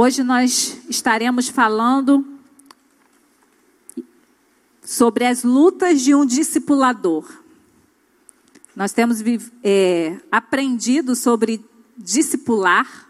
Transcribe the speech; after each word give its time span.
Hoje 0.00 0.22
nós 0.22 0.78
estaremos 0.88 1.48
falando 1.48 2.24
sobre 4.80 5.24
as 5.26 5.42
lutas 5.42 6.02
de 6.02 6.14
um 6.14 6.24
discipulador. 6.24 7.28
Nós 8.76 8.92
temos 8.92 9.18
é, 9.64 10.16
aprendido 10.30 11.16
sobre 11.16 11.66
discipular 11.96 13.08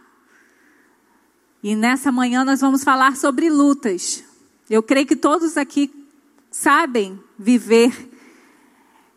e 1.62 1.76
nessa 1.76 2.10
manhã 2.10 2.42
nós 2.42 2.62
vamos 2.62 2.82
falar 2.82 3.18
sobre 3.18 3.50
lutas. 3.50 4.24
Eu 4.70 4.82
creio 4.82 5.06
que 5.06 5.14
todos 5.14 5.58
aqui 5.58 5.92
sabem 6.50 7.22
viver 7.38 7.92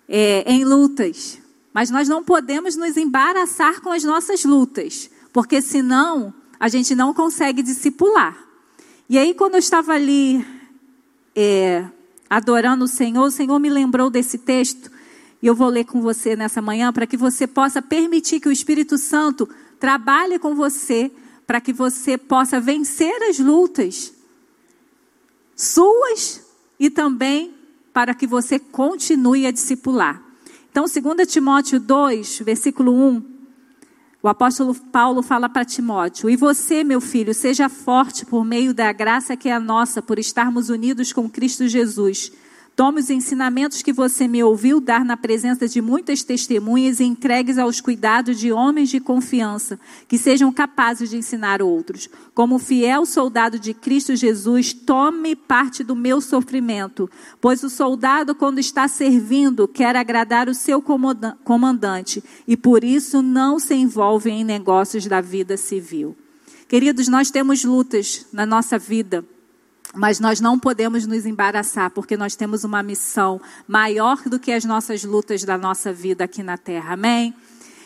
é, 0.09 0.43
em 0.45 0.65
lutas, 0.65 1.39
mas 1.73 1.89
nós 1.89 2.09
não 2.09 2.21
podemos 2.21 2.75
nos 2.75 2.97
embaraçar 2.97 3.79
com 3.79 3.91
as 3.93 4.03
nossas 4.03 4.43
lutas, 4.43 5.09
porque 5.31 5.61
senão 5.61 6.33
a 6.61 6.67
gente 6.67 6.93
não 6.93 7.11
consegue 7.11 7.63
discipular. 7.63 8.37
E 9.09 9.17
aí, 9.17 9.33
quando 9.33 9.55
eu 9.55 9.59
estava 9.59 9.93
ali 9.93 10.45
é, 11.35 11.83
adorando 12.29 12.85
o 12.85 12.87
Senhor, 12.87 13.25
o 13.25 13.31
Senhor 13.31 13.57
me 13.57 13.67
lembrou 13.67 14.11
desse 14.11 14.37
texto, 14.37 14.91
e 15.41 15.47
eu 15.47 15.55
vou 15.55 15.69
ler 15.69 15.85
com 15.85 15.99
você 16.01 16.35
nessa 16.35 16.61
manhã, 16.61 16.93
para 16.93 17.07
que 17.07 17.17
você 17.17 17.47
possa 17.47 17.81
permitir 17.81 18.39
que 18.39 18.47
o 18.47 18.51
Espírito 18.51 18.95
Santo 18.99 19.49
trabalhe 19.79 20.37
com 20.37 20.53
você, 20.53 21.11
para 21.47 21.59
que 21.59 21.73
você 21.73 22.15
possa 22.15 22.59
vencer 22.59 23.23
as 23.23 23.39
lutas 23.39 24.13
suas 25.55 26.43
e 26.79 26.91
também 26.91 27.55
para 27.91 28.13
que 28.13 28.27
você 28.27 28.59
continue 28.59 29.47
a 29.47 29.51
discipular. 29.51 30.21
Então, 30.69 30.85
2 30.85 31.27
Timóteo 31.27 31.79
2, 31.79 32.39
versículo 32.41 32.93
1, 32.93 33.40
o 34.23 34.27
apóstolo 34.27 34.75
Paulo 34.75 35.23
fala 35.23 35.49
para 35.49 35.65
Timóteo: 35.65 36.29
E 36.29 36.35
você, 36.35 36.83
meu 36.83 37.01
filho, 37.01 37.33
seja 37.33 37.67
forte 37.67 38.25
por 38.25 38.45
meio 38.45 38.73
da 38.73 38.91
graça 38.91 39.35
que 39.35 39.49
é 39.49 39.53
a 39.53 39.59
nossa, 39.59 40.01
por 40.01 40.19
estarmos 40.19 40.69
unidos 40.69 41.11
com 41.11 41.29
Cristo 41.29 41.67
Jesus. 41.67 42.31
Tome 42.73 43.01
os 43.01 43.09
ensinamentos 43.09 43.81
que 43.81 43.91
você 43.91 44.27
me 44.27 44.41
ouviu 44.41 44.79
dar 44.79 45.03
na 45.03 45.17
presença 45.17 45.67
de 45.67 45.81
muitas 45.81 46.23
testemunhas 46.23 46.99
e 46.99 47.03
entregues 47.03 47.57
aos 47.57 47.81
cuidados 47.81 48.39
de 48.39 48.51
homens 48.51 48.89
de 48.89 48.99
confiança, 48.99 49.79
que 50.07 50.17
sejam 50.17 50.51
capazes 50.53 51.09
de 51.09 51.17
ensinar 51.17 51.61
outros. 51.61 52.09
Como 52.33 52.57
fiel 52.57 53.05
soldado 53.05 53.59
de 53.59 53.73
Cristo 53.73 54.15
Jesus, 54.15 54.73
tome 54.73 55.35
parte 55.35 55.83
do 55.83 55.95
meu 55.95 56.21
sofrimento, 56.21 57.09
pois 57.41 57.61
o 57.61 57.69
soldado, 57.69 58.33
quando 58.33 58.59
está 58.59 58.87
servindo, 58.87 59.67
quer 59.67 59.95
agradar 59.95 60.47
o 60.47 60.55
seu 60.55 60.81
comandante 60.81 62.23
e 62.47 62.55
por 62.55 62.85
isso 62.85 63.21
não 63.21 63.59
se 63.59 63.75
envolve 63.75 64.29
em 64.29 64.45
negócios 64.45 65.05
da 65.05 65.19
vida 65.19 65.57
civil. 65.57 66.15
Queridos, 66.69 67.09
nós 67.09 67.29
temos 67.29 67.65
lutas 67.65 68.25
na 68.31 68.45
nossa 68.45 68.79
vida. 68.79 69.25
Mas 69.93 70.19
nós 70.19 70.39
não 70.39 70.57
podemos 70.57 71.05
nos 71.05 71.25
embaraçar, 71.25 71.91
porque 71.91 72.15
nós 72.15 72.35
temos 72.35 72.63
uma 72.63 72.81
missão 72.81 73.41
maior 73.67 74.21
do 74.23 74.39
que 74.39 74.51
as 74.51 74.63
nossas 74.63 75.03
lutas 75.03 75.43
da 75.43 75.57
nossa 75.57 75.91
vida 75.91 76.23
aqui 76.23 76.41
na 76.41 76.57
terra. 76.57 76.93
Amém? 76.93 77.33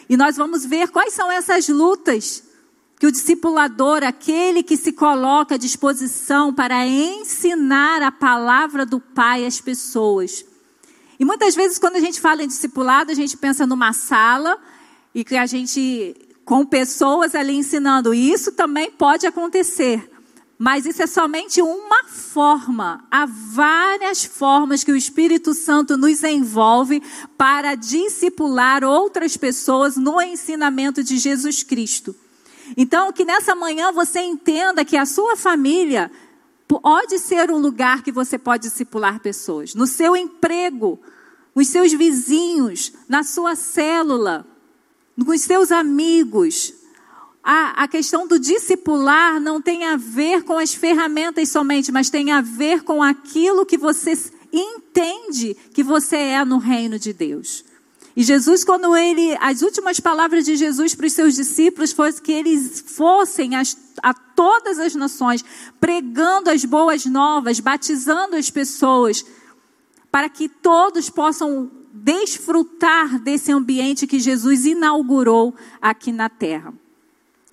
E 0.08 0.16
nós 0.16 0.38
vamos 0.38 0.66
ver 0.66 0.90
quais 0.90 1.14
são 1.14 1.32
essas 1.32 1.68
lutas 1.68 2.44
que 3.00 3.08
o 3.08 3.12
discipulador, 3.12 4.04
aquele 4.04 4.64
que 4.64 4.78
se 4.78 4.94
coloca 4.94 5.56
à 5.56 5.58
disposição 5.58 6.54
para 6.54 6.86
ensinar 6.88 8.02
a 8.02 8.12
palavra 8.12 8.86
do 8.86 9.00
Pai 9.00 9.46
às 9.46 9.60
pessoas. 9.60 10.46
E 11.20 11.26
muitas 11.26 11.56
vezes, 11.56 11.80
quando 11.80 11.96
a 11.96 12.00
gente 12.00 12.22
fala 12.22 12.44
em 12.44 12.48
discipulado, 12.48 13.12
a 13.12 13.16
gente 13.16 13.36
pensa 13.36 13.66
numa 13.66 13.94
sala 13.94 14.58
e 15.14 15.24
que 15.24 15.36
a 15.36 15.46
gente, 15.46 16.16
com 16.44 16.66
pessoas 16.66 17.36
ali 17.36 17.56
ensinando. 17.56 18.14
E 18.14 18.32
isso 18.32 18.52
também 18.52 18.92
pode 18.92 19.26
acontecer. 19.26 20.15
Mas 20.58 20.86
isso 20.86 21.04
é 21.04 21.08
somente 21.08 21.62
uma 21.62 22.06
forma. 22.06 23.06
Há 23.12 23.26
várias 23.26 24.24
formas 24.24 24.84
que 24.84 24.92
o 24.92 24.96
Espírito 24.96 25.54
Santo 25.54 25.98
nos 25.98 26.24
envolve 26.24 27.04
para 27.38 27.76
discipular 27.76 28.84
outras 28.84 29.36
pessoas 29.36 29.98
no 29.98 30.22
ensinamento 30.22 31.04
de 31.04 31.18
Jesus 31.18 31.62
Cristo. 31.62 32.16
Então, 32.78 33.12
que 33.12 33.26
nessa 33.26 33.54
manhã 33.54 33.92
você 33.92 34.22
entenda 34.22 34.86
que 34.86 34.96
a 34.98 35.06
sua 35.06 35.36
família 35.36 36.10
pode 36.68 37.20
ser 37.20 37.52
um 37.52 37.58
lugar 37.58 38.02
que 38.02 38.12
você 38.12 38.38
pode 38.38 38.64
discipular 38.64 39.20
pessoas. 39.20 39.76
No 39.76 39.86
seu 39.86 40.16
emprego, 40.16 41.00
os 41.54 41.68
seus 41.68 41.92
vizinhos, 41.92 42.94
na 43.08 43.24
sua 43.24 43.56
célula, 43.56 44.48
com 45.24 45.38
seus 45.38 45.72
amigos, 45.72 46.74
a, 47.48 47.84
a 47.84 47.88
questão 47.88 48.28
do 48.28 48.40
discipular 48.40 49.40
não 49.40 49.62
tem 49.62 49.86
a 49.86 49.96
ver 49.96 50.42
com 50.42 50.58
as 50.58 50.74
ferramentas 50.74 51.50
somente, 51.50 51.92
mas 51.92 52.10
tem 52.10 52.32
a 52.32 52.42
ver 52.42 52.82
com 52.82 53.04
aquilo 53.04 53.68
que 53.68 53.78
você 53.78 54.18
entende 54.52 55.56
que 55.72 55.84
você 55.84 56.16
é 56.16 56.44
no 56.44 56.58
reino 56.58 56.98
de 56.98 57.14
Deus. 57.14 57.64
E 58.16 58.24
Jesus, 58.24 58.64
quando 58.64 58.96
ele, 58.96 59.38
as 59.40 59.62
últimas 59.62 60.00
palavras 60.00 60.44
de 60.44 60.56
Jesus 60.56 60.96
para 60.96 61.06
os 61.06 61.14
seus 61.14 61.36
discípulos 61.36 61.92
foi 61.92 62.12
que 62.14 62.32
eles 62.32 62.84
fossem 62.88 63.56
as, 63.56 63.78
a 64.02 64.12
todas 64.12 64.80
as 64.80 64.96
nações, 64.96 65.46
pregando 65.80 66.50
as 66.50 66.66
boas 66.66 67.06
novas, 67.06 67.60
batizando 67.60 68.38
as 68.38 68.50
pessoas, 68.50 69.24
para 70.10 70.30
que 70.30 70.50
todos 70.50 71.12
possam 71.12 71.70
desfrutar 71.94 73.20
desse 73.20 73.52
ambiente 73.52 74.08
que 74.08 74.20
Jesus 74.20 74.66
inaugurou 74.66 75.54
aqui 75.80 76.12
na 76.12 76.28
terra. 76.28 76.74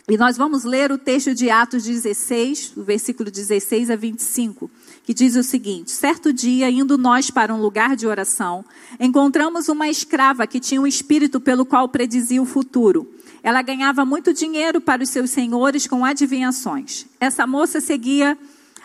E 0.08 0.16
nós 0.16 0.36
vamos 0.36 0.64
ler 0.64 0.90
o 0.90 0.98
texto 0.98 1.32
de 1.32 1.48
Atos 1.48 1.84
16, 1.84 2.72
o 2.76 2.82
versículo 2.82 3.30
16 3.30 3.88
a 3.88 3.94
25, 3.94 4.68
que 5.04 5.14
diz 5.14 5.36
o 5.36 5.44
seguinte: 5.44 5.92
Certo 5.92 6.32
dia, 6.32 6.68
indo 6.68 6.98
nós 6.98 7.30
para 7.30 7.54
um 7.54 7.60
lugar 7.60 7.94
de 7.94 8.06
oração, 8.06 8.64
encontramos 8.98 9.68
uma 9.68 9.88
escrava 9.88 10.46
que 10.46 10.58
tinha 10.58 10.80
um 10.80 10.86
espírito 10.86 11.40
pelo 11.40 11.64
qual 11.64 11.88
predizia 11.88 12.42
o 12.42 12.46
futuro. 12.46 13.08
Ela 13.44 13.62
ganhava 13.62 14.04
muito 14.04 14.32
dinheiro 14.32 14.80
para 14.80 15.04
os 15.04 15.08
seus 15.08 15.30
senhores 15.30 15.86
com 15.86 16.04
adivinhações. 16.04 17.06
Essa 17.20 17.46
moça 17.46 17.80
seguia 17.80 18.36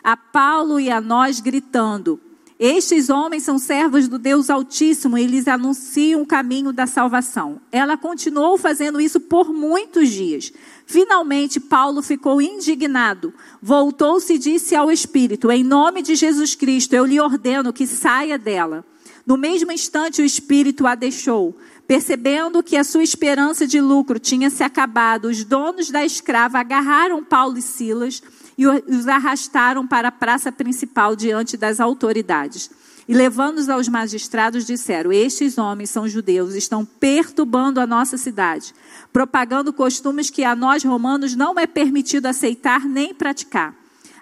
a 0.03 0.15
Paulo 0.15 0.79
e 0.79 0.91
a 0.91 1.01
nós, 1.01 1.39
gritando: 1.39 2.19
estes 2.59 3.09
homens 3.09 3.43
são 3.43 3.59
servos 3.59 4.07
do 4.07 4.17
Deus 4.17 4.49
Altíssimo 4.49 5.15
e 5.15 5.27
lhes 5.27 5.47
anunciam 5.47 6.21
o 6.23 6.25
caminho 6.25 6.73
da 6.73 6.87
salvação. 6.87 7.61
Ela 7.71 7.95
continuou 7.95 8.57
fazendo 8.57 8.99
isso 8.99 9.19
por 9.19 9.53
muitos 9.53 10.09
dias. 10.09 10.51
Finalmente, 10.85 11.59
Paulo 11.59 12.01
ficou 12.01 12.41
indignado. 12.41 13.31
Voltou-se 13.61 14.33
e 14.33 14.39
disse 14.39 14.75
ao 14.75 14.89
Espírito: 14.89 15.51
Em 15.51 15.63
nome 15.63 16.01
de 16.01 16.15
Jesus 16.15 16.55
Cristo, 16.55 16.93
eu 16.93 17.05
lhe 17.05 17.19
ordeno 17.19 17.71
que 17.71 17.85
saia 17.85 18.39
dela. 18.39 18.83
No 19.23 19.37
mesmo 19.37 19.71
instante, 19.71 20.21
o 20.21 20.25
Espírito 20.25 20.87
a 20.87 20.95
deixou. 20.95 21.55
Percebendo 21.85 22.63
que 22.63 22.75
a 22.75 22.83
sua 22.83 23.03
esperança 23.03 23.67
de 23.67 23.79
lucro 23.79 24.19
tinha 24.19 24.49
se 24.49 24.63
acabado, 24.63 25.25
os 25.25 25.43
donos 25.43 25.89
da 25.89 26.03
escrava 26.03 26.59
agarraram 26.59 27.23
Paulo 27.23 27.57
e 27.57 27.61
Silas 27.61 28.21
e 28.57 28.65
os 28.65 29.07
arrastaram 29.07 29.85
para 29.85 30.07
a 30.07 30.11
praça 30.11 30.51
principal 30.51 31.15
diante 31.15 31.55
das 31.55 31.79
autoridades. 31.79 32.71
E 33.07 33.13
levando-os 33.13 33.69
aos 33.69 33.87
magistrados, 33.87 34.65
disseram: 34.65 35.11
Estes 35.11 35.57
homens 35.57 35.89
são 35.89 36.07
judeus, 36.09 36.55
estão 36.55 36.83
perturbando 36.83 37.79
a 37.79 37.87
nossa 37.87 38.17
cidade, 38.17 38.73
propagando 39.13 39.71
costumes 39.71 40.29
que 40.29 40.43
a 40.43 40.55
nós 40.55 40.83
romanos 40.83 41.35
não 41.35 41.57
é 41.57 41.65
permitido 41.65 42.25
aceitar 42.25 42.83
nem 42.85 43.13
praticar. 43.13 43.73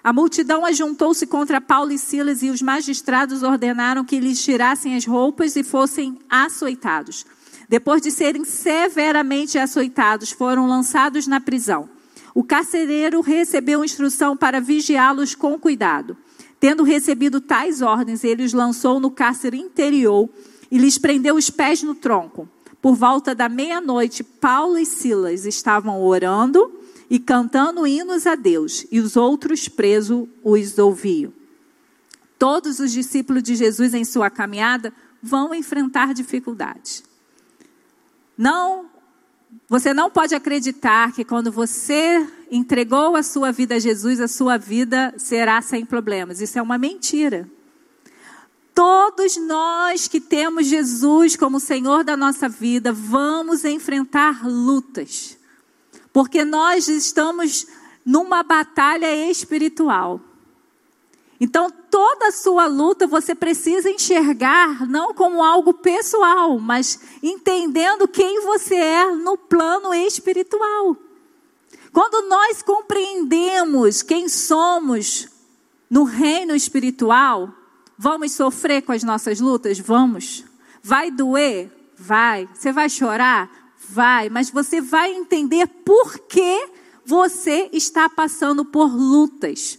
A 0.04 0.12
multidão 0.12 0.64
ajuntou-se 0.64 1.26
contra 1.26 1.60
Paulo 1.60 1.90
e 1.90 1.98
Silas 1.98 2.40
e 2.40 2.50
os 2.50 2.62
magistrados 2.62 3.42
ordenaram 3.42 4.04
que 4.04 4.20
lhes 4.20 4.40
tirassem 4.40 4.94
as 4.94 5.04
roupas 5.04 5.56
e 5.56 5.64
fossem 5.64 6.16
açoitados. 6.30 7.26
Depois 7.68 8.00
de 8.00 8.12
serem 8.12 8.44
severamente 8.44 9.58
açoitados, 9.58 10.30
foram 10.30 10.68
lançados 10.68 11.26
na 11.26 11.40
prisão. 11.40 11.95
O 12.36 12.44
carcereiro 12.44 13.22
recebeu 13.22 13.82
instrução 13.82 14.36
para 14.36 14.60
vigiá-los 14.60 15.34
com 15.34 15.58
cuidado. 15.58 16.14
Tendo 16.60 16.82
recebido 16.82 17.40
tais 17.40 17.80
ordens, 17.80 18.24
ele 18.24 18.44
os 18.44 18.52
lançou 18.52 19.00
no 19.00 19.10
cárcere 19.10 19.58
interior 19.58 20.28
e 20.70 20.76
lhes 20.76 20.98
prendeu 20.98 21.36
os 21.36 21.48
pés 21.48 21.82
no 21.82 21.94
tronco. 21.94 22.46
Por 22.82 22.94
volta 22.94 23.34
da 23.34 23.48
meia-noite, 23.48 24.22
Paulo 24.22 24.76
e 24.76 24.84
Silas 24.84 25.46
estavam 25.46 26.02
orando 26.02 26.78
e 27.08 27.18
cantando 27.18 27.86
hinos 27.86 28.26
a 28.26 28.34
Deus, 28.34 28.86
e 28.92 29.00
os 29.00 29.16
outros 29.16 29.66
presos 29.66 30.28
os 30.44 30.76
ouviam. 30.76 31.32
Todos 32.38 32.80
os 32.80 32.92
discípulos 32.92 33.42
de 33.42 33.54
Jesus 33.54 33.94
em 33.94 34.04
sua 34.04 34.28
caminhada 34.28 34.92
vão 35.22 35.54
enfrentar 35.54 36.12
dificuldades. 36.12 37.02
Não 38.36 38.94
você 39.68 39.92
não 39.92 40.10
pode 40.10 40.34
acreditar 40.34 41.12
que 41.12 41.24
quando 41.24 41.50
você 41.50 42.26
entregou 42.50 43.16
a 43.16 43.22
sua 43.22 43.50
vida 43.50 43.76
a 43.76 43.78
Jesus, 43.78 44.20
a 44.20 44.28
sua 44.28 44.56
vida 44.56 45.14
será 45.16 45.60
sem 45.60 45.84
problemas. 45.84 46.40
Isso 46.40 46.58
é 46.58 46.62
uma 46.62 46.78
mentira. 46.78 47.48
Todos 48.74 49.36
nós 49.38 50.06
que 50.06 50.20
temos 50.20 50.66
Jesus 50.66 51.34
como 51.34 51.58
Senhor 51.58 52.04
da 52.04 52.16
nossa 52.16 52.48
vida, 52.48 52.92
vamos 52.92 53.64
enfrentar 53.64 54.46
lutas. 54.46 55.38
Porque 56.12 56.44
nós 56.44 56.86
estamos 56.88 57.66
numa 58.04 58.42
batalha 58.42 59.30
espiritual. 59.30 60.20
Então, 61.40 61.70
toda 61.96 62.28
a 62.28 62.32
sua 62.32 62.66
luta 62.66 63.06
você 63.06 63.34
precisa 63.34 63.88
enxergar 63.88 64.86
não 64.86 65.14
como 65.14 65.42
algo 65.42 65.72
pessoal, 65.72 66.58
mas 66.58 67.00
entendendo 67.22 68.06
quem 68.06 68.42
você 68.42 68.74
é 68.74 69.10
no 69.12 69.38
plano 69.38 69.94
espiritual. 69.94 70.94
Quando 71.94 72.28
nós 72.28 72.60
compreendemos 72.60 74.02
quem 74.02 74.28
somos 74.28 75.26
no 75.88 76.04
reino 76.04 76.54
espiritual, 76.54 77.50
vamos 77.96 78.32
sofrer 78.32 78.82
com 78.82 78.92
as 78.92 79.02
nossas 79.02 79.40
lutas? 79.40 79.78
Vamos. 79.78 80.44
Vai 80.82 81.10
doer? 81.10 81.72
Vai. 81.96 82.46
Você 82.52 82.72
vai 82.72 82.90
chorar? 82.90 83.72
Vai. 83.88 84.28
Mas 84.28 84.50
você 84.50 84.82
vai 84.82 85.14
entender 85.14 85.66
por 85.66 86.18
que 86.18 86.68
você 87.06 87.70
está 87.72 88.06
passando 88.06 88.66
por 88.66 88.94
lutas. 88.94 89.78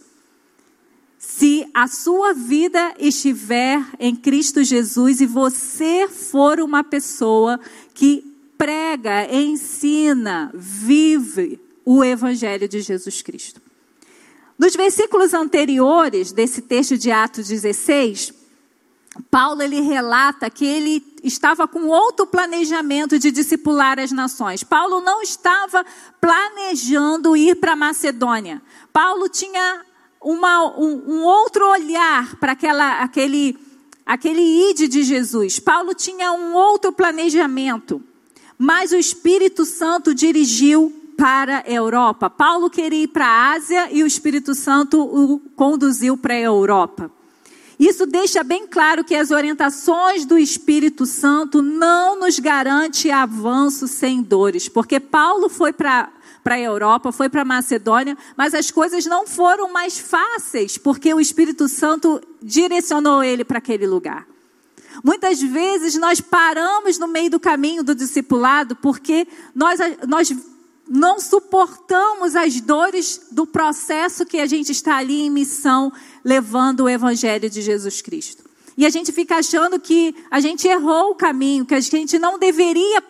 Se 1.38 1.70
a 1.72 1.86
sua 1.86 2.34
vida 2.34 2.96
estiver 2.98 3.80
em 4.00 4.16
Cristo 4.16 4.64
Jesus 4.64 5.20
e 5.20 5.26
você 5.26 6.08
for 6.08 6.58
uma 6.58 6.82
pessoa 6.82 7.60
que 7.94 8.24
prega, 8.58 9.32
ensina, 9.32 10.50
vive 10.52 11.60
o 11.84 12.02
Evangelho 12.02 12.68
de 12.68 12.80
Jesus 12.80 13.22
Cristo. 13.22 13.62
Nos 14.58 14.74
versículos 14.74 15.32
anteriores 15.32 16.32
desse 16.32 16.60
texto 16.60 16.98
de 16.98 17.12
Atos 17.12 17.46
16, 17.46 18.34
Paulo 19.30 19.62
ele 19.62 19.80
relata 19.80 20.50
que 20.50 20.66
ele 20.66 21.06
estava 21.22 21.68
com 21.68 21.86
outro 21.86 22.26
planejamento 22.26 23.16
de 23.16 23.30
discipular 23.30 24.00
as 24.00 24.10
nações. 24.10 24.64
Paulo 24.64 25.00
não 25.00 25.22
estava 25.22 25.86
planejando 26.20 27.36
ir 27.36 27.54
para 27.60 27.76
Macedônia. 27.76 28.60
Paulo 28.92 29.28
tinha 29.28 29.84
uma, 30.22 30.78
um, 30.78 31.02
um 31.06 31.22
outro 31.22 31.68
olhar 31.68 32.36
para 32.36 32.52
aquela, 32.52 33.00
aquele, 33.00 33.56
aquele 34.04 34.70
ide 34.70 34.88
de 34.88 35.02
Jesus. 35.02 35.58
Paulo 35.58 35.94
tinha 35.94 36.32
um 36.32 36.54
outro 36.54 36.92
planejamento, 36.92 38.02
mas 38.58 38.92
o 38.92 38.96
Espírito 38.96 39.64
Santo 39.64 40.14
dirigiu 40.14 40.92
para 41.16 41.64
a 41.66 41.70
Europa. 41.70 42.30
Paulo 42.30 42.70
queria 42.70 43.02
ir 43.04 43.08
para 43.08 43.26
a 43.26 43.52
Ásia 43.52 43.88
e 43.90 44.02
o 44.02 44.06
Espírito 44.06 44.54
Santo 44.54 45.00
o 45.00 45.40
conduziu 45.56 46.16
para 46.16 46.34
a 46.34 46.40
Europa. 46.40 47.10
Isso 47.78 48.06
deixa 48.06 48.42
bem 48.42 48.66
claro 48.66 49.04
que 49.04 49.14
as 49.14 49.30
orientações 49.30 50.24
do 50.24 50.36
Espírito 50.36 51.06
Santo 51.06 51.62
não 51.62 52.18
nos 52.18 52.38
garante 52.40 53.08
avanço 53.08 53.86
sem 53.86 54.20
dores, 54.20 54.68
porque 54.68 54.98
Paulo 54.98 55.48
foi 55.48 55.72
para 55.72 56.10
para 56.48 56.54
a 56.54 56.60
Europa, 56.60 57.12
foi 57.12 57.28
para 57.28 57.42
a 57.42 57.44
Macedônia, 57.44 58.16
mas 58.34 58.54
as 58.54 58.70
coisas 58.70 59.04
não 59.04 59.26
foram 59.26 59.70
mais 59.70 59.98
fáceis, 59.98 60.78
porque 60.78 61.12
o 61.12 61.20
Espírito 61.20 61.68
Santo 61.68 62.22
direcionou 62.42 63.22
ele 63.22 63.44
para 63.44 63.58
aquele 63.58 63.86
lugar. 63.86 64.26
Muitas 65.04 65.42
vezes 65.42 65.94
nós 65.96 66.22
paramos 66.22 66.98
no 66.98 67.06
meio 67.06 67.28
do 67.28 67.38
caminho 67.38 67.84
do 67.84 67.94
discipulado 67.94 68.74
porque 68.76 69.28
nós, 69.54 69.78
nós 70.08 70.34
não 70.88 71.20
suportamos 71.20 72.34
as 72.34 72.58
dores 72.62 73.26
do 73.30 73.46
processo 73.46 74.24
que 74.24 74.40
a 74.40 74.46
gente 74.46 74.72
está 74.72 74.96
ali 74.96 75.20
em 75.20 75.30
missão, 75.30 75.92
levando 76.24 76.84
o 76.84 76.88
Evangelho 76.88 77.50
de 77.50 77.60
Jesus 77.60 78.00
Cristo. 78.00 78.42
E 78.74 78.86
a 78.86 78.90
gente 78.90 79.12
fica 79.12 79.36
achando 79.36 79.78
que 79.78 80.14
a 80.30 80.40
gente 80.40 80.66
errou 80.66 81.10
o 81.10 81.14
caminho, 81.14 81.66
que 81.66 81.74
a 81.74 81.80
gente 81.80 82.18
não 82.18 82.38
deveria 82.38 83.02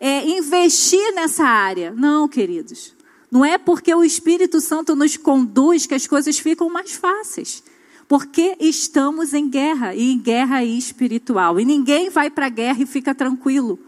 é, 0.00 0.28
investir 0.28 1.14
nessa 1.14 1.44
área. 1.44 1.92
Não, 1.92 2.28
queridos. 2.28 2.94
Não 3.30 3.44
é 3.44 3.58
porque 3.58 3.94
o 3.94 4.04
Espírito 4.04 4.60
Santo 4.60 4.96
nos 4.96 5.16
conduz 5.16 5.86
que 5.86 5.94
as 5.94 6.06
coisas 6.06 6.38
ficam 6.38 6.70
mais 6.70 6.92
fáceis. 6.92 7.62
Porque 8.06 8.56
estamos 8.58 9.34
em 9.34 9.50
guerra, 9.50 9.94
e 9.94 10.12
em 10.12 10.18
guerra 10.18 10.64
espiritual. 10.64 11.60
E 11.60 11.64
ninguém 11.64 12.08
vai 12.08 12.30
para 12.30 12.46
a 12.46 12.50
guerra 12.50 12.82
e 12.82 12.86
fica 12.86 13.14
tranquilo. 13.14 13.78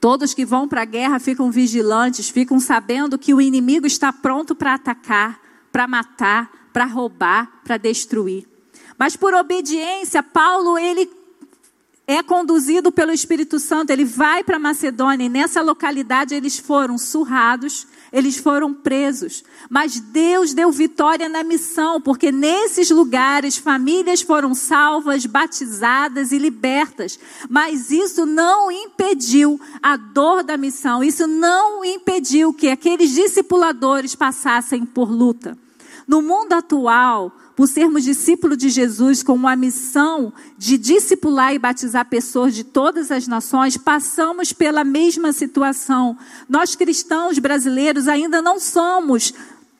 Todos 0.00 0.32
que 0.32 0.46
vão 0.46 0.68
para 0.68 0.82
a 0.82 0.86
guerra 0.86 1.18
ficam 1.18 1.50
vigilantes, 1.50 2.30
ficam 2.30 2.60
sabendo 2.60 3.18
que 3.18 3.34
o 3.34 3.40
inimigo 3.40 3.86
está 3.86 4.12
pronto 4.12 4.54
para 4.54 4.74
atacar, 4.74 5.40
para 5.72 5.86
matar, 5.88 6.68
para 6.72 6.84
roubar, 6.84 7.60
para 7.64 7.76
destruir. 7.76 8.48
Mas 8.96 9.16
por 9.16 9.34
obediência, 9.34 10.22
Paulo 10.22 10.78
ele 10.78 11.06
é 12.12 12.24
conduzido 12.24 12.90
pelo 12.90 13.12
Espírito 13.12 13.60
Santo, 13.60 13.90
ele 13.90 14.04
vai 14.04 14.42
para 14.42 14.58
Macedônia 14.58 15.26
e 15.26 15.28
nessa 15.28 15.62
localidade 15.62 16.34
eles 16.34 16.58
foram 16.58 16.98
surrados, 16.98 17.86
eles 18.12 18.36
foram 18.36 18.74
presos. 18.74 19.44
Mas 19.68 20.00
Deus 20.00 20.52
deu 20.52 20.72
vitória 20.72 21.28
na 21.28 21.44
missão, 21.44 22.00
porque 22.00 22.32
nesses 22.32 22.90
lugares 22.90 23.56
famílias 23.56 24.22
foram 24.22 24.56
salvas, 24.56 25.24
batizadas 25.24 26.32
e 26.32 26.38
libertas. 26.38 27.16
Mas 27.48 27.92
isso 27.92 28.26
não 28.26 28.72
impediu 28.72 29.60
a 29.80 29.96
dor 29.96 30.42
da 30.42 30.56
missão, 30.56 31.04
isso 31.04 31.28
não 31.28 31.84
impediu 31.84 32.52
que 32.52 32.70
aqueles 32.70 33.12
discipuladores 33.12 34.16
passassem 34.16 34.84
por 34.84 35.08
luta. 35.08 35.56
No 36.08 36.20
mundo 36.20 36.54
atual, 36.54 37.32
por 37.60 37.68
sermos 37.68 38.04
discípulos 38.04 38.56
de 38.56 38.70
Jesus 38.70 39.22
com 39.22 39.34
uma 39.34 39.54
missão 39.54 40.32
de 40.56 40.78
discipular 40.78 41.52
e 41.52 41.58
batizar 41.58 42.06
pessoas 42.06 42.54
de 42.54 42.64
todas 42.64 43.10
as 43.10 43.28
nações, 43.28 43.76
passamos 43.76 44.50
pela 44.50 44.82
mesma 44.82 45.30
situação. 45.30 46.16
Nós 46.48 46.74
cristãos 46.74 47.38
brasileiros 47.38 48.08
ainda 48.08 48.40
não 48.40 48.58
somos 48.58 49.34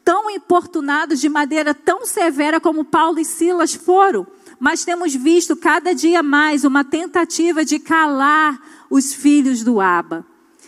tão 0.05 0.29
importunados 0.29 1.23
de 1.23 1.31
maneira 1.31 1.73
tão 1.73 2.05
severa 2.05 2.61
como 2.61 2.85
Paulo 2.85 3.19
e 3.19 3.25
Silas 3.25 3.73
foram, 3.73 4.27
mas 4.59 4.85
temos 4.85 5.15
visto 5.15 5.57
cada 5.57 5.95
dia 5.95 6.23
mais 6.23 6.65
uma 6.65 6.85
tentativa 6.85 7.65
de 7.65 7.79
calar 7.79 8.61
os 8.91 9.15
filhos 9.15 9.65
do 9.65 9.81
Aba. 9.81 10.27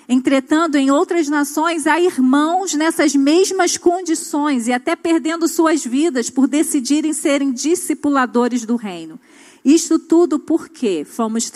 Entretanto, 0.08 0.76
em 0.76 0.90
outras 0.90 1.28
nações 1.28 1.86
há 1.86 2.00
irmãos 2.00 2.74
nessas 2.74 3.14
mesmas 3.14 3.76
condições 3.76 4.66
e 4.66 4.72
até 4.72 4.96
perdendo 4.96 5.46
suas 5.46 5.84
vidas 5.84 6.28
por 6.28 6.48
decidirem 6.48 7.12
serem 7.12 7.52
discipuladores 7.52 8.64
do 8.64 8.76
reino. 8.76 9.18
Isto 9.64 9.96
tudo 9.96 10.40
porque 10.40 11.04
fomos 11.04 11.48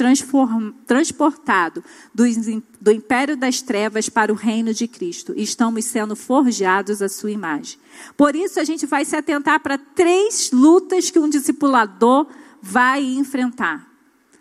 transportados 0.87 1.83
do, 2.15 2.25
do 2.81 2.93
império 2.93 3.37
das 3.37 3.61
trevas 3.61 4.09
para 4.09 4.33
o 4.33 4.37
reino 4.37 4.73
de 4.73 4.87
Cristo 4.87 5.35
e 5.37 5.43
estamos 5.43 5.87
sendo 5.87 6.15
forjados 6.15 7.03
à 7.03 7.09
sua 7.09 7.33
imagem. 7.33 7.79
Por 8.17 8.37
isso, 8.37 8.61
a 8.61 8.65
gente 8.65 8.87
vai 8.87 9.05
se 9.05 9.17
atentar 9.17 9.59
para 9.59 9.77
três 9.77 10.53
lutas 10.53 11.11
que 11.11 11.19
um 11.19 11.29
discipulador 11.29 12.29
vai 12.63 13.03
enfrentar. 13.03 13.86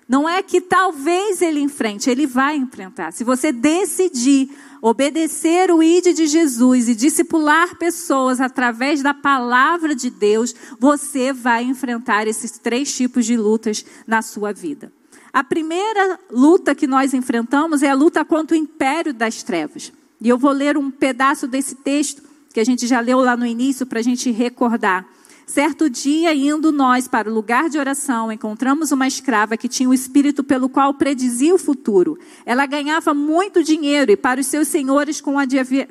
Não 0.08 0.30
é 0.30 0.44
que 0.44 0.62
talvez 0.62 1.42
ele 1.42 1.60
enfrente, 1.60 2.10
ele 2.10 2.28
vai 2.28 2.56
enfrentar. 2.56 3.12
Se 3.12 3.24
você 3.24 3.52
decidir 3.52 4.50
obedecer 4.82 5.72
o 5.72 5.82
ID 5.82 6.14
de 6.14 6.28
Jesus 6.28 6.88
e 6.88 6.94
discipular 6.94 7.76
pessoas 7.76 8.40
através 8.40 9.02
da 9.02 9.16
palavra 9.16 9.96
de 9.96 10.12
Deus, 10.12 10.54
você 10.80 11.34
vai 11.34 11.64
enfrentar 11.64 12.28
esses 12.28 12.52
três 12.52 12.96
tipos 12.96 13.26
de 13.26 13.36
lutas 13.36 13.84
na 14.06 14.22
sua 14.22 14.54
vida. 14.54 14.94
A 15.34 15.44
primeira 15.44 16.20
luta 16.32 16.76
que 16.76 16.86
nós 16.86 17.14
enfrentamos 17.14 17.82
é 17.82 17.90
a 17.90 17.96
luta 17.96 18.24
contra 18.24 18.56
o 18.56 18.60
império 18.60 19.12
das 19.14 19.42
trevas. 19.42 19.92
E 20.22 20.30
eu 20.30 20.38
vou 20.38 20.52
ler 20.52 20.78
um 20.78 20.92
pedaço 20.92 21.48
desse 21.48 21.76
texto 21.76 22.22
que 22.54 22.60
a 22.60 22.64
gente 22.64 22.88
já 22.88 23.00
leu 23.00 23.20
lá 23.20 23.36
no 23.36 23.46
início 23.46 23.86
para 23.86 24.00
a 24.00 24.04
gente 24.04 24.32
recordar. 24.32 25.06
Certo 25.46 25.88
dia, 25.88 26.34
indo 26.34 26.72
nós 26.72 27.08
para 27.08 27.30
o 27.30 27.34
lugar 27.34 27.70
de 27.70 27.78
oração, 27.78 28.32
encontramos 28.32 28.92
uma 28.92 29.06
escrava 29.06 29.56
que 29.56 29.68
tinha 29.68 29.88
o 29.88 29.92
um 29.92 29.94
espírito 29.94 30.44
pelo 30.44 30.68
qual 30.68 30.96
predizia 30.96 31.54
o 31.54 31.60
futuro. 31.60 32.18
Ela 32.44 32.66
ganhava 32.66 33.14
muito 33.14 33.64
dinheiro 33.64 34.12
e 34.12 34.18
para 34.18 34.42
os 34.42 34.48
seus 34.48 34.68
senhores 34.68 35.22
com, 35.22 35.36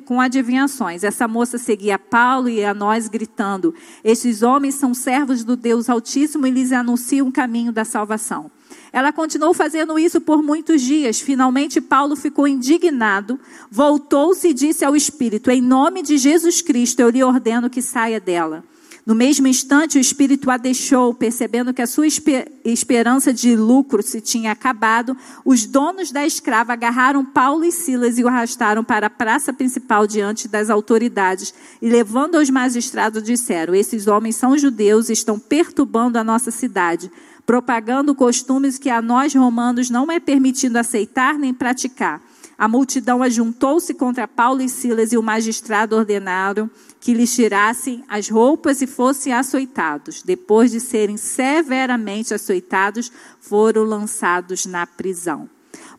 com 0.03 0.19
adivinhações. 0.19 1.05
Essa 1.05 1.25
moça 1.25 1.57
seguia 1.57 1.97
Paulo 1.97 2.49
e 2.49 2.65
a 2.65 2.73
nós 2.73 3.07
gritando: 3.07 3.73
Estes 4.03 4.41
homens 4.41 4.75
são 4.75 4.93
servos 4.93 5.45
do 5.45 5.55
Deus 5.55 5.89
Altíssimo 5.89 6.45
e 6.45 6.51
lhes 6.51 6.73
anunciam 6.73 7.29
o 7.29 7.31
caminho 7.31 7.71
da 7.71 7.85
salvação. 7.85 8.51
Ela 8.91 9.13
continuou 9.13 9.53
fazendo 9.53 9.97
isso 9.97 10.19
por 10.19 10.43
muitos 10.43 10.81
dias. 10.81 11.21
Finalmente, 11.21 11.79
Paulo 11.79 12.17
ficou 12.17 12.45
indignado, 12.45 13.39
voltou-se 13.71 14.49
e 14.49 14.53
disse 14.53 14.83
ao 14.83 14.97
espírito: 14.97 15.49
Em 15.49 15.61
nome 15.61 16.03
de 16.03 16.17
Jesus 16.17 16.61
Cristo, 16.61 16.99
eu 16.99 17.09
lhe 17.09 17.23
ordeno 17.23 17.69
que 17.69 17.81
saia 17.81 18.19
dela. 18.19 18.65
No 19.05 19.13
mesmo 19.13 19.45
instante, 19.45 19.99
o 19.99 20.01
espírito 20.01 20.49
a 20.49 20.57
deixou, 20.57 21.13
percebendo 21.13 21.71
que 21.71 21.81
a 21.81 21.85
sua 21.85 22.07
esperança 22.07 23.31
de 23.31 23.55
lucro 23.55 24.01
se 24.01 24.19
tinha 24.19 24.51
acabado. 24.51 25.15
Os 25.45 25.67
donos 25.67 26.11
da 26.11 26.25
escrava 26.25 26.73
agarraram 26.73 27.23
Paulo 27.23 27.63
e 27.63 27.71
Silas 27.71 28.17
e 28.17 28.23
o 28.23 28.27
arrastaram 28.27 28.83
para 28.83 29.05
a 29.05 29.09
praça 29.09 29.53
principal 29.53 30.07
diante 30.07 30.47
das 30.47 30.71
autoridades. 30.71 31.53
E 31.79 31.87
levando 31.87 32.33
aos 32.33 32.49
magistrados, 32.49 33.21
disseram: 33.21 33.75
Esses 33.75 34.07
homens 34.07 34.37
são 34.37 34.57
judeus 34.57 35.07
e 35.09 35.13
estão 35.13 35.37
perturbando 35.37 36.17
a 36.17 36.23
nossa 36.23 36.49
cidade, 36.49 37.11
propagando 37.45 38.15
costumes 38.15 38.79
que 38.79 38.89
a 38.89 39.03
nós 39.03 39.35
romanos 39.35 39.87
não 39.87 40.11
é 40.11 40.19
permitido 40.19 40.77
aceitar 40.77 41.37
nem 41.37 41.53
praticar. 41.53 42.19
A 42.57 42.67
multidão 42.67 43.21
ajuntou-se 43.21 43.93
contra 43.93 44.27
Paulo 44.27 44.61
e 44.61 44.69
Silas 44.69 45.11
e 45.11 45.17
o 45.17 45.23
magistrado 45.23 45.95
ordenaram 45.95 46.69
que 47.01 47.13
lhes 47.13 47.35
tirassem 47.35 48.03
as 48.07 48.29
roupas 48.29 48.81
e 48.81 48.87
fossem 48.87 49.33
açoitados. 49.33 50.23
Depois 50.23 50.71
de 50.71 50.79
serem 50.79 51.17
severamente 51.17 52.33
açoitados, 52.33 53.11
foram 53.41 53.83
lançados 53.83 54.65
na 54.65 54.87
prisão. 54.87 55.49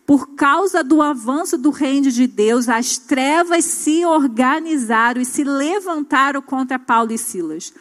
Por 0.07 0.35
causa 0.35 0.83
do 0.83 1.03
avanço 1.03 1.59
do 1.59 1.71
reino 1.71 2.11
de 2.11 2.27
Deus, 2.27 2.69
as 2.69 2.97
trevas 2.97 3.65
se 3.65 4.07
organizaram 4.07 5.21
e 5.21 5.25
se 5.25 5.45
levantaram 5.45 6.41
contra 6.41 6.79
Paulo 6.79 7.13
e 7.13 7.19
Silas. 7.19 7.73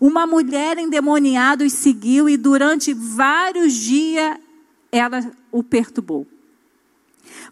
Uma 0.00 0.26
mulher 0.26 0.78
endemoniada 0.78 1.64
os 1.64 1.72
seguiu 1.72 2.28
e 2.28 2.36
durante 2.36 2.92
vários 2.94 3.72
dias 3.72 4.38
ela 4.92 5.20
o 5.50 5.64
perturbou. 5.64 6.26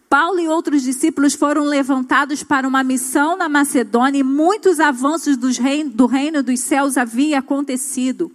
Paulo 0.09 0.39
e 0.39 0.47
outros 0.47 0.81
discípulos 0.81 1.35
foram 1.35 1.63
levantados 1.65 2.41
para 2.41 2.67
uma 2.67 2.83
missão 2.83 3.37
na 3.37 3.47
Macedônia 3.47 4.21
e 4.21 4.23
muitos 4.23 4.79
avanços 4.79 5.37
reino, 5.59 5.91
do 5.91 6.07
reino 6.07 6.41
dos 6.41 6.61
céus 6.61 6.97
havia 6.97 7.37
acontecido. 7.37 8.31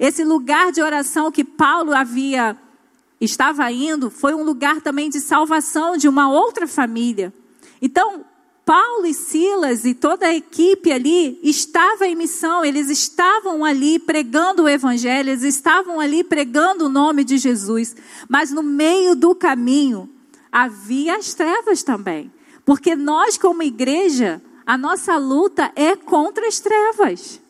Esse 0.00 0.24
lugar 0.24 0.72
de 0.72 0.82
oração 0.82 1.30
que 1.30 1.44
Paulo 1.44 1.94
havia 1.94 2.56
estava 3.20 3.70
indo 3.70 4.10
foi 4.10 4.34
um 4.34 4.42
lugar 4.42 4.80
também 4.80 5.08
de 5.08 5.20
salvação 5.20 5.96
de 5.96 6.08
uma 6.08 6.28
outra 6.28 6.66
família. 6.66 7.32
Então, 7.80 8.24
Paulo 8.66 9.06
e 9.06 9.14
Silas 9.14 9.84
e 9.84 9.94
toda 9.94 10.26
a 10.26 10.34
equipe 10.34 10.90
ali 10.90 11.38
estava 11.44 12.08
em 12.08 12.16
missão, 12.16 12.64
eles 12.64 12.90
estavam 12.90 13.64
ali 13.64 14.00
pregando 14.00 14.64
o 14.64 14.68
evangelho, 14.68 15.30
eles 15.30 15.44
estavam 15.44 16.00
ali 16.00 16.24
pregando 16.24 16.86
o 16.86 16.88
nome 16.88 17.22
de 17.22 17.38
Jesus, 17.38 17.94
mas 18.28 18.50
no 18.50 18.64
meio 18.64 19.14
do 19.14 19.32
caminho 19.32 20.08
havia 20.54 21.16
as 21.16 21.34
trevas 21.34 21.82
também. 21.82 22.32
Porque 22.64 22.94
nós, 22.94 23.36
como 23.36 23.60
igreja, 23.60 24.40
a 24.64 24.78
nossa 24.78 25.16
luta 25.16 25.72
é 25.74 25.96
contra 25.96 26.46
as 26.46 26.60
trevas. 26.60 27.40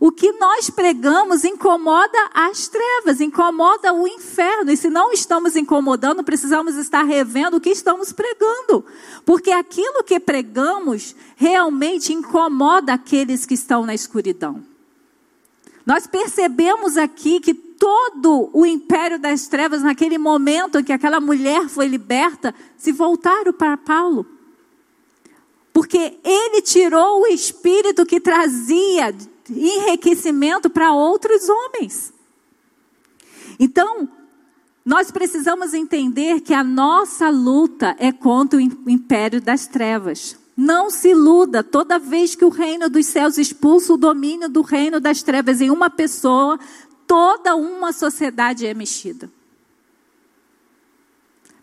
O 0.00 0.10
que 0.12 0.32
nós 0.32 0.70
pregamos 0.70 1.44
incomoda 1.44 2.18
as 2.32 2.68
trevas, 2.68 3.20
incomoda 3.20 3.92
o 3.92 4.06
inferno. 4.06 4.70
E 4.70 4.76
se 4.76 4.88
não 4.88 5.12
estamos 5.12 5.56
incomodando, 5.56 6.22
precisamos 6.22 6.76
estar 6.76 7.02
revendo 7.02 7.56
o 7.56 7.60
que 7.60 7.70
estamos 7.70 8.12
pregando. 8.12 8.84
Porque 9.26 9.50
aquilo 9.50 10.04
que 10.04 10.20
pregamos 10.20 11.16
realmente 11.36 12.12
incomoda 12.12 12.94
aqueles 12.94 13.44
que 13.44 13.54
estão 13.54 13.84
na 13.84 13.94
escuridão. 13.94 14.62
Nós 15.84 16.06
percebemos 16.06 16.96
aqui 16.96 17.40
que 17.40 17.71
todo 17.82 18.48
o 18.52 18.64
império 18.64 19.18
das 19.18 19.48
trevas, 19.48 19.82
naquele 19.82 20.16
momento 20.16 20.78
em 20.78 20.84
que 20.84 20.92
aquela 20.92 21.18
mulher 21.18 21.68
foi 21.68 21.88
liberta, 21.88 22.54
se 22.76 22.92
voltaram 22.92 23.52
para 23.52 23.76
Paulo. 23.76 24.24
Porque 25.72 26.16
ele 26.22 26.62
tirou 26.62 27.22
o 27.22 27.26
espírito 27.26 28.06
que 28.06 28.20
trazia 28.20 29.12
enriquecimento 29.50 30.70
para 30.70 30.92
outros 30.92 31.48
homens. 31.48 32.14
Então, 33.58 34.08
nós 34.84 35.10
precisamos 35.10 35.74
entender 35.74 36.40
que 36.40 36.54
a 36.54 36.62
nossa 36.62 37.30
luta 37.30 37.96
é 37.98 38.12
contra 38.12 38.60
o 38.60 38.62
império 38.62 39.40
das 39.40 39.66
trevas. 39.66 40.40
Não 40.56 40.90
se 40.90 41.08
iluda, 41.08 41.64
toda 41.64 41.98
vez 41.98 42.34
que 42.34 42.44
o 42.44 42.50
reino 42.50 42.90
dos 42.90 43.06
céus 43.06 43.38
expulsa 43.38 43.94
o 43.94 43.96
domínio 43.96 44.50
do 44.50 44.60
reino 44.60 45.00
das 45.00 45.22
trevas 45.22 45.62
em 45.62 45.70
uma 45.70 45.88
pessoa, 45.88 46.58
toda 47.06 47.54
uma 47.56 47.92
sociedade 47.92 48.66
é 48.66 48.74
mexida. 48.74 49.30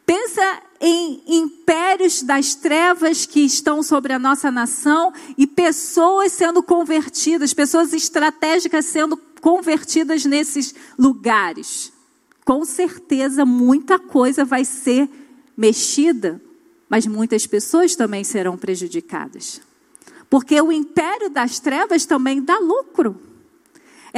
Pensa 0.05 0.63
em 0.81 1.21
impérios 1.27 2.23
das 2.23 2.55
trevas 2.55 3.27
que 3.27 3.41
estão 3.41 3.83
sobre 3.83 4.11
a 4.11 4.17
nossa 4.17 4.49
nação 4.49 5.13
e 5.37 5.45
pessoas 5.45 6.31
sendo 6.31 6.63
convertidas, 6.63 7.53
pessoas 7.53 7.93
estratégicas 7.93 8.85
sendo 8.85 9.15
convertidas 9.39 10.25
nesses 10.25 10.73
lugares. 10.97 11.93
Com 12.43 12.65
certeza 12.65 13.45
muita 13.45 13.99
coisa 13.99 14.43
vai 14.43 14.65
ser 14.65 15.07
mexida, 15.55 16.41
mas 16.89 17.05
muitas 17.05 17.45
pessoas 17.45 17.95
também 17.95 18.23
serão 18.23 18.57
prejudicadas. 18.57 19.61
Porque 20.27 20.59
o 20.59 20.71
império 20.71 21.29
das 21.29 21.59
trevas 21.59 22.05
também 22.05 22.41
dá 22.41 22.57
lucro. 22.57 23.28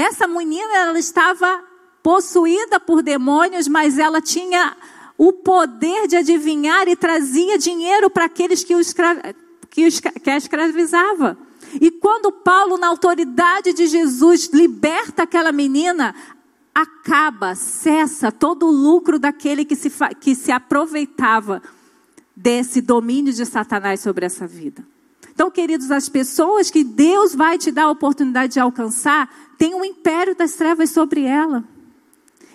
Essa 0.01 0.27
menina 0.27 0.77
ela 0.77 0.97
estava 0.97 1.63
possuída 2.01 2.79
por 2.79 3.03
demônios, 3.03 3.67
mas 3.67 3.99
ela 3.99 4.19
tinha 4.19 4.75
o 5.15 5.31
poder 5.31 6.07
de 6.07 6.15
adivinhar 6.15 6.87
e 6.87 6.95
trazia 6.95 7.55
dinheiro 7.59 8.09
para 8.09 8.25
aqueles 8.25 8.63
que, 8.63 8.73
o 8.73 8.79
escra... 8.79 9.35
que, 9.69 9.85
os... 9.85 9.99
que 9.99 10.29
a 10.29 10.37
escravizava. 10.37 11.37
E 11.79 11.91
quando 11.91 12.31
Paulo, 12.31 12.79
na 12.79 12.87
autoridade 12.87 13.73
de 13.73 13.85
Jesus, 13.85 14.49
liberta 14.51 15.21
aquela 15.21 15.51
menina, 15.51 16.15
acaba, 16.73 17.53
cessa 17.53 18.31
todo 18.31 18.65
o 18.65 18.71
lucro 18.71 19.19
daquele 19.19 19.63
que 19.63 19.75
se, 19.75 19.91
que 20.19 20.33
se 20.33 20.51
aproveitava 20.51 21.61
desse 22.35 22.81
domínio 22.81 23.31
de 23.31 23.45
Satanás 23.45 23.99
sobre 23.99 24.25
essa 24.25 24.47
vida. 24.47 24.83
Então, 25.41 25.49
queridos, 25.49 25.89
as 25.89 26.07
pessoas 26.07 26.69
que 26.69 26.83
Deus 26.83 27.33
vai 27.33 27.57
te 27.57 27.71
dar 27.71 27.85
a 27.85 27.89
oportunidade 27.89 28.53
de 28.53 28.59
alcançar, 28.59 29.27
tem 29.57 29.73
um 29.73 29.83
império 29.83 30.35
das 30.35 30.53
trevas 30.53 30.91
sobre 30.91 31.23
ela. 31.23 31.63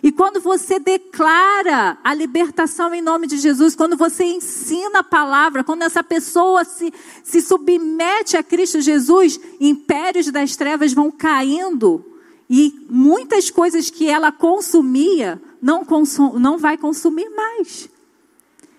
E 0.00 0.12
quando 0.12 0.40
você 0.40 0.78
declara 0.78 1.99
a 2.05 2.14
libertação 2.14 2.95
em 2.95 3.02
nome 3.02 3.26
de 3.26 3.38
Jesus, 3.38 3.75
quando 3.75 3.97
você 3.97 4.23
ensina 4.23 5.00
a 5.00 5.02
palavra, 5.02 5.64
quando 5.64 5.83
essa 5.83 6.00
pessoa 6.05 6.64
se, 6.64 6.95
se 7.25 7.43
submete 7.43 8.37
a 8.37 8.43
Cristo 8.45 8.81
Jesus, 8.81 9.40
impérios 9.59 10.31
das 10.31 10.55
trevas 10.55 10.93
vão 10.93 11.11
caindo 11.11 12.05
e 12.49 12.87
muitas 12.88 13.50
coisas 13.50 13.90
que 13.90 14.09
ela 14.09 14.31
consumia 14.31 15.43
não, 15.61 15.85
consum, 15.85 16.38
não 16.38 16.57
vai 16.57 16.78
consumir 16.78 17.28
mais. 17.31 17.88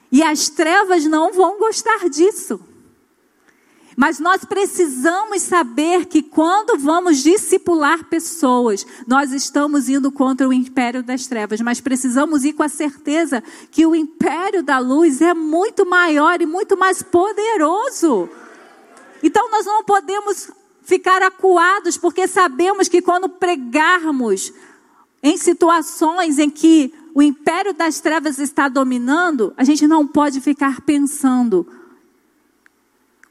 E 0.09 0.23
as 0.23 0.47
trevas 0.47 1.03
não 1.03 1.33
vão 1.33 1.59
gostar 1.59 2.07
disso. 2.09 2.57
Mas 3.99 4.19
nós 4.19 4.45
precisamos 4.45 5.41
saber 5.41 6.05
que 6.05 6.21
quando 6.21 6.77
vamos 6.77 7.17
discipular 7.17 8.03
pessoas, 8.03 8.85
nós 9.07 9.31
estamos 9.31 9.89
indo 9.89 10.11
contra 10.11 10.47
o 10.47 10.53
império 10.53 11.01
das 11.01 11.25
trevas, 11.25 11.59
mas 11.61 11.81
precisamos 11.81 12.45
ir 12.45 12.53
com 12.53 12.61
a 12.61 12.69
certeza 12.69 13.43
que 13.71 13.87
o 13.87 13.95
império 13.95 14.61
da 14.61 14.77
luz 14.77 15.19
é 15.19 15.33
muito 15.33 15.83
maior 15.83 16.39
e 16.39 16.45
muito 16.45 16.77
mais 16.77 17.01
poderoso. 17.01 18.29
Então 19.23 19.49
nós 19.49 19.65
não 19.65 19.83
podemos 19.83 20.51
ficar 20.83 21.23
acuados, 21.23 21.97
porque 21.97 22.27
sabemos 22.27 22.87
que 22.87 23.01
quando 23.01 23.27
pregarmos 23.27 24.53
em 25.23 25.35
situações 25.37 26.37
em 26.37 26.51
que 26.51 26.93
o 27.15 27.21
império 27.23 27.73
das 27.73 27.99
trevas 27.99 28.37
está 28.37 28.69
dominando, 28.69 29.55
a 29.57 29.63
gente 29.63 29.87
não 29.87 30.05
pode 30.05 30.39
ficar 30.39 30.81
pensando 30.81 31.65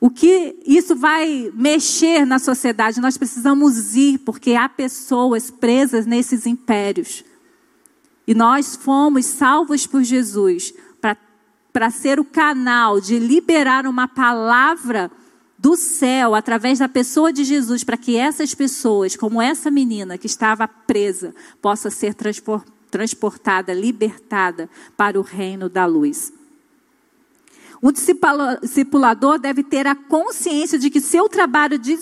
o 0.07 0.11
que 0.11 0.55
isso 0.65 0.95
vai 0.95 1.51
mexer 1.53 2.25
na 2.25 2.39
sociedade? 2.39 3.01
Nós 3.01 3.19
precisamos 3.19 3.97
ir, 3.97 4.19
porque 4.19 4.53
há 4.53 4.69
pessoas 4.69 5.51
presas 5.51 6.07
nesses 6.07 6.47
impérios. 6.47 7.25
E 8.25 8.33
nós 8.33 8.77
fomos 8.77 9.27
salvos 9.27 9.85
por 9.85 10.05
Jesus 10.05 10.73
para 11.73 11.91
ser 11.91 12.21
o 12.21 12.25
canal 12.25 13.01
de 13.01 13.19
liberar 13.19 13.85
uma 13.85 14.07
palavra 14.07 15.11
do 15.59 15.75
céu 15.77 16.37
através 16.37 16.79
da 16.79 16.89
pessoa 16.89 17.33
de 17.33 17.43
Jesus, 17.43 17.83
para 17.83 17.97
que 17.97 18.17
essas 18.17 18.55
pessoas, 18.55 19.17
como 19.17 19.43
essa 19.43 19.73
menina 19.73 20.17
que 20.17 20.29
estava 20.29 20.69
presa, 20.69 21.35
possa 21.61 21.91
ser 21.91 22.15
transportada, 22.89 23.75
libertada 23.75 24.71
para 24.97 25.19
o 25.19 25.23
reino 25.23 25.69
da 25.69 25.85
luz. 25.85 26.33
Um 27.83 27.93
discipulador 27.93 29.39
deve 29.39 29.63
ter 29.63 29.87
a 29.87 29.95
consciência 29.95 30.79
de 30.79 30.91
que 30.91 31.01
seu 31.01 31.29
trabalho 31.29 31.79
de 31.79 31.99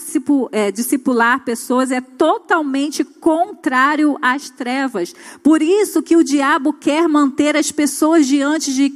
é, 0.52 0.70
discipular 0.70 1.44
pessoas 1.44 1.90
é 1.90 2.00
totalmente 2.00 3.02
contrário 3.02 4.16
às 4.22 4.50
trevas. 4.50 5.14
Por 5.42 5.62
isso 5.62 6.02
que 6.02 6.16
o 6.16 6.24
diabo 6.24 6.72
quer 6.72 7.08
manter 7.08 7.56
as 7.56 7.72
pessoas 7.72 8.26
diante 8.26 8.72
de 8.72 8.88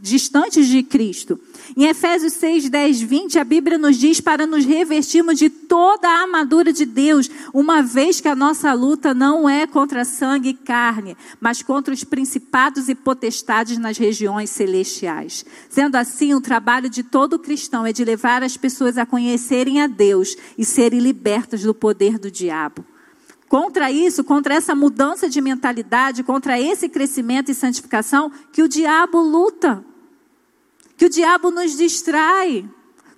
distantes 0.00 0.68
de 0.68 0.82
Cristo. 0.82 1.38
Em 1.76 1.86
Efésios 1.86 2.34
6, 2.34 2.70
10, 2.70 3.00
20, 3.00 3.36
a 3.36 3.42
Bíblia 3.42 3.76
nos 3.76 3.96
diz 3.96 4.20
para 4.20 4.46
nos 4.46 4.64
revestirmos 4.64 5.36
de 5.36 5.50
toda 5.50 6.08
a 6.08 6.22
armadura 6.22 6.72
de 6.72 6.86
Deus, 6.86 7.28
uma 7.52 7.82
vez 7.82 8.20
que 8.20 8.28
a 8.28 8.36
nossa 8.36 8.72
luta 8.72 9.12
não 9.12 9.48
é 9.48 9.66
contra 9.66 10.04
sangue 10.04 10.50
e 10.50 10.54
carne, 10.54 11.16
mas 11.40 11.64
contra 11.64 11.92
os 11.92 12.04
principados 12.04 12.88
e 12.88 12.94
potestades 12.94 13.76
nas 13.76 13.98
regiões 13.98 14.50
celestiais. 14.50 15.44
Sendo 15.68 15.96
assim, 15.96 16.32
o 16.32 16.40
trabalho 16.40 16.88
de 16.88 17.02
todo 17.02 17.40
cristão 17.40 17.84
é 17.84 17.92
de 17.92 18.04
levar 18.04 18.44
as 18.44 18.56
pessoas 18.56 18.96
a 18.96 19.04
conhecerem 19.04 19.82
a 19.82 19.88
Deus 19.88 20.36
e 20.56 20.64
serem 20.64 21.00
libertas 21.00 21.62
do 21.62 21.74
poder 21.74 22.20
do 22.20 22.30
diabo. 22.30 22.84
Contra 23.48 23.90
isso, 23.90 24.22
contra 24.22 24.54
essa 24.54 24.76
mudança 24.76 25.28
de 25.28 25.40
mentalidade, 25.40 26.22
contra 26.22 26.60
esse 26.60 26.88
crescimento 26.88 27.50
e 27.50 27.54
santificação, 27.54 28.30
que 28.52 28.62
o 28.62 28.68
diabo 28.68 29.20
luta. 29.20 29.84
Que 30.96 31.06
o 31.06 31.10
diabo 31.10 31.50
nos 31.50 31.76
distrai. 31.76 32.68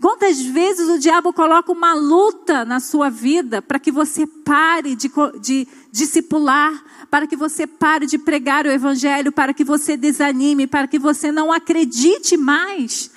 Quantas 0.01 0.41
vezes 0.41 0.89
o 0.89 0.99
diabo 0.99 1.33
coloca 1.33 1.73
uma 1.73 1.95
luta 1.95 2.65
na 2.65 2.81
sua 2.81 3.09
vida 3.09 3.63
para 3.63 3.79
que 3.79 3.91
você 3.91 4.27
pare 4.27 4.95
de, 4.95 5.11
de 5.41 5.67
discipular, 5.91 6.85
para 7.11 7.27
que 7.27 7.35
você 7.35 7.67
pare 7.67 8.07
de 8.07 8.19
pregar 8.19 8.67
o 8.67 8.71
evangelho, 8.71 9.33
para 9.33 9.55
que 9.55 9.65
você 9.65 9.97
desanime, 9.97 10.67
para 10.67 10.87
que 10.87 10.99
você 10.99 11.33
não 11.33 11.51
acredite 11.51 12.37
mais. 12.37 13.11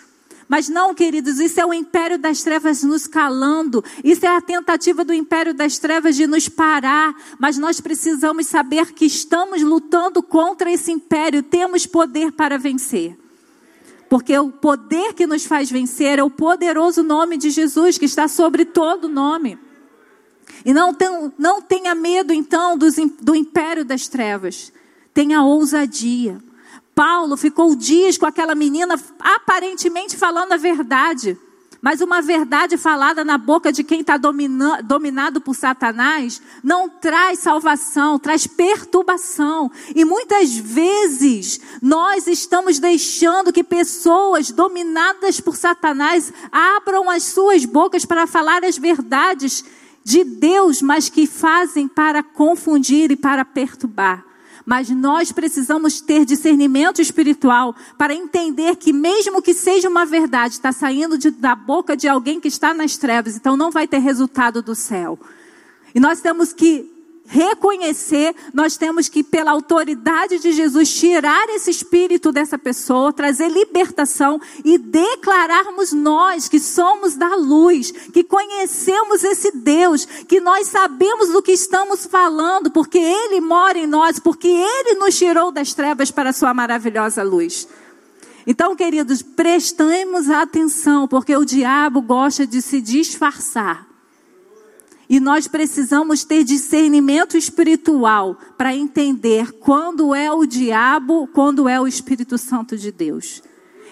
Mas 0.48 0.68
não, 0.68 0.96
queridos, 0.96 1.40
isso 1.40 1.60
é 1.60 1.66
o 1.66 1.74
império 1.74 2.18
das 2.18 2.42
trevas 2.42 2.82
nos 2.82 3.06
calando. 3.06 3.84
Isso 4.04 4.26
é 4.26 4.36
a 4.36 4.42
tentativa 4.42 5.06
do 5.06 5.14
império 5.14 5.54
das 5.54 5.78
trevas 5.78 6.16
de 6.16 6.26
nos 6.26 6.50
parar. 6.50 7.14
Mas 7.38 7.58
nós 7.58 7.80
precisamos 7.80 8.48
saber 8.48 8.94
que 8.94 9.06
estamos 9.06 9.62
lutando 9.62 10.24
contra 10.24 10.72
esse 10.72 10.92
império. 10.92 11.44
Temos 11.44 11.86
poder 11.86 12.32
para 12.32 12.58
vencer. 12.58 13.16
Porque 14.10 14.38
o 14.38 14.52
poder 14.52 15.14
que 15.14 15.28
nos 15.28 15.46
faz 15.46 15.70
vencer 15.70 16.18
é 16.18 16.24
o 16.24 16.30
poderoso 16.30 17.04
nome 17.04 17.38
de 17.38 17.52
Jesus, 17.52 17.98
que 17.98 18.06
está 18.06 18.28
sobre 18.28 18.66
todo 18.66 19.08
nome. 19.08 19.58
E 20.66 20.74
não, 20.74 20.94
tem, 20.94 21.32
não 21.38 21.62
tenha 21.62 21.94
medo, 21.94 22.34
então, 22.34 22.78
do, 22.78 22.88
do 23.22 23.36
império 23.36 23.86
das 23.86 24.08
trevas. 24.08 24.74
Tenha 25.14 25.44
ousadia. 25.44 26.42
Paulo 26.96 27.38
ficou 27.38 27.76
dias 27.76 28.18
com 28.18 28.26
aquela 28.26 28.56
menina, 28.56 29.00
aparentemente 29.20 30.18
falando 30.18 30.54
a 30.54 30.58
verdade. 30.58 31.38
Mas 31.82 32.02
uma 32.02 32.22
verdade 32.22 32.78
falada 32.78 33.24
na 33.24 33.38
boca 33.38 33.72
de 33.72 33.86
quem 33.86 34.02
está 34.02 34.18
dominado 34.18 35.40
por 35.40 35.56
Satanás 35.56 36.42
não 36.62 36.90
traz 36.90 37.40
salvação, 37.40 38.20
traz 38.20 38.46
perturbação. 38.46 39.72
E 39.96 40.04
muitas 40.04 40.58
vezes 40.58 41.60
nós 41.82 42.28
estamos 42.28 42.80
deixando 42.80 43.54
que 43.54 43.64
pessoas 43.64 44.52
dominadas 44.52 45.40
por 45.40 45.56
Satanás 45.56 46.34
abram 46.52 47.10
as 47.10 47.24
suas 47.24 47.64
bocas 47.64 48.04
para 48.04 48.28
falar 48.28 48.66
as 48.66 48.78
verdades 48.78 49.64
de 50.04 50.26
Deus, 50.26 50.82
mas 50.82 51.08
que 51.08 51.26
fazem 51.26 51.88
para 51.88 52.22
confundir 52.22 53.12
e 53.12 53.16
para 53.16 53.46
perturbar. 53.46 54.29
Mas 54.70 54.88
nós 54.92 55.32
precisamos 55.32 56.00
ter 56.00 56.24
discernimento 56.26 57.02
espiritual 57.02 57.76
para 57.98 58.14
entender 58.14 58.76
que, 58.76 58.94
mesmo 58.94 59.42
que 59.42 59.52
seja 59.52 59.90
uma 59.90 60.06
verdade, 60.06 60.54
está 60.54 60.72
saindo 60.72 61.18
de, 61.18 61.32
da 61.32 61.56
boca 61.56 61.98
de 61.98 62.08
alguém 62.08 62.40
que 62.40 62.50
está 62.50 62.72
nas 62.72 62.96
trevas, 62.96 63.36
então 63.36 63.58
não 63.58 63.72
vai 63.72 63.88
ter 63.88 63.98
resultado 63.98 64.62
do 64.62 64.76
céu. 64.76 65.18
E 65.96 66.00
nós 66.00 66.22
temos 66.22 66.54
que 66.54 66.88
reconhecer, 67.30 68.36
nós 68.52 68.76
temos 68.76 69.08
que, 69.08 69.24
pela 69.24 69.52
autoridade 69.52 70.40
de 70.40 70.52
Jesus, 70.52 70.92
tirar 70.92 71.48
esse 71.50 71.70
espírito 71.70 72.32
dessa 72.32 72.58
pessoa, 72.58 73.14
trazer 73.14 73.50
libertação 73.50 74.42
e 74.66 74.80
declararmos 74.80 75.94
nós 75.94 76.50
que 76.50 76.60
somos 76.60 77.16
da 77.16 77.36
luz, 77.36 77.92
que 77.92 78.24
conhecemos 78.24 79.24
esse 79.24 79.52
Deus, 79.52 80.06
que 80.06 80.40
nós 80.40 80.68
sabemos 80.68 81.30
do 81.30 81.42
que 81.42 81.52
estamos 81.52 82.08
falando, 82.08 82.72
porque 82.72 82.98
Ele 82.98 83.40
mora 83.40 83.78
em 83.78 83.86
nós, 83.86 84.20
porque 84.20 84.48
Ele 84.48 84.96
nos 84.96 85.16
tirou 85.16 85.52
das 85.52 85.72
trevas 85.76 86.10
para 86.10 86.32
a 86.32 86.34
Sua 86.34 86.52
maravilhosa 86.52 87.22
luz. 87.22 87.68
Então, 88.48 88.76
queridos, 88.76 89.22
prestemos 89.22 90.32
atenção, 90.32 91.08
porque 91.08 91.38
o 91.38 91.46
diabo 91.46 92.02
gosta 92.02 92.48
de 92.48 92.60
se 92.60 92.82
disfarçar. 92.82 93.89
E 95.10 95.20
nós 95.20 95.48
precisamos 95.48 96.24
ter 96.24 96.44
discernimento 96.44 97.36
espiritual 97.36 98.38
para 98.56 98.76
entender 98.76 99.52
quando 99.54 100.14
é 100.14 100.32
o 100.32 100.46
diabo, 100.46 101.28
quando 101.34 101.68
é 101.68 101.82
o 101.82 101.88
Espírito 101.88 102.38
Santo 102.38 102.78
de 102.78 102.92
Deus. 102.92 103.42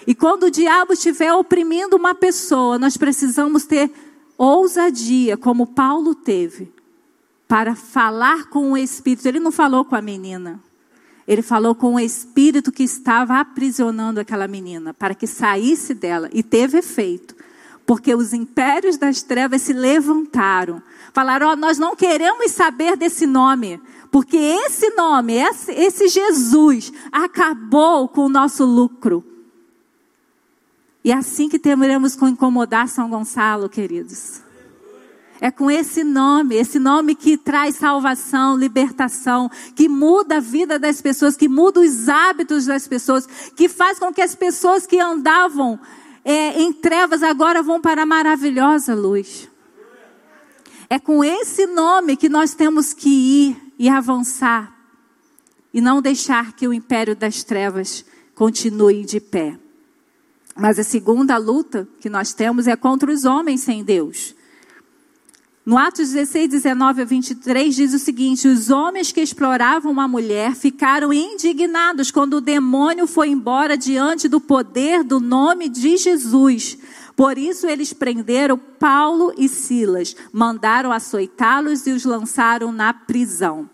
E 0.06 0.14
quando 0.14 0.44
o 0.44 0.50
diabo 0.50 0.92
estiver 0.92 1.32
oprimindo 1.32 1.96
uma 1.96 2.14
pessoa, 2.14 2.78
nós 2.78 2.96
precisamos 2.96 3.66
ter 3.66 3.90
ousadia, 4.38 5.36
como 5.36 5.66
Paulo 5.66 6.14
teve, 6.14 6.72
para 7.48 7.74
falar 7.74 8.48
com 8.48 8.72
o 8.72 8.76
Espírito. 8.76 9.26
Ele 9.26 9.40
não 9.40 9.50
falou 9.50 9.84
com 9.84 9.96
a 9.96 10.00
menina. 10.00 10.62
Ele 11.26 11.42
falou 11.42 11.74
com 11.74 11.96
o 11.96 12.00
espírito 12.00 12.72
que 12.72 12.82
estava 12.82 13.38
aprisionando 13.38 14.18
aquela 14.18 14.48
menina, 14.48 14.94
para 14.94 15.14
que 15.14 15.26
saísse 15.26 15.92
dela. 15.92 16.30
E 16.32 16.42
teve 16.42 16.78
efeito. 16.78 17.36
Porque 17.88 18.14
os 18.14 18.32
impérios 18.32 18.96
das 18.96 19.22
trevas 19.22 19.62
se 19.62 19.72
levantaram 19.72 20.80
Falaram: 21.18 21.50
oh, 21.50 21.56
nós 21.56 21.78
não 21.78 21.96
queremos 21.96 22.52
saber 22.52 22.96
desse 22.96 23.26
nome, 23.26 23.80
porque 24.08 24.36
esse 24.36 24.90
nome, 24.90 25.34
esse, 25.34 26.06
Jesus, 26.06 26.92
acabou 27.10 28.08
com 28.08 28.26
o 28.26 28.28
nosso 28.28 28.64
lucro. 28.64 29.24
E 31.02 31.10
é 31.10 31.14
assim 31.14 31.48
que 31.48 31.58
teremos 31.58 32.14
com 32.14 32.28
incomodar 32.28 32.86
São 32.86 33.10
Gonçalo, 33.10 33.68
queridos. 33.68 34.42
É 35.40 35.50
com 35.50 35.68
esse 35.68 36.04
nome, 36.04 36.54
esse 36.54 36.78
nome 36.78 37.16
que 37.16 37.36
traz 37.36 37.74
salvação, 37.74 38.56
libertação, 38.56 39.50
que 39.74 39.88
muda 39.88 40.36
a 40.36 40.40
vida 40.40 40.78
das 40.78 41.00
pessoas, 41.00 41.36
que 41.36 41.48
muda 41.48 41.80
os 41.80 42.08
hábitos 42.08 42.66
das 42.66 42.86
pessoas, 42.86 43.26
que 43.56 43.68
faz 43.68 43.98
com 43.98 44.12
que 44.12 44.22
as 44.22 44.36
pessoas 44.36 44.86
que 44.86 45.00
andavam 45.00 45.80
é, 46.30 46.60
em 46.60 46.74
trevas 46.74 47.22
agora 47.22 47.62
vão 47.62 47.80
para 47.80 48.02
a 48.02 48.06
maravilhosa 48.06 48.94
luz. 48.94 49.48
É 50.90 50.98
com 50.98 51.24
esse 51.24 51.66
nome 51.66 52.18
que 52.18 52.28
nós 52.28 52.52
temos 52.52 52.92
que 52.92 53.08
ir 53.08 53.72
e 53.78 53.88
avançar 53.88 54.76
e 55.72 55.80
não 55.80 56.02
deixar 56.02 56.52
que 56.52 56.68
o 56.68 56.74
império 56.74 57.16
das 57.16 57.42
trevas 57.42 58.04
continue 58.34 59.06
de 59.06 59.20
pé. 59.20 59.58
Mas 60.54 60.78
a 60.78 60.84
segunda 60.84 61.38
luta 61.38 61.88
que 61.98 62.10
nós 62.10 62.34
temos 62.34 62.66
é 62.66 62.76
contra 62.76 63.10
os 63.10 63.24
homens 63.24 63.62
sem 63.62 63.82
Deus. 63.82 64.34
No 65.68 65.76
Atos 65.76 66.12
16, 66.12 66.48
19 66.48 67.02
a 67.02 67.04
23 67.04 67.76
diz 67.76 67.92
o 67.92 67.98
seguinte: 67.98 68.48
Os 68.48 68.70
homens 68.70 69.12
que 69.12 69.20
exploravam 69.20 69.92
uma 69.92 70.08
mulher 70.08 70.54
ficaram 70.54 71.12
indignados 71.12 72.10
quando 72.10 72.38
o 72.38 72.40
demônio 72.40 73.06
foi 73.06 73.28
embora 73.28 73.76
diante 73.76 74.28
do 74.28 74.40
poder 74.40 75.04
do 75.04 75.20
nome 75.20 75.68
de 75.68 75.98
Jesus. 75.98 76.78
Por 77.14 77.36
isso 77.36 77.66
eles 77.66 77.92
prenderam 77.92 78.56
Paulo 78.56 79.30
e 79.36 79.46
Silas, 79.46 80.16
mandaram 80.32 80.90
açoitá-los 80.90 81.86
e 81.86 81.90
os 81.90 82.02
lançaram 82.06 82.72
na 82.72 82.94
prisão. 82.94 83.68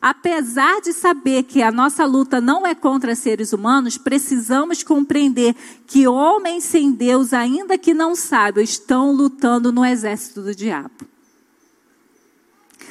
Apesar 0.00 0.80
de 0.80 0.92
saber 0.92 1.42
que 1.42 1.62
a 1.62 1.72
nossa 1.72 2.06
luta 2.06 2.40
não 2.40 2.64
é 2.64 2.76
contra 2.76 3.16
seres 3.16 3.52
humanos, 3.52 3.98
precisamos 3.98 4.84
compreender 4.84 5.56
que 5.84 6.06
homens 6.06 6.62
sem 6.62 6.92
Deus, 6.92 7.32
ainda 7.32 7.76
que 7.76 7.92
não 7.92 8.14
saibam, 8.14 8.62
estão 8.62 9.10
lutando 9.10 9.72
no 9.72 9.84
exército 9.84 10.42
do 10.42 10.54
diabo. 10.54 11.09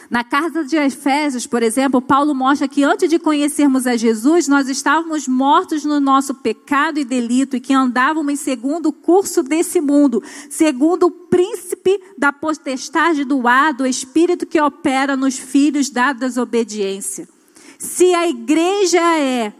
Na 0.09 0.23
carta 0.23 0.63
de 0.63 0.75
Efésios, 0.75 1.45
por 1.45 1.61
exemplo, 1.61 2.01
Paulo 2.01 2.33
mostra 2.33 2.67
que 2.67 2.83
antes 2.83 3.07
de 3.07 3.19
conhecermos 3.19 3.85
a 3.85 3.95
Jesus, 3.95 4.47
nós 4.47 4.67
estávamos 4.67 5.27
mortos 5.27 5.85
no 5.85 5.99
nosso 5.99 6.33
pecado 6.33 6.99
e 6.99 7.05
delito 7.05 7.55
e 7.55 7.59
que 7.59 7.73
andávamos 7.73 8.39
segundo 8.39 8.87
o 8.87 8.93
curso 8.93 9.43
desse 9.43 9.79
mundo, 9.79 10.23
segundo 10.49 11.03
o 11.05 11.11
príncipe 11.11 12.01
da 12.17 12.33
potestade 12.33 13.23
do 13.23 13.47
ar, 13.47 13.71
do 13.71 13.85
espírito 13.85 14.47
que 14.47 14.59
opera 14.59 15.15
nos 15.15 15.37
filhos 15.37 15.91
da 15.91 16.11
desobediência. 16.11 17.29
Se 17.77 18.11
a 18.15 18.27
igreja 18.27 18.99
é 19.19 19.53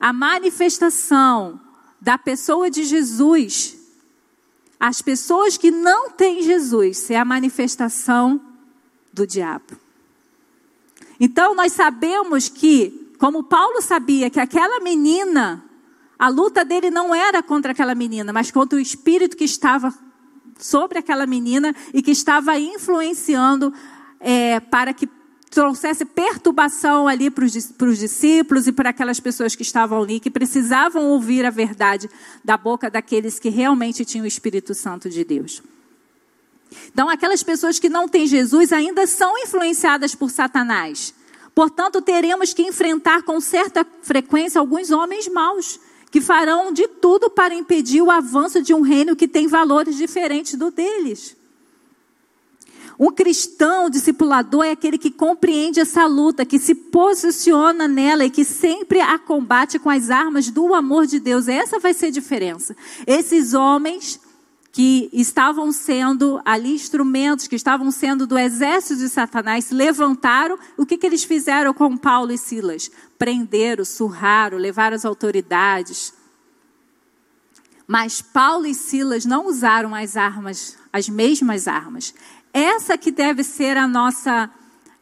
a 0.00 0.12
manifestação 0.12 1.60
da 2.00 2.18
pessoa 2.18 2.68
de 2.68 2.82
Jesus, 2.82 3.76
as 4.78 5.00
pessoas 5.00 5.56
que 5.56 5.70
não 5.70 6.10
têm 6.10 6.42
Jesus 6.42 7.08
é 7.10 7.16
a 7.16 7.24
manifestação 7.24 8.40
do 9.12 9.24
diabo. 9.24 9.83
Então 11.18 11.54
nós 11.54 11.72
sabemos 11.72 12.48
que, 12.48 13.12
como 13.18 13.44
Paulo 13.44 13.80
sabia 13.80 14.30
que 14.30 14.40
aquela 14.40 14.80
menina, 14.80 15.64
a 16.18 16.28
luta 16.28 16.64
dele 16.64 16.90
não 16.90 17.14
era 17.14 17.42
contra 17.42 17.72
aquela 17.72 17.94
menina, 17.94 18.32
mas 18.32 18.50
contra 18.50 18.78
o 18.78 18.82
espírito 18.82 19.36
que 19.36 19.44
estava 19.44 19.94
sobre 20.58 20.98
aquela 20.98 21.26
menina 21.26 21.74
e 21.92 22.02
que 22.02 22.10
estava 22.10 22.58
influenciando 22.58 23.72
é, 24.20 24.60
para 24.60 24.92
que 24.92 25.08
trouxesse 25.50 26.04
perturbação 26.04 27.06
ali 27.06 27.30
para 27.30 27.44
os 27.44 27.98
discípulos 27.98 28.66
e 28.66 28.72
para 28.72 28.90
aquelas 28.90 29.20
pessoas 29.20 29.54
que 29.54 29.62
estavam 29.62 30.02
ali, 30.02 30.18
que 30.18 30.30
precisavam 30.30 31.04
ouvir 31.04 31.46
a 31.46 31.50
verdade 31.50 32.10
da 32.44 32.56
boca 32.56 32.90
daqueles 32.90 33.38
que 33.38 33.48
realmente 33.48 34.04
tinham 34.04 34.24
o 34.24 34.28
Espírito 34.28 34.74
Santo 34.74 35.08
de 35.08 35.24
Deus. 35.24 35.62
Então, 36.92 37.08
aquelas 37.08 37.42
pessoas 37.42 37.78
que 37.78 37.88
não 37.88 38.08
têm 38.08 38.26
Jesus 38.26 38.72
ainda 38.72 39.06
são 39.06 39.38
influenciadas 39.38 40.14
por 40.14 40.30
Satanás. 40.30 41.14
Portanto, 41.54 42.02
teremos 42.02 42.52
que 42.52 42.62
enfrentar 42.62 43.22
com 43.22 43.40
certa 43.40 43.86
frequência 44.02 44.58
alguns 44.58 44.90
homens 44.90 45.28
maus, 45.28 45.78
que 46.10 46.20
farão 46.20 46.72
de 46.72 46.86
tudo 46.86 47.30
para 47.30 47.54
impedir 47.54 48.02
o 48.02 48.10
avanço 48.10 48.62
de 48.62 48.74
um 48.74 48.80
reino 48.80 49.16
que 49.16 49.28
tem 49.28 49.46
valores 49.46 49.96
diferentes 49.96 50.54
do 50.54 50.70
deles. 50.70 51.36
Um 52.98 53.10
cristão 53.10 53.90
discipulador 53.90 54.64
é 54.64 54.70
aquele 54.70 54.98
que 54.98 55.10
compreende 55.10 55.80
essa 55.80 56.06
luta, 56.06 56.44
que 56.44 56.58
se 56.58 56.74
posiciona 56.74 57.88
nela 57.88 58.24
e 58.24 58.30
que 58.30 58.44
sempre 58.44 59.00
a 59.00 59.18
combate 59.18 59.78
com 59.78 59.90
as 59.90 60.10
armas 60.10 60.50
do 60.50 60.74
amor 60.74 61.06
de 61.06 61.18
Deus. 61.18 61.48
Essa 61.48 61.80
vai 61.80 61.92
ser 61.92 62.06
a 62.06 62.10
diferença. 62.10 62.76
Esses 63.06 63.52
homens 63.52 64.20
que 64.74 65.08
estavam 65.12 65.70
sendo 65.70 66.40
ali 66.44 66.74
instrumentos, 66.74 67.46
que 67.46 67.54
estavam 67.54 67.92
sendo 67.92 68.26
do 68.26 68.36
exército 68.36 68.96
de 68.96 69.08
Satanás, 69.08 69.70
levantaram. 69.70 70.58
O 70.76 70.84
que, 70.84 70.98
que 70.98 71.06
eles 71.06 71.22
fizeram 71.22 71.72
com 71.72 71.96
Paulo 71.96 72.32
e 72.32 72.36
Silas? 72.36 72.90
Prenderam, 73.16 73.84
surraram, 73.84 74.58
levaram 74.58 74.96
as 74.96 75.04
autoridades. 75.04 76.12
Mas 77.86 78.20
Paulo 78.20 78.66
e 78.66 78.74
Silas 78.74 79.24
não 79.24 79.46
usaram 79.46 79.94
as 79.94 80.16
armas, 80.16 80.76
as 80.92 81.08
mesmas 81.08 81.68
armas. 81.68 82.12
Essa 82.52 82.98
que 82.98 83.12
deve 83.12 83.44
ser 83.44 83.76
a 83.76 83.86
nossa 83.86 84.50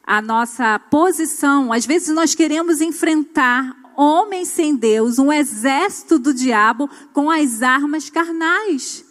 a 0.05 0.21
nossa 0.21 0.77
posição. 0.77 1.73
Às 1.73 1.87
vezes 1.87 2.13
nós 2.13 2.35
queremos 2.35 2.79
enfrentar 2.79 3.75
homens 3.97 4.49
sem 4.49 4.75
Deus, 4.75 5.17
um 5.17 5.33
exército 5.33 6.19
do 6.19 6.31
diabo 6.31 6.87
com 7.11 7.31
as 7.31 7.63
armas 7.63 8.07
carnais 8.07 9.02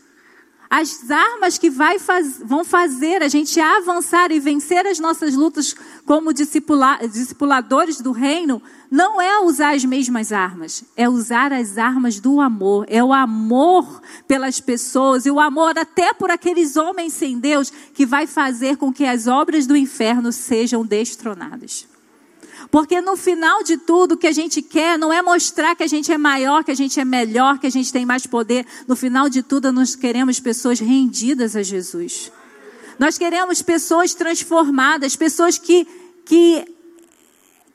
as 0.75 1.11
armas 1.11 1.59
que 1.59 1.71
faz, 1.71 2.41
vão 2.43 2.65
fazer 2.65 3.23
a 3.23 3.29
gente 3.29 3.61
avançar 3.61 4.33
e 4.33 4.41
vencer 4.41 4.87
as 4.87 4.99
nossas 4.99 5.35
lutas 5.35 5.77
como 6.07 6.33
discipula, 6.33 6.99
discipuladores 7.07 8.01
do 8.01 8.11
reino, 8.11 8.63
não 8.91 9.21
é 9.21 9.39
usar 9.41 9.75
as 9.75 9.85
mesmas 9.85 10.33
armas, 10.33 10.83
é 10.97 11.07
usar 11.07 11.53
as 11.53 11.77
armas 11.77 12.19
do 12.19 12.41
amor, 12.41 12.87
é 12.89 13.05
o 13.05 13.13
amor 13.13 14.01
pelas 14.27 14.61
pessoas 14.61 15.27
e 15.27 15.31
o 15.31 15.39
amor 15.39 15.79
até 15.79 16.15
por 16.15 16.31
aqueles 16.31 16.75
homens 16.75 17.13
sem 17.13 17.39
Deus 17.39 17.71
que 17.93 18.07
vai 18.07 18.27
fazer 18.27 18.79
com 18.79 18.91
que 18.91 19.05
as 19.05 19.27
obras 19.27 19.67
do 19.67 19.77
inferno 19.77 20.33
sejam 20.33 20.87
destronadas. 20.87 21.92
Porque 22.73 23.03
no 23.03 23.19
final 23.19 23.63
de 23.63 23.77
tudo, 23.77 24.13
o 24.13 24.17
que 24.17 24.27
a 24.27 24.33
gente 24.33 24.63
quer 24.63 24.99
não 24.99 25.13
é 25.13 25.21
mostrar 25.21 25.77
que 25.77 25.83
a 25.83 25.87
gente 25.87 26.11
é 26.11 26.17
maior, 26.17 26.65
que 26.65 26.71
a 26.71 26.75
gente 26.75 26.99
é 26.99 27.05
melhor, 27.05 27.59
que 27.59 27.67
a 27.67 27.71
gente 27.71 27.93
tem 27.93 28.07
mais 28.07 28.27
poder. 28.27 28.67
No 28.89 28.97
final 28.97 29.29
de 29.29 29.43
tudo, 29.43 29.71
nós 29.71 29.95
queremos 29.95 30.41
pessoas 30.41 30.81
rendidas 30.81 31.55
a 31.55 31.63
Jesus. 31.63 32.33
Nós 32.99 33.19
queremos 33.19 33.61
pessoas 33.61 34.15
transformadas, 34.15 35.15
pessoas 35.15 35.59
que, 35.59 35.87
que 36.25 36.65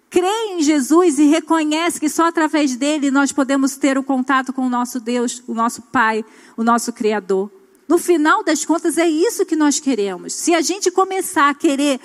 creem 0.10 0.62
em 0.62 0.64
Jesus 0.64 1.20
e 1.20 1.26
reconhecem 1.26 2.00
que 2.00 2.10
só 2.10 2.26
através 2.26 2.76
dele 2.76 3.12
nós 3.12 3.32
podemos 3.32 3.76
ter 3.76 4.00
o 4.00 4.04
contato 4.04 4.52
com 4.52 4.66
o 4.66 4.70
nosso 4.70 5.00
Deus, 5.00 5.44
o 5.46 5.54
nosso 5.54 5.84
Pai, 5.84 6.26
o 6.58 6.64
nosso 6.64 6.92
Criador. 6.92 7.52
No 7.88 8.00
final 8.00 8.44
das 8.44 8.66
contas, 8.66 8.98
é 8.98 9.08
isso 9.08 9.46
que 9.46 9.56
nós 9.56 9.80
queremos. 9.80 10.34
Se 10.34 10.56
a 10.56 10.62
gente 10.62 10.90
começar 10.90 11.50
a 11.50 11.54
querer 11.54 12.02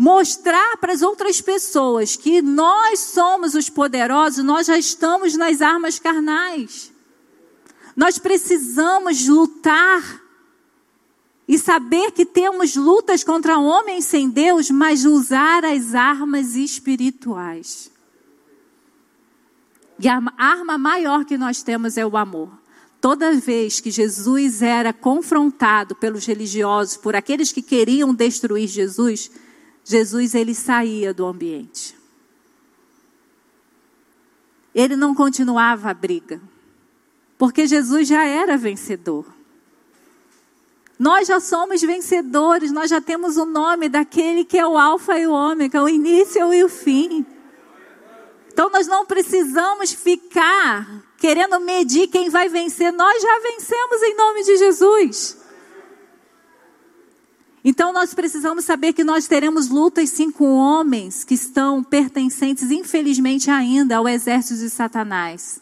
mostrar 0.00 0.76
para 0.76 0.92
as 0.92 1.02
outras 1.02 1.40
pessoas 1.40 2.14
que 2.14 2.40
nós 2.40 3.00
somos 3.00 3.56
os 3.56 3.68
poderosos, 3.68 4.44
nós 4.44 4.68
já 4.68 4.78
estamos 4.78 5.36
nas 5.36 5.60
armas 5.60 5.98
carnais. 5.98 6.92
Nós 7.96 8.16
precisamos 8.16 9.26
lutar 9.26 10.22
e 11.48 11.58
saber 11.58 12.12
que 12.12 12.24
temos 12.24 12.76
lutas 12.76 13.24
contra 13.24 13.58
homens 13.58 14.04
sem 14.04 14.30
Deus, 14.30 14.70
mas 14.70 15.04
usar 15.04 15.64
as 15.64 15.96
armas 15.96 16.54
espirituais. 16.54 17.90
E 19.98 20.06
a 20.06 20.22
arma 20.36 20.78
maior 20.78 21.24
que 21.24 21.36
nós 21.36 21.60
temos 21.60 21.98
é 21.98 22.06
o 22.06 22.16
amor. 22.16 22.56
Toda 23.00 23.34
vez 23.34 23.80
que 23.80 23.90
Jesus 23.90 24.62
era 24.62 24.92
confrontado 24.92 25.96
pelos 25.96 26.24
religiosos, 26.24 26.96
por 26.96 27.16
aqueles 27.16 27.50
que 27.50 27.62
queriam 27.62 28.14
destruir 28.14 28.68
Jesus, 28.68 29.28
Jesus 29.88 30.34
ele 30.34 30.54
saía 30.54 31.14
do 31.14 31.24
ambiente. 31.24 31.96
Ele 34.74 34.94
não 34.94 35.14
continuava 35.14 35.88
a 35.88 35.94
briga, 35.94 36.42
porque 37.38 37.66
Jesus 37.66 38.06
já 38.06 38.22
era 38.22 38.58
vencedor. 38.58 39.24
Nós 40.98 41.26
já 41.26 41.40
somos 41.40 41.80
vencedores, 41.80 42.70
nós 42.70 42.90
já 42.90 43.00
temos 43.00 43.38
o 43.38 43.46
nome 43.46 43.88
daquele 43.88 44.44
que 44.44 44.58
é 44.58 44.66
o 44.66 44.76
Alfa 44.76 45.18
e 45.18 45.26
o 45.26 45.32
Ômega, 45.32 45.82
o 45.82 45.88
início 45.88 46.52
e 46.52 46.62
o 46.62 46.68
fim. 46.68 47.24
Então 48.52 48.68
nós 48.68 48.86
não 48.86 49.06
precisamos 49.06 49.94
ficar 49.94 51.02
querendo 51.16 51.58
medir 51.60 52.08
quem 52.08 52.28
vai 52.28 52.50
vencer, 52.50 52.92
nós 52.92 53.22
já 53.22 53.40
vencemos 53.40 54.02
em 54.02 54.16
nome 54.16 54.44
de 54.44 54.56
Jesus. 54.58 55.37
Então 57.70 57.92
nós 57.92 58.14
precisamos 58.14 58.64
saber 58.64 58.94
que 58.94 59.04
nós 59.04 59.26
teremos 59.26 59.68
lutas 59.68 60.08
sim 60.08 60.30
com 60.30 60.54
homens 60.54 61.22
que 61.22 61.34
estão 61.34 61.84
pertencentes, 61.84 62.70
infelizmente 62.70 63.50
ainda, 63.50 63.98
ao 63.98 64.08
exército 64.08 64.58
de 64.58 64.70
Satanás. 64.70 65.60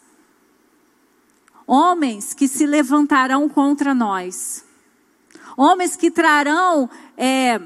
Homens 1.67 2.33
que 2.33 2.47
se 2.47 2.65
levantarão 2.65 3.49
contra 3.49 3.93
nós. 3.93 4.65
Homens 5.57 5.97
que 5.97 6.09
trarão 6.09 6.89
é, 7.17 7.61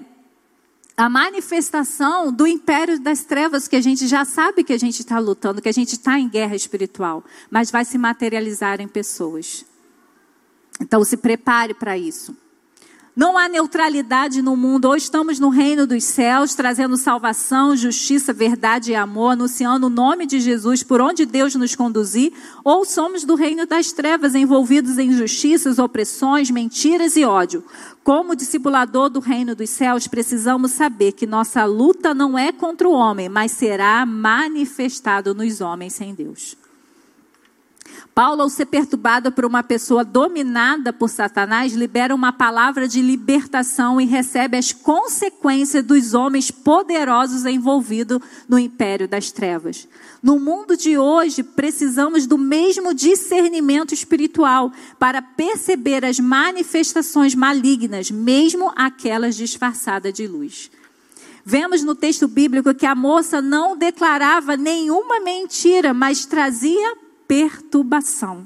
a 0.97 1.11
manifestação 1.11 2.33
do 2.33 2.47
império 2.47 2.99
das 2.99 3.23
trevas, 3.25 3.69
que 3.69 3.77
a 3.77 3.83
gente 3.83 4.07
já 4.07 4.25
sabe 4.25 4.65
que 4.65 4.73
a 4.73 4.79
gente 4.79 5.01
está 5.01 5.19
lutando, 5.19 5.61
que 5.61 5.69
a 5.69 5.73
gente 5.73 5.93
está 5.93 6.19
em 6.19 6.31
guerra 6.31 6.57
espiritual, 6.57 7.23
mas 7.51 7.71
vai 7.71 7.85
se 7.85 7.99
materializar 7.99 8.81
em 8.81 8.89
pessoas. 8.89 9.67
Então 10.81 11.05
se 11.05 11.19
prepare 11.19 11.75
para 11.75 11.99
isso. 11.99 12.35
Não 13.15 13.37
há 13.37 13.49
neutralidade 13.49 14.41
no 14.41 14.57
mundo. 14.57 14.87
Ou 14.87 14.97
estamos 14.97 15.39
no 15.39 15.49
reino 15.49 15.87
dos 15.87 16.05
céus, 16.05 16.55
trazendo 16.55 16.97
salvação, 16.97 17.77
justiça, 17.77 18.33
verdade 18.33 18.93
e 18.93 18.95
amor, 18.95 19.33
anunciando 19.33 19.89
o 19.89 19.91
nome 19.91 20.27
de 20.27 20.39
Jesus 20.41 20.83
por 20.83 21.01
onde 21.01 21.27
Deus 21.27 21.55
nos 21.55 21.75
conduzir, 21.75 22.33
ou 22.65 22.85
somos 22.85 23.25
do 23.25 23.35
reino 23.35 23.67
das 23.67 23.93
trevas, 23.93 24.35
envolvidos 24.35 24.99
em 24.99 25.11
injustiças, 25.11 25.79
opressões, 25.79 26.51
mentiras 26.51 27.17
e 27.17 27.25
ódio. 27.25 27.65
Como 28.05 28.37
discipulador 28.37 29.11
do 29.11 29.21
reino 29.21 29.55
dos 29.55 29.71
céus, 29.71 30.07
precisamos 30.07 30.71
saber 30.71 31.13
que 31.13 31.27
nossa 31.27 31.65
luta 31.65 32.15
não 32.15 32.39
é 32.39 32.53
contra 32.53 32.89
o 32.89 32.93
homem, 32.93 33.29
mas 33.29 33.53
será 33.53 34.07
manifestado 34.07 35.35
nos 35.35 35.61
homens 35.61 35.95
sem 35.95 36.15
Deus. 36.15 36.60
Paulo, 38.15 38.43
ao 38.43 38.49
ser 38.49 38.67
perturbado 38.67 39.31
por 39.33 39.45
uma 39.45 39.63
pessoa 39.63 40.05
dominada 40.05 40.93
por 40.93 41.09
Satanás, 41.09 41.73
libera 41.73 42.15
uma 42.15 42.33
palavra 42.33 42.89
de 42.89 43.01
libertação 43.01 44.01
e 44.01 44.05
recebe 44.05 44.57
as 44.57 44.73
consequências 44.73 45.85
dos 45.85 46.13
homens 46.13 46.51
poderosos 46.51 47.47
envolvidos 47.47 48.19
no 48.49 48.59
império 48.59 49.09
das 49.09 49.31
trevas. 49.31 49.89
No 50.23 50.39
mundo 50.39 50.77
de 50.77 50.99
hoje, 50.99 51.43
precisamos 51.43 52.27
do 52.27 52.37
mesmo 52.37 52.93
discernimento 52.93 53.95
espiritual 53.95 54.73
para 54.99 55.23
perceber 55.23 56.05
as 56.05 56.19
manifestações 56.19 57.35
malignas, 57.35 58.11
mesmo 58.11 58.73
aquelas 58.77 59.37
disfarçadas 59.37 60.13
de 60.13 60.27
luz. 60.27 60.71
Vemos 61.45 61.83
no 61.83 61.95
texto 61.95 62.29
bíblico 62.29 62.75
que 62.75 62.87
a 62.87 62.95
moça 62.95 63.41
não 63.41 63.77
declarava 63.77 64.57
nenhuma 64.57 65.21
mentira, 65.21 65.95
mas 65.95 66.27
trazia 66.27 66.95
perturbação. 67.31 68.45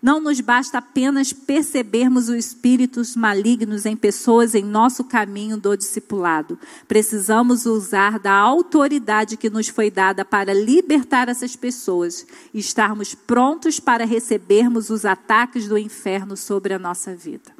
Não 0.00 0.20
nos 0.20 0.40
basta 0.40 0.78
apenas 0.78 1.32
percebermos 1.32 2.28
os 2.28 2.36
espíritos 2.36 3.16
malignos 3.16 3.84
em 3.84 3.96
pessoas 3.96 4.54
em 4.54 4.62
nosso 4.62 5.02
caminho 5.02 5.56
do 5.56 5.76
discipulado. 5.76 6.56
Precisamos 6.86 7.66
usar 7.66 8.20
da 8.20 8.32
autoridade 8.32 9.36
que 9.36 9.50
nos 9.50 9.66
foi 9.66 9.90
dada 9.90 10.24
para 10.24 10.54
libertar 10.54 11.28
essas 11.28 11.56
pessoas 11.56 12.24
e 12.54 12.60
estarmos 12.60 13.12
prontos 13.12 13.80
para 13.80 14.04
recebermos 14.04 14.88
os 14.88 15.04
ataques 15.04 15.66
do 15.66 15.76
inferno 15.76 16.36
sobre 16.36 16.74
a 16.74 16.78
nossa 16.78 17.16
vida. 17.16 17.50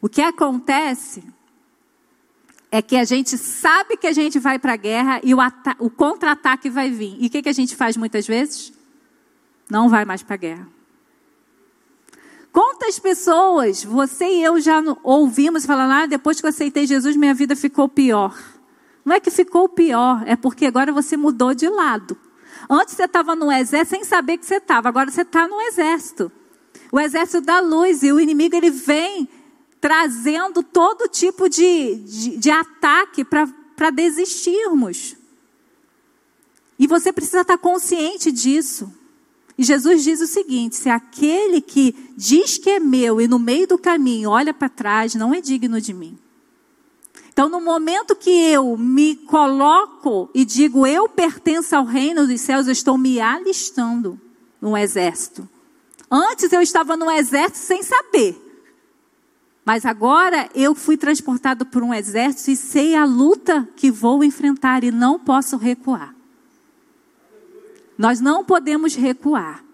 O 0.00 0.08
que 0.08 0.22
acontece 0.22 1.22
é 2.70 2.80
que 2.80 2.96
a 2.96 3.04
gente 3.04 3.36
sabe 3.36 3.98
que 3.98 4.06
a 4.06 4.12
gente 4.12 4.38
vai 4.38 4.58
para 4.58 4.72
a 4.72 4.76
guerra 4.76 5.20
e 5.22 5.34
o, 5.34 5.38
o 5.78 5.90
contra-ataque 5.90 6.70
vai 6.70 6.90
vir. 6.90 7.14
E 7.20 7.26
o 7.26 7.30
que, 7.30 7.42
que 7.42 7.48
a 7.50 7.54
gente 7.54 7.76
faz 7.76 7.94
muitas 7.94 8.26
vezes? 8.26 8.72
Não 9.72 9.88
vai 9.88 10.04
mais 10.04 10.22
para 10.22 10.34
a 10.34 10.38
guerra. 10.38 10.68
Quantas 12.52 12.98
pessoas 12.98 13.82
você 13.82 14.26
e 14.26 14.42
eu 14.44 14.60
já 14.60 14.82
ouvimos 15.02 15.64
falando, 15.64 15.92
ah, 15.92 16.06
depois 16.06 16.38
que 16.38 16.44
eu 16.44 16.50
aceitei 16.50 16.86
Jesus, 16.86 17.16
minha 17.16 17.32
vida 17.32 17.56
ficou 17.56 17.88
pior. 17.88 18.38
Não 19.02 19.16
é 19.16 19.20
que 19.20 19.30
ficou 19.30 19.66
pior, 19.70 20.22
é 20.26 20.36
porque 20.36 20.66
agora 20.66 20.92
você 20.92 21.16
mudou 21.16 21.54
de 21.54 21.66
lado. 21.66 22.16
Antes 22.68 22.94
você 22.94 23.04
estava 23.04 23.34
no 23.34 23.50
exército 23.50 23.96
sem 23.96 24.04
saber 24.04 24.36
que 24.36 24.44
você 24.44 24.56
estava, 24.56 24.90
agora 24.90 25.10
você 25.10 25.22
está 25.22 25.48
no 25.48 25.58
exército. 25.62 26.30
O 26.92 27.00
exército 27.00 27.40
da 27.40 27.58
luz 27.58 28.02
e 28.02 28.12
o 28.12 28.20
inimigo 28.20 28.54
ele 28.54 28.70
vem 28.70 29.26
trazendo 29.80 30.62
todo 30.62 31.08
tipo 31.08 31.48
de, 31.48 31.94
de, 31.96 32.36
de 32.36 32.50
ataque 32.50 33.24
para 33.24 33.90
desistirmos. 33.90 35.16
E 36.78 36.86
você 36.86 37.10
precisa 37.10 37.40
estar 37.40 37.56
consciente 37.56 38.30
disso. 38.30 38.92
E 39.56 39.64
Jesus 39.64 40.02
diz 40.02 40.20
o 40.20 40.26
seguinte: 40.26 40.76
se 40.76 40.88
aquele 40.88 41.60
que 41.60 41.94
diz 42.16 42.58
que 42.58 42.70
é 42.70 42.80
meu 42.80 43.20
e 43.20 43.28
no 43.28 43.38
meio 43.38 43.66
do 43.66 43.78
caminho 43.78 44.30
olha 44.30 44.54
para 44.54 44.68
trás, 44.68 45.14
não 45.14 45.34
é 45.34 45.40
digno 45.40 45.80
de 45.80 45.92
mim. 45.92 46.18
Então, 47.32 47.48
no 47.48 47.60
momento 47.60 48.14
que 48.14 48.30
eu 48.30 48.76
me 48.76 49.16
coloco 49.16 50.28
e 50.34 50.44
digo 50.44 50.86
eu 50.86 51.08
pertenço 51.08 51.74
ao 51.74 51.84
reino 51.84 52.26
dos 52.26 52.40
céus, 52.40 52.66
eu 52.66 52.72
estou 52.72 52.98
me 52.98 53.20
alistando 53.20 54.20
no 54.60 54.76
exército. 54.76 55.48
Antes 56.10 56.52
eu 56.52 56.60
estava 56.60 56.94
no 56.94 57.10
exército 57.10 57.58
sem 57.58 57.82
saber. 57.82 58.38
Mas 59.64 59.86
agora 59.86 60.50
eu 60.54 60.74
fui 60.74 60.96
transportado 60.96 61.64
por 61.64 61.82
um 61.82 61.94
exército 61.94 62.50
e 62.50 62.56
sei 62.56 62.94
a 62.94 63.04
luta 63.04 63.66
que 63.76 63.90
vou 63.90 64.22
enfrentar 64.22 64.84
e 64.84 64.90
não 64.90 65.18
posso 65.18 65.56
recuar. 65.56 66.14
Nós 68.02 68.20
não 68.20 68.44
podemos 68.44 68.96
recuar. 68.96 69.64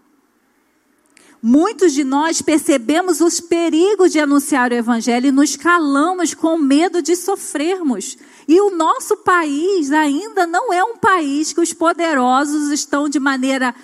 Muitos 1.42 1.94
de 1.94 2.04
nós 2.04 2.42
percebemos 2.42 3.22
os 3.22 3.40
perigos 3.40 4.12
de 4.12 4.20
anunciar 4.20 4.70
o 4.70 4.74
Evangelho 4.74 5.28
e 5.28 5.32
nos 5.32 5.56
calamos 5.56 6.34
com 6.34 6.58
medo 6.58 7.00
de 7.00 7.16
sofrermos. 7.16 8.18
E 8.46 8.60
o 8.60 8.68
nosso 8.68 9.16
país 9.16 9.90
ainda 9.92 10.46
não 10.46 10.70
é 10.70 10.84
um 10.84 10.98
país 10.98 11.54
que 11.54 11.60
os 11.62 11.72
poderosos 11.72 12.70
estão 12.70 13.08
de 13.08 13.18
maneira 13.18 13.74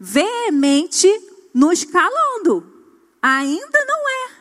veemente 0.00 1.08
nos 1.54 1.84
calando. 1.84 2.66
Ainda 3.22 3.84
não 3.86 4.08
é. 4.08 4.33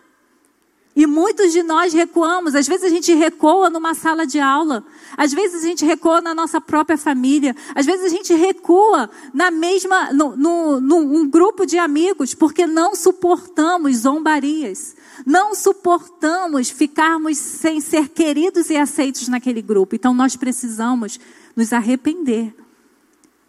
E 0.95 1.07
muitos 1.07 1.51
de 1.51 1.63
nós 1.63 1.91
recuamos. 1.91 2.53
Às 2.53 2.67
vezes 2.67 2.85
a 2.85 2.89
gente 2.89 3.13
recua 3.15 3.69
numa 3.69 3.95
sala 3.95 4.27
de 4.27 4.39
aula. 4.39 4.85
Às 5.17 5.33
vezes 5.33 5.63
a 5.63 5.67
gente 5.67 5.83
recua 5.83 6.21
na 6.21 6.35
nossa 6.35 6.61
própria 6.61 6.97
família. 6.97 7.55
Às 7.73 7.85
vezes 7.85 8.05
a 8.05 8.09
gente 8.09 8.31
recua 8.33 9.09
na 9.33 9.49
mesma, 9.49 10.13
no, 10.13 10.35
no, 10.35 10.79
num 10.79 11.27
grupo 11.27 11.65
de 11.65 11.79
amigos, 11.79 12.35
porque 12.35 12.67
não 12.67 12.95
suportamos 12.95 13.97
zombarias. 13.97 14.95
Não 15.25 15.55
suportamos 15.55 16.69
ficarmos 16.69 17.39
sem 17.39 17.81
ser 17.81 18.09
queridos 18.09 18.69
e 18.69 18.77
aceitos 18.77 19.27
naquele 19.27 19.63
grupo. 19.63 19.95
Então 19.95 20.13
nós 20.13 20.35
precisamos 20.35 21.19
nos 21.55 21.73
arrepender. 21.73 22.53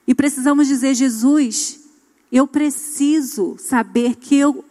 E 0.07 0.15
precisamos 0.15 0.67
dizer, 0.67 0.95
Jesus, 0.95 1.81
eu 2.33 2.47
preciso 2.47 3.57
saber 3.59 4.17
que 4.17 4.35
eu 4.35 4.65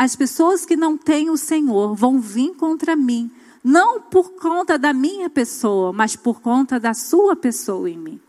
as 0.00 0.16
pessoas 0.16 0.64
que 0.64 0.76
não 0.76 0.96
têm 0.96 1.28
o 1.28 1.36
Senhor 1.36 1.94
vão 1.94 2.18
vir 2.18 2.54
contra 2.54 2.96
mim, 2.96 3.30
não 3.62 4.00
por 4.00 4.30
conta 4.30 4.78
da 4.78 4.94
minha 4.94 5.28
pessoa, 5.28 5.92
mas 5.92 6.16
por 6.16 6.40
conta 6.40 6.80
da 6.80 6.94
sua 6.94 7.36
pessoa 7.36 7.90
em 7.90 7.98
mim. 7.98 8.20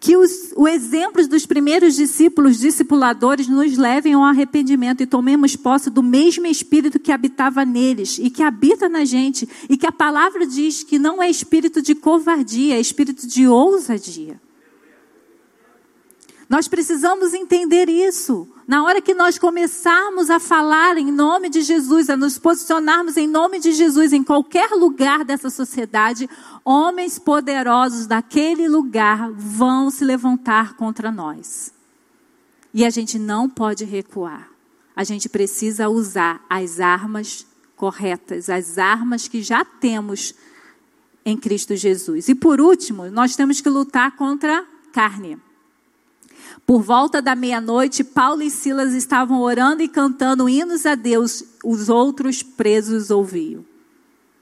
Que 0.00 0.16
os, 0.16 0.52
os 0.56 0.68
exemplos 0.68 1.28
dos 1.28 1.46
primeiros 1.46 1.94
discípulos, 1.94 2.58
discipuladores, 2.58 3.46
nos 3.46 3.78
levem 3.78 4.14
ao 4.14 4.24
arrependimento 4.24 5.00
e 5.00 5.06
tomemos 5.06 5.54
posse 5.54 5.90
do 5.90 6.02
mesmo 6.02 6.44
Espírito 6.44 6.98
que 6.98 7.12
habitava 7.12 7.64
neles 7.64 8.18
e 8.18 8.30
que 8.30 8.42
habita 8.42 8.88
na 8.88 9.04
gente, 9.04 9.48
e 9.70 9.76
que 9.76 9.86
a 9.86 9.92
palavra 9.92 10.44
diz 10.44 10.82
que 10.82 10.98
não 10.98 11.22
é 11.22 11.30
espírito 11.30 11.80
de 11.80 11.94
covardia, 11.94 12.74
é 12.74 12.80
espírito 12.80 13.28
de 13.28 13.46
ousadia. 13.46 14.40
Nós 16.52 16.68
precisamos 16.68 17.32
entender 17.32 17.88
isso. 17.88 18.46
Na 18.68 18.84
hora 18.84 19.00
que 19.00 19.14
nós 19.14 19.38
começarmos 19.38 20.28
a 20.28 20.38
falar 20.38 20.98
em 20.98 21.10
nome 21.10 21.48
de 21.48 21.62
Jesus, 21.62 22.10
a 22.10 22.16
nos 22.16 22.36
posicionarmos 22.36 23.16
em 23.16 23.26
nome 23.26 23.58
de 23.58 23.72
Jesus 23.72 24.12
em 24.12 24.22
qualquer 24.22 24.72
lugar 24.72 25.24
dessa 25.24 25.48
sociedade, 25.48 26.28
homens 26.62 27.18
poderosos 27.18 28.06
daquele 28.06 28.68
lugar 28.68 29.32
vão 29.32 29.88
se 29.88 30.04
levantar 30.04 30.74
contra 30.74 31.10
nós. 31.10 31.72
E 32.74 32.84
a 32.84 32.90
gente 32.90 33.18
não 33.18 33.48
pode 33.48 33.86
recuar. 33.86 34.50
A 34.94 35.04
gente 35.04 35.30
precisa 35.30 35.88
usar 35.88 36.44
as 36.50 36.80
armas 36.80 37.46
corretas, 37.74 38.50
as 38.50 38.76
armas 38.76 39.26
que 39.26 39.42
já 39.42 39.64
temos 39.64 40.34
em 41.24 41.34
Cristo 41.34 41.74
Jesus. 41.74 42.28
E 42.28 42.34
por 42.34 42.60
último, 42.60 43.10
nós 43.10 43.34
temos 43.34 43.62
que 43.62 43.70
lutar 43.70 44.14
contra 44.16 44.58
a 44.58 44.66
carne. 44.92 45.40
Por 46.66 46.82
volta 46.82 47.20
da 47.20 47.34
meia-noite, 47.34 48.04
Paulo 48.04 48.42
e 48.42 48.50
Silas 48.50 48.94
estavam 48.94 49.40
orando 49.40 49.82
e 49.82 49.88
cantando 49.88 50.48
hinos 50.48 50.86
a 50.86 50.94
Deus, 50.94 51.44
os 51.64 51.88
outros 51.88 52.42
presos 52.42 53.10
ouviam. 53.10 53.64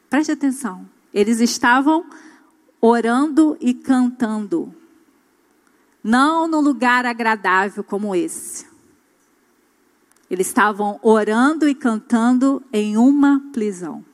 Preste 0.09 0.33
atenção. 0.33 0.89
Eles 1.13 1.41
estavam 1.41 2.05
orando 2.81 3.57
e 3.61 3.75
cantando. 3.75 4.75
Não 6.03 6.49
num 6.49 6.61
lugar 6.61 7.05
agradável 7.05 7.85
como 7.85 8.15
esse. 8.15 8.67
Eles 10.31 10.47
estavam 10.47 10.99
orando 11.03 11.69
e 11.69 11.75
cantando 11.75 12.63
em 12.73 12.97
uma 12.97 13.43
prisão. 13.53 14.05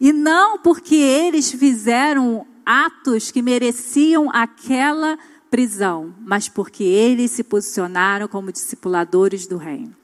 E 0.00 0.12
não 0.12 0.58
porque 0.58 0.96
eles 0.96 1.52
fizeram 1.52 2.46
atos 2.64 3.30
que 3.30 3.40
mereciam 3.40 4.28
aquela 4.32 5.16
prisão 5.16 5.35
prisão, 5.56 6.14
mas 6.20 6.50
porque 6.50 6.84
eles 6.84 7.30
se 7.30 7.42
posicionaram 7.42 8.28
como 8.28 8.52
discipuladores 8.52 9.46
do 9.46 9.56
reino. 9.56 9.96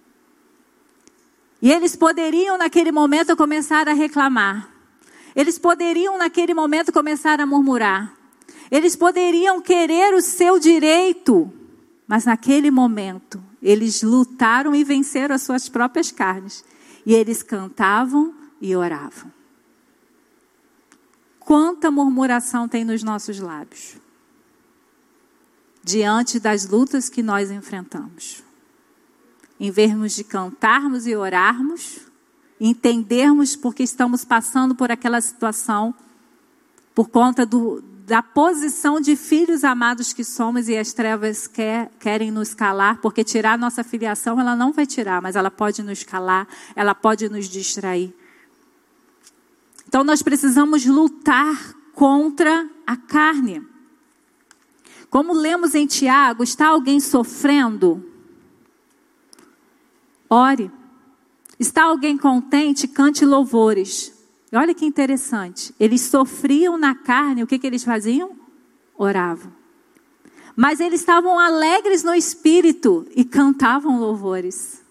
E 1.61 1.71
eles 1.71 1.95
poderiam, 1.95 2.57
naquele 2.57 2.91
momento, 2.91 3.37
começar 3.37 3.87
a 3.87 3.93
reclamar. 3.93 4.67
Eles 5.37 5.59
poderiam, 5.59 6.17
naquele 6.17 6.55
momento, 6.55 6.91
começar 6.91 7.39
a 7.39 7.45
murmurar. 7.45 8.15
Eles 8.71 8.97
poderiam 8.97 9.61
querer 9.61 10.15
o 10.15 10.23
seu 10.23 10.59
direito, 10.59 11.53
mas 12.09 12.25
naquele 12.25 12.71
momento, 12.71 13.39
eles 13.63 14.03
lutaram 14.03 14.75
e 14.75 14.83
venceram 14.83 15.35
as 15.35 15.43
suas 15.43 15.69
próprias 15.69 16.11
carnes. 16.11 16.65
E 17.05 17.13
eles 17.13 17.43
cantavam 17.43 18.33
e 18.59 18.75
oravam. 18.75 19.31
Quanta 21.39 21.91
murmuração 21.91 22.67
tem 22.67 22.87
nos 22.87 23.03
nossos 23.03 23.39
lábios 23.39 24.01
diante 25.83 26.39
das 26.39 26.69
lutas 26.69 27.09
que 27.09 27.23
nós 27.23 27.51
enfrentamos. 27.51 28.43
Em 29.59 29.71
vez 29.71 30.15
de 30.15 30.25
cantarmos 30.25 31.07
e 31.07 31.15
orarmos, 31.15 32.01
entendermos 32.61 33.57
porque 33.57 33.83
estamos 33.83 34.25
passando 34.25 34.75
por 34.75 34.91
aquela 34.91 35.21
situação, 35.21 35.95
por 36.95 37.09
conta 37.09 37.45
do, 37.45 37.83
da 38.07 38.23
posição 38.23 39.01
de 39.01 39.17
filhos 39.17 39.65
amados 39.65 40.13
que 40.13 40.25
somos 40.25 40.69
e 40.69 40.77
as 40.77 40.93
trevas 40.93 41.47
quer, 41.47 41.91
querem 41.99 42.31
nos 42.31 42.55
calar, 42.55 43.01
porque 43.01 43.25
tirar 43.25 43.59
nossa 43.59 43.83
filiação 43.83 44.39
ela 44.41 44.55
não 44.55 44.73
vai 44.73 44.87
tirar, 44.87 45.23
mas 45.23 45.37
ela 45.37 45.51
pode 45.51 45.83
nos 45.83 46.03
calar, 46.05 46.47
ela 46.77 46.95
pode 46.95 47.29
nos 47.29 47.49
distrair. 47.49 48.15
Então 49.89 50.05
nós 50.05 50.23
precisamos 50.23 50.85
lutar 50.87 51.75
contra 51.95 52.69
a 52.87 52.97
carne. 52.97 53.72
Como 55.13 55.35
lemos 55.35 55.75
em 55.75 55.87
Tiago, 55.87 56.43
está 56.43 56.69
alguém 56.69 56.99
sofrendo? 56.99 58.03
Ore. 60.27 60.71
Está 61.61 61.85
alguém 61.85 62.17
contente? 62.17 62.89
Cante 62.89 63.23
louvores. 63.27 64.11
E 64.51 64.57
olha 64.57 64.73
que 64.73 64.87
interessante. 64.87 65.75
Eles 65.79 66.01
sofriam 66.01 66.79
na 66.79 66.95
carne, 66.95 67.43
o 67.43 67.47
que, 67.47 67.59
que 67.59 67.67
eles 67.67 67.85
faziam? 67.85 68.35
Oravam. 68.97 69.53
Mas 70.57 70.81
eles 70.81 71.01
estavam 71.01 71.39
alegres 71.39 72.03
no 72.03 72.15
espírito 72.15 73.07
e 73.15 73.23
cantavam 73.23 74.01
louvores. 74.01 74.83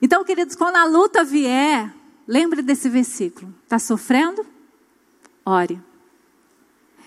Então, 0.00 0.22
queridos, 0.22 0.54
quando 0.54 0.76
a 0.76 0.84
luta 0.84 1.24
vier, 1.24 1.92
lembre 2.24 2.62
desse 2.62 2.88
versículo. 2.88 3.52
Está 3.64 3.80
sofrendo? 3.80 4.46
Ore 5.44 5.91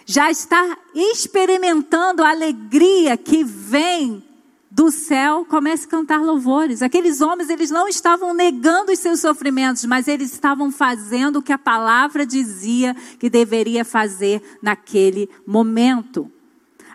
já 0.06 0.30
está 0.30 0.78
experimentando 0.94 2.24
a 2.24 2.30
alegria 2.30 3.18
que 3.18 3.44
vem 3.44 4.24
do 4.70 4.92
céu, 4.92 5.46
comece 5.46 5.86
a 5.86 5.90
cantar 5.90 6.22
louvores. 6.22 6.82
Aqueles 6.82 7.22
homens, 7.22 7.50
eles 7.50 7.72
não 7.72 7.88
estavam 7.88 8.34
negando 8.34 8.92
os 8.92 9.00
seus 9.00 9.22
sofrimentos, 9.22 9.86
mas 9.86 10.08
eles 10.08 10.34
estavam 10.34 10.70
fazendo 10.70 11.40
o 11.40 11.42
que 11.42 11.54
a 11.54 11.58
palavra 11.58 12.26
dizia 12.26 12.94
que 13.18 13.30
deveria 13.30 13.86
fazer 13.86 14.42
naquele 14.62 15.30
momento. 15.48 16.30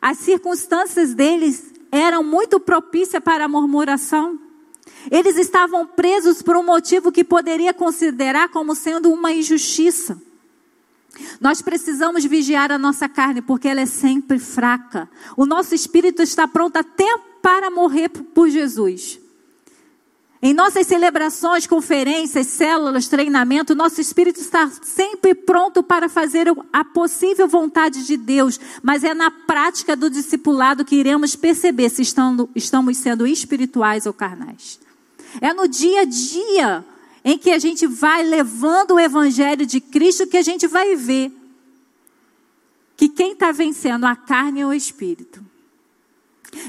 As 0.01 0.19
circunstâncias 0.19 1.15
deles 1.15 1.73
eram 1.91 2.23
muito 2.23 2.61
propícias 2.61 3.23
para 3.23 3.47
a 3.47 3.49
murmuração. 3.49 4.39
Eles 5.11 5.37
estavam 5.37 5.87
presos 5.87 6.43
por 6.43 6.57
um 6.57 6.63
motivo 6.63 7.11
que 7.11 7.25
poderia 7.25 7.73
considerar 7.73 8.51
como 8.51 8.75
sendo 8.75 9.11
uma 9.11 9.33
injustiça. 9.33 10.21
Nós 11.41 11.63
precisamos 11.63 12.25
vigiar 12.25 12.71
a 12.71 12.77
nossa 12.77 13.09
carne, 13.09 13.41
porque 13.41 13.67
ela 13.67 13.81
é 13.81 13.87
sempre 13.87 14.39
fraca. 14.39 15.09
O 15.37 15.47
nosso 15.47 15.75
espírito 15.75 16.23
está 16.23 16.47
pronto 16.47 16.77
até 16.77 17.19
para 17.41 17.71
morrer 17.71 18.11
por 18.11 18.51
Jesus. 18.51 19.19
Em 20.43 20.55
nossas 20.55 20.87
celebrações, 20.87 21.67
conferências, 21.67 22.47
células, 22.47 23.09
treinamento, 23.09 23.75
nosso 23.75 24.01
espírito 24.01 24.41
está 24.41 24.71
sempre 24.83 25.35
pronto 25.35 25.83
para 25.83 26.09
fazer 26.09 26.47
a 26.73 26.83
possível 26.83 27.47
vontade 27.47 28.07
de 28.07 28.17
Deus, 28.17 28.59
mas 28.83 29.05
é 29.05 29.13
na 29.13 29.31
prática 29.31 29.95
do 29.95 30.09
discipulado 30.09 30.85
que 30.85 30.97
iremos 30.97 31.37
perceber 31.37 31.91
se 31.91 32.01
estamos 32.01 32.97
sendo 32.97 33.27
espirituais 33.27 34.07
ou 34.07 34.15
carnais. 34.15 34.79
É 35.43 35.53
no 35.53 35.69
dia 35.69 36.01
a 36.01 36.05
dia 36.05 36.85
em 37.25 37.39
que 37.39 37.51
a 37.51 37.59
gente 37.59 37.87
vai 37.87 38.23
levando 38.23 38.93
o 38.93 39.01
evangelho 39.01 39.67
de 39.67 39.81
Cristo 39.81 40.27
que 40.27 40.37
a 40.37 40.43
gente 40.43 40.67
vai 40.67 40.97
ver 40.97 41.33
que 42.97 43.09
quem 43.09 43.33
está 43.33 43.51
vencendo 43.51 44.05
a 44.05 44.15
carne 44.15 44.61
é 44.61 44.67
o 44.67 44.75
espírito. 44.75 45.43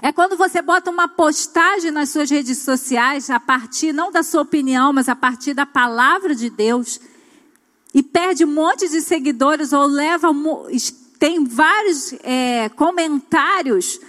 É 0.01 0.11
quando 0.11 0.37
você 0.37 0.61
bota 0.61 0.89
uma 0.89 1.07
postagem 1.07 1.91
nas 1.91 2.09
suas 2.09 2.29
redes 2.29 2.59
sociais, 2.59 3.29
a 3.29 3.39
partir 3.39 3.91
não 3.91 4.11
da 4.11 4.23
sua 4.23 4.41
opinião, 4.41 4.93
mas 4.93 5.09
a 5.09 5.15
partir 5.15 5.53
da 5.53 5.65
palavra 5.65 6.33
de 6.35 6.49
Deus, 6.49 7.01
e 7.93 8.01
perde 8.01 8.45
um 8.45 8.53
monte 8.53 8.87
de 8.87 9.01
seguidores 9.01 9.73
ou 9.73 9.85
leva 9.85 10.29
tem 11.19 11.43
vários 11.43 12.13
é, 12.23 12.69
comentários 12.69 13.99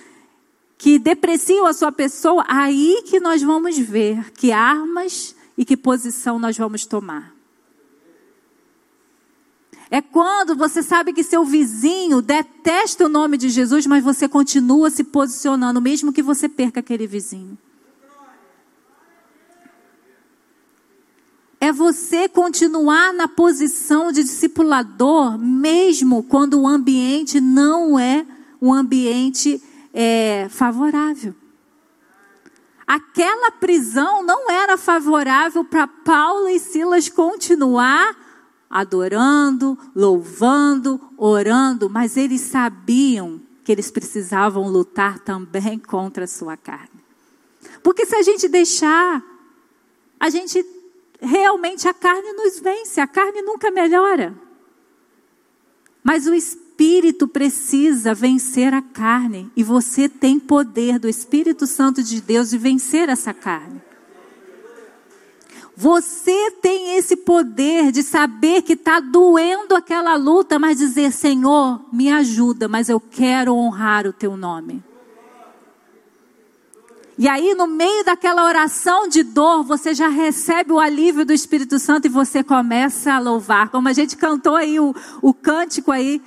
que 0.78 0.98
depreciam 0.98 1.66
a 1.66 1.72
sua 1.72 1.92
pessoa, 1.92 2.44
aí 2.48 3.02
que 3.06 3.20
nós 3.20 3.42
vamos 3.42 3.76
ver 3.78 4.32
que 4.32 4.52
armas 4.52 5.34
e 5.56 5.64
que 5.64 5.76
posição 5.76 6.38
nós 6.38 6.56
vamos 6.56 6.86
tomar. 6.86 7.34
É 9.90 10.00
quando 10.00 10.56
você 10.56 10.82
sabe 10.82 11.12
que 11.12 11.22
seu 11.22 11.44
vizinho 11.44 12.22
detesta 12.22 13.04
o 13.04 13.10
nome 13.10 13.36
de 13.36 13.50
Jesus, 13.50 13.86
mas 13.86 14.02
você 14.02 14.26
continua 14.26 14.88
se 14.88 15.04
posicionando, 15.04 15.82
mesmo 15.82 16.14
que 16.14 16.22
você 16.22 16.48
perca 16.48 16.80
aquele 16.80 17.06
vizinho. 17.06 17.58
É 21.60 21.70
você 21.70 22.26
continuar 22.26 23.12
na 23.12 23.28
posição 23.28 24.10
de 24.10 24.22
discipulador, 24.22 25.36
mesmo 25.36 26.22
quando 26.22 26.58
o 26.58 26.66
ambiente 26.66 27.38
não 27.38 27.98
é 27.98 28.26
um 28.62 28.72
ambiente 28.72 29.62
é, 29.92 30.48
favorável. 30.48 31.34
Aquela 32.92 33.50
prisão 33.50 34.22
não 34.22 34.50
era 34.50 34.76
favorável 34.76 35.64
para 35.64 35.86
Paulo 35.86 36.46
e 36.46 36.58
Silas 36.58 37.08
continuar 37.08 38.14
adorando, 38.68 39.78
louvando, 39.96 41.00
orando, 41.16 41.88
mas 41.88 42.18
eles 42.18 42.42
sabiam 42.42 43.40
que 43.64 43.72
eles 43.72 43.90
precisavam 43.90 44.68
lutar 44.68 45.20
também 45.20 45.78
contra 45.80 46.24
a 46.24 46.28
sua 46.28 46.54
carne. 46.54 47.02
Porque 47.82 48.04
se 48.04 48.14
a 48.14 48.20
gente 48.20 48.46
deixar, 48.46 49.24
a 50.20 50.28
gente 50.28 50.62
realmente 51.18 51.88
a 51.88 51.94
carne 51.94 52.30
nos 52.34 52.60
vence, 52.60 53.00
a 53.00 53.06
carne 53.06 53.40
nunca 53.40 53.70
melhora. 53.70 54.34
Mas 56.04 56.26
o 56.26 56.34
espírito 56.34 56.61
precisa 57.28 58.14
vencer 58.14 58.74
a 58.74 58.82
carne 58.82 59.50
e 59.56 59.62
você 59.62 60.08
tem 60.08 60.38
poder 60.38 60.98
do 60.98 61.08
Espírito 61.08 61.66
Santo 61.66 62.02
de 62.02 62.20
Deus 62.20 62.50
de 62.50 62.58
vencer 62.58 63.08
essa 63.08 63.32
carne. 63.32 63.80
Você 65.76 66.50
tem 66.62 66.96
esse 66.96 67.16
poder 67.16 67.90
de 67.90 68.02
saber 68.02 68.62
que 68.62 68.74
está 68.74 69.00
doendo 69.00 69.74
aquela 69.74 70.16
luta, 70.16 70.58
mas 70.58 70.78
dizer: 70.78 71.10
Senhor, 71.12 71.80
me 71.92 72.10
ajuda, 72.12 72.68
mas 72.68 72.88
eu 72.88 73.00
quero 73.00 73.54
honrar 73.54 74.06
o 74.06 74.12
teu 74.12 74.36
nome. 74.36 74.82
E 77.18 77.28
aí, 77.28 77.54
no 77.54 77.66
meio 77.66 78.04
daquela 78.04 78.44
oração 78.44 79.08
de 79.08 79.22
dor, 79.22 79.62
você 79.62 79.94
já 79.94 80.08
recebe 80.08 80.72
o 80.72 80.78
alívio 80.78 81.24
do 81.24 81.32
Espírito 81.32 81.78
Santo 81.78 82.06
e 82.06 82.10
você 82.10 82.42
começa 82.42 83.12
a 83.12 83.18
louvar. 83.18 83.70
Como 83.70 83.88
a 83.88 83.92
gente 83.92 84.16
cantou 84.16 84.56
aí 84.56 84.78
o, 84.78 84.94
o 85.20 85.32
cântico 85.32 85.90
aí. 85.90 86.20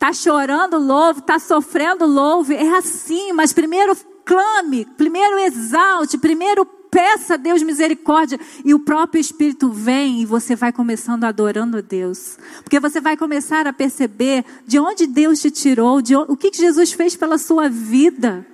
Está 0.00 0.14
chorando, 0.14 0.78
louve, 0.78 1.20
está 1.20 1.38
sofrendo, 1.38 2.06
louve. 2.06 2.54
É 2.54 2.78
assim, 2.78 3.34
mas 3.34 3.52
primeiro 3.52 3.94
clame, 4.24 4.86
primeiro 4.96 5.38
exalte, 5.38 6.16
primeiro 6.16 6.64
peça 6.64 7.34
a 7.34 7.36
Deus 7.36 7.62
misericórdia 7.62 8.40
e 8.64 8.72
o 8.72 8.78
próprio 8.78 9.20
Espírito 9.20 9.68
vem 9.68 10.22
e 10.22 10.24
você 10.24 10.56
vai 10.56 10.72
começando 10.72 11.24
adorando 11.24 11.76
a 11.76 11.80
Deus. 11.82 12.38
Porque 12.64 12.80
você 12.80 12.98
vai 12.98 13.14
começar 13.14 13.66
a 13.66 13.74
perceber 13.74 14.42
de 14.66 14.78
onde 14.78 15.06
Deus 15.06 15.38
te 15.38 15.50
tirou, 15.50 16.00
de 16.00 16.16
onde, 16.16 16.32
o 16.32 16.36
que 16.36 16.50
Jesus 16.50 16.92
fez 16.92 17.14
pela 17.14 17.36
sua 17.36 17.68
vida. 17.68 18.46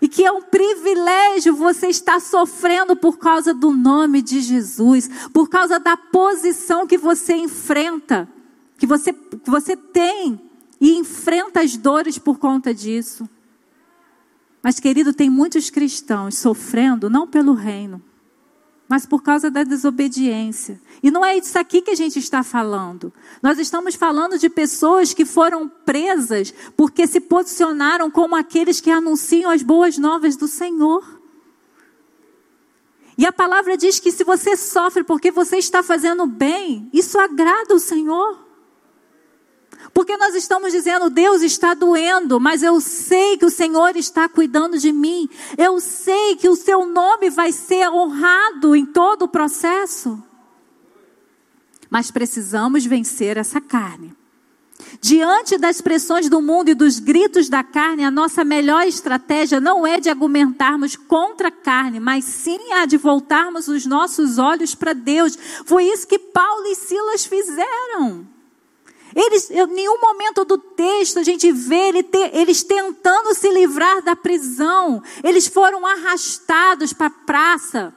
E 0.00 0.08
que 0.08 0.24
é 0.24 0.32
um 0.32 0.40
privilégio 0.40 1.54
você 1.54 1.88
estar 1.88 2.18
sofrendo 2.18 2.96
por 2.96 3.18
causa 3.18 3.52
do 3.52 3.72
nome 3.72 4.22
de 4.22 4.40
Jesus, 4.40 5.28
por 5.34 5.50
causa 5.50 5.78
da 5.78 5.98
posição 5.98 6.86
que 6.86 6.96
você 6.96 7.34
enfrenta, 7.34 8.26
que 8.80 8.86
você, 8.86 9.12
que 9.12 9.50
você 9.50 9.76
tem 9.76 10.40
e 10.80 10.96
enfrenta 10.96 11.60
as 11.60 11.76
dores 11.76 12.16
por 12.16 12.38
conta 12.38 12.72
disso. 12.72 13.28
Mas, 14.62 14.80
querido, 14.80 15.12
tem 15.12 15.28
muitos 15.28 15.68
cristãos 15.68 16.38
sofrendo 16.38 17.10
não 17.10 17.26
pelo 17.26 17.52
reino, 17.52 18.02
mas 18.88 19.04
por 19.04 19.22
causa 19.22 19.50
da 19.50 19.64
desobediência. 19.64 20.80
E 21.02 21.10
não 21.10 21.22
é 21.22 21.36
isso 21.36 21.58
aqui 21.58 21.82
que 21.82 21.90
a 21.90 21.94
gente 21.94 22.18
está 22.18 22.42
falando. 22.42 23.12
Nós 23.42 23.58
estamos 23.58 23.94
falando 23.96 24.38
de 24.38 24.48
pessoas 24.48 25.12
que 25.12 25.26
foram 25.26 25.68
presas 25.68 26.54
porque 26.74 27.06
se 27.06 27.20
posicionaram 27.20 28.10
como 28.10 28.34
aqueles 28.34 28.80
que 28.80 28.90
anunciam 28.90 29.50
as 29.50 29.62
boas 29.62 29.98
novas 29.98 30.36
do 30.36 30.48
Senhor. 30.48 31.20
E 33.18 33.26
a 33.26 33.32
palavra 33.32 33.76
diz 33.76 34.00
que 34.00 34.10
se 34.10 34.24
você 34.24 34.56
sofre 34.56 35.04
porque 35.04 35.30
você 35.30 35.58
está 35.58 35.82
fazendo 35.82 36.24
bem, 36.26 36.88
isso 36.94 37.18
agrada 37.18 37.74
o 37.74 37.78
Senhor. 37.78 38.49
Porque 39.92 40.16
nós 40.16 40.34
estamos 40.34 40.72
dizendo, 40.72 41.10
Deus 41.10 41.42
está 41.42 41.74
doendo, 41.74 42.38
mas 42.38 42.62
eu 42.62 42.80
sei 42.80 43.36
que 43.36 43.44
o 43.44 43.50
Senhor 43.50 43.96
está 43.96 44.28
cuidando 44.28 44.78
de 44.78 44.92
mim. 44.92 45.28
Eu 45.58 45.80
sei 45.80 46.36
que 46.36 46.48
o 46.48 46.56
seu 46.56 46.86
nome 46.86 47.28
vai 47.28 47.52
ser 47.52 47.88
honrado 47.90 48.76
em 48.76 48.86
todo 48.86 49.22
o 49.22 49.28
processo. 49.28 50.22
Mas 51.90 52.10
precisamos 52.10 52.86
vencer 52.86 53.36
essa 53.36 53.60
carne. 53.60 54.16
Diante 55.00 55.58
das 55.58 55.80
pressões 55.80 56.28
do 56.28 56.40
mundo 56.40 56.70
e 56.70 56.74
dos 56.74 56.98
gritos 56.98 57.48
da 57.48 57.62
carne, 57.62 58.04
a 58.04 58.10
nossa 58.10 58.44
melhor 58.44 58.86
estratégia 58.86 59.60
não 59.60 59.86
é 59.86 60.00
de 60.00 60.08
argumentarmos 60.08 60.96
contra 60.96 61.48
a 61.48 61.52
carne, 61.52 62.00
mas 62.00 62.24
sim 62.24 62.72
a 62.72 62.86
de 62.86 62.96
voltarmos 62.96 63.68
os 63.68 63.84
nossos 63.84 64.38
olhos 64.38 64.74
para 64.74 64.92
Deus. 64.92 65.36
Foi 65.66 65.84
isso 65.84 66.06
que 66.06 66.18
Paulo 66.18 66.66
e 66.66 66.74
Silas 66.74 67.26
fizeram. 67.26 68.26
Eles, 69.14 69.50
em 69.50 69.66
nenhum 69.66 70.00
momento 70.00 70.44
do 70.44 70.58
texto 70.58 71.18
a 71.18 71.22
gente 71.22 71.50
vê 71.50 71.88
ele 71.88 72.02
te, 72.02 72.30
eles 72.32 72.62
tentando 72.62 73.34
se 73.34 73.50
livrar 73.50 74.02
da 74.02 74.14
prisão. 74.14 75.02
Eles 75.22 75.46
foram 75.46 75.84
arrastados 75.86 76.92
para 76.92 77.06
a 77.06 77.10
praça. 77.10 77.94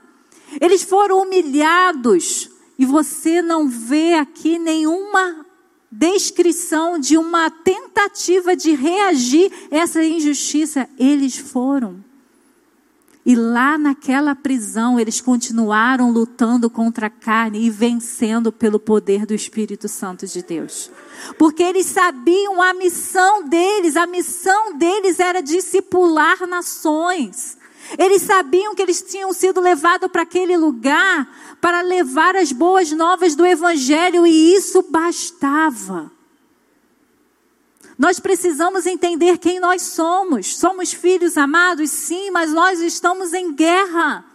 Eles 0.60 0.84
foram 0.84 1.22
humilhados. 1.22 2.50
E 2.78 2.86
você 2.86 3.42
não 3.42 3.68
vê 3.68 4.16
aqui 4.16 4.58
nenhuma 4.58 5.46
descrição 5.92 6.98
de 6.98 7.18
uma 7.18 7.52
tentativa 7.52 8.56
de 8.56 8.74
reagir 8.74 9.52
a 9.72 9.78
essa 9.78 10.04
injustiça. 10.04 10.90
Eles 10.98 11.38
foram. 11.38 12.04
E 13.26 13.36
lá 13.36 13.78
naquela 13.78 14.36
prisão, 14.36 15.00
eles 15.00 15.22
continuaram 15.22 16.12
lutando 16.12 16.70
contra 16.70 17.08
a 17.08 17.10
carne 17.10 17.66
e 17.66 17.70
vencendo 17.70 18.52
pelo 18.52 18.78
poder 18.78 19.26
do 19.26 19.34
Espírito 19.34 19.88
Santo 19.88 20.28
de 20.28 20.42
Deus. 20.44 20.92
Porque 21.38 21.64
eles 21.64 21.86
sabiam 21.86 22.62
a 22.62 22.74
missão 22.74 23.48
deles, 23.48 23.96
a 23.96 24.06
missão 24.06 24.78
deles 24.78 25.22
era 25.22 25.42
discipular 25.42 26.46
nações. 26.46 27.58
Eles 27.98 28.24
sabiam 28.24 28.76
que 28.76 28.82
eles 28.82 29.02
tinham 29.02 29.32
sido 29.32 29.62
levados 29.62 30.12
para 30.12 30.24
aquele 30.24 30.58
lugar 30.58 31.58
para 31.62 31.82
levar 31.82 32.36
as 32.36 32.52
boas 32.52 32.92
novas 32.92 33.36
do 33.36 33.46
Evangelho 33.46 34.28
e 34.28 34.54
isso 34.54 34.82
bastava. 34.90 36.12
Nós 37.98 38.20
precisamos 38.20 38.86
entender 38.86 39.38
quem 39.38 39.60
nós 39.60 39.82
somos. 39.82 40.56
Somos 40.56 40.94
filhos 40.94 41.38
amados, 41.38 41.90
sim, 41.90 42.32
mas 42.32 42.52
nós 42.52 42.80
estamos 42.80 43.34
em 43.34 43.54
guerra. 43.54 44.26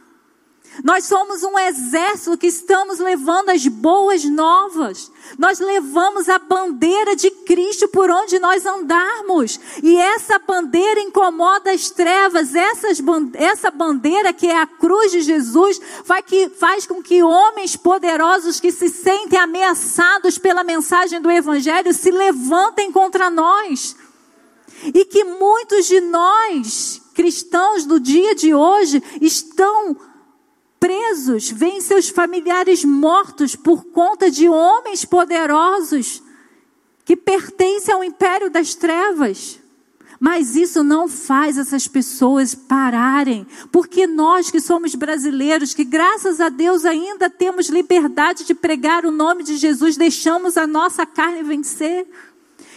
Nós 0.84 1.04
somos 1.04 1.42
um 1.42 1.58
exército 1.58 2.38
que 2.38 2.46
estamos 2.46 2.98
levando 2.98 3.50
as 3.50 3.66
boas 3.66 4.24
novas. 4.24 5.10
Nós 5.36 5.58
levamos 5.58 6.28
a 6.28 6.38
bandeira 6.38 7.16
de 7.16 7.30
Cristo 7.30 7.88
por 7.88 8.10
onde 8.10 8.38
nós 8.38 8.64
andarmos. 8.64 9.58
E 9.82 9.96
essa 9.96 10.38
bandeira 10.38 11.00
incomoda 11.00 11.72
as 11.72 11.90
trevas. 11.90 12.54
Essas, 12.54 12.98
essa 13.34 13.70
bandeira, 13.70 14.32
que 14.32 14.46
é 14.46 14.56
a 14.56 14.66
cruz 14.66 15.10
de 15.10 15.20
Jesus, 15.22 15.80
faz, 16.04 16.24
que, 16.24 16.48
faz 16.48 16.86
com 16.86 17.02
que 17.02 17.22
homens 17.22 17.74
poderosos 17.76 18.60
que 18.60 18.70
se 18.70 18.88
sentem 18.88 19.38
ameaçados 19.38 20.38
pela 20.38 20.62
mensagem 20.62 21.20
do 21.20 21.30
Evangelho 21.30 21.92
se 21.92 22.10
levantem 22.10 22.92
contra 22.92 23.28
nós. 23.28 23.96
E 24.94 25.04
que 25.04 25.24
muitos 25.24 25.86
de 25.86 26.00
nós, 26.00 27.02
cristãos 27.14 27.84
do 27.84 27.98
dia 27.98 28.32
de 28.36 28.54
hoje, 28.54 29.02
estão 29.20 29.96
presos, 30.78 31.50
veem 31.50 31.80
seus 31.80 32.08
familiares 32.08 32.84
mortos 32.84 33.56
por 33.56 33.84
conta 33.86 34.30
de 34.30 34.48
homens 34.48 35.04
poderosos 35.04 36.22
que 37.04 37.16
pertencem 37.16 37.94
ao 37.94 38.04
império 38.04 38.50
das 38.50 38.74
trevas. 38.74 39.58
Mas 40.20 40.56
isso 40.56 40.82
não 40.82 41.08
faz 41.08 41.56
essas 41.56 41.86
pessoas 41.86 42.54
pararem, 42.54 43.46
porque 43.70 44.06
nós 44.06 44.50
que 44.50 44.60
somos 44.60 44.94
brasileiros, 44.94 45.72
que 45.72 45.84
graças 45.84 46.40
a 46.40 46.48
Deus 46.48 46.84
ainda 46.84 47.30
temos 47.30 47.68
liberdade 47.68 48.44
de 48.44 48.52
pregar 48.52 49.06
o 49.06 49.12
nome 49.12 49.44
de 49.44 49.56
Jesus, 49.56 49.96
deixamos 49.96 50.56
a 50.56 50.66
nossa 50.66 51.06
carne 51.06 51.42
vencer. 51.42 52.06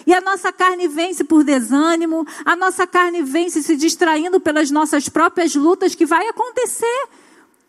E 0.05 0.13
a 0.13 0.21
nossa 0.21 0.51
carne 0.51 0.87
vence 0.87 1.23
por 1.23 1.43
desânimo, 1.43 2.25
a 2.45 2.55
nossa 2.55 2.87
carne 2.87 3.21
vence 3.21 3.61
se 3.61 3.75
distraindo 3.75 4.39
pelas 4.39 4.71
nossas 4.71 5.09
próprias 5.09 5.53
lutas 5.55 5.93
que 5.93 6.05
vai 6.05 6.27
acontecer. 6.27 7.07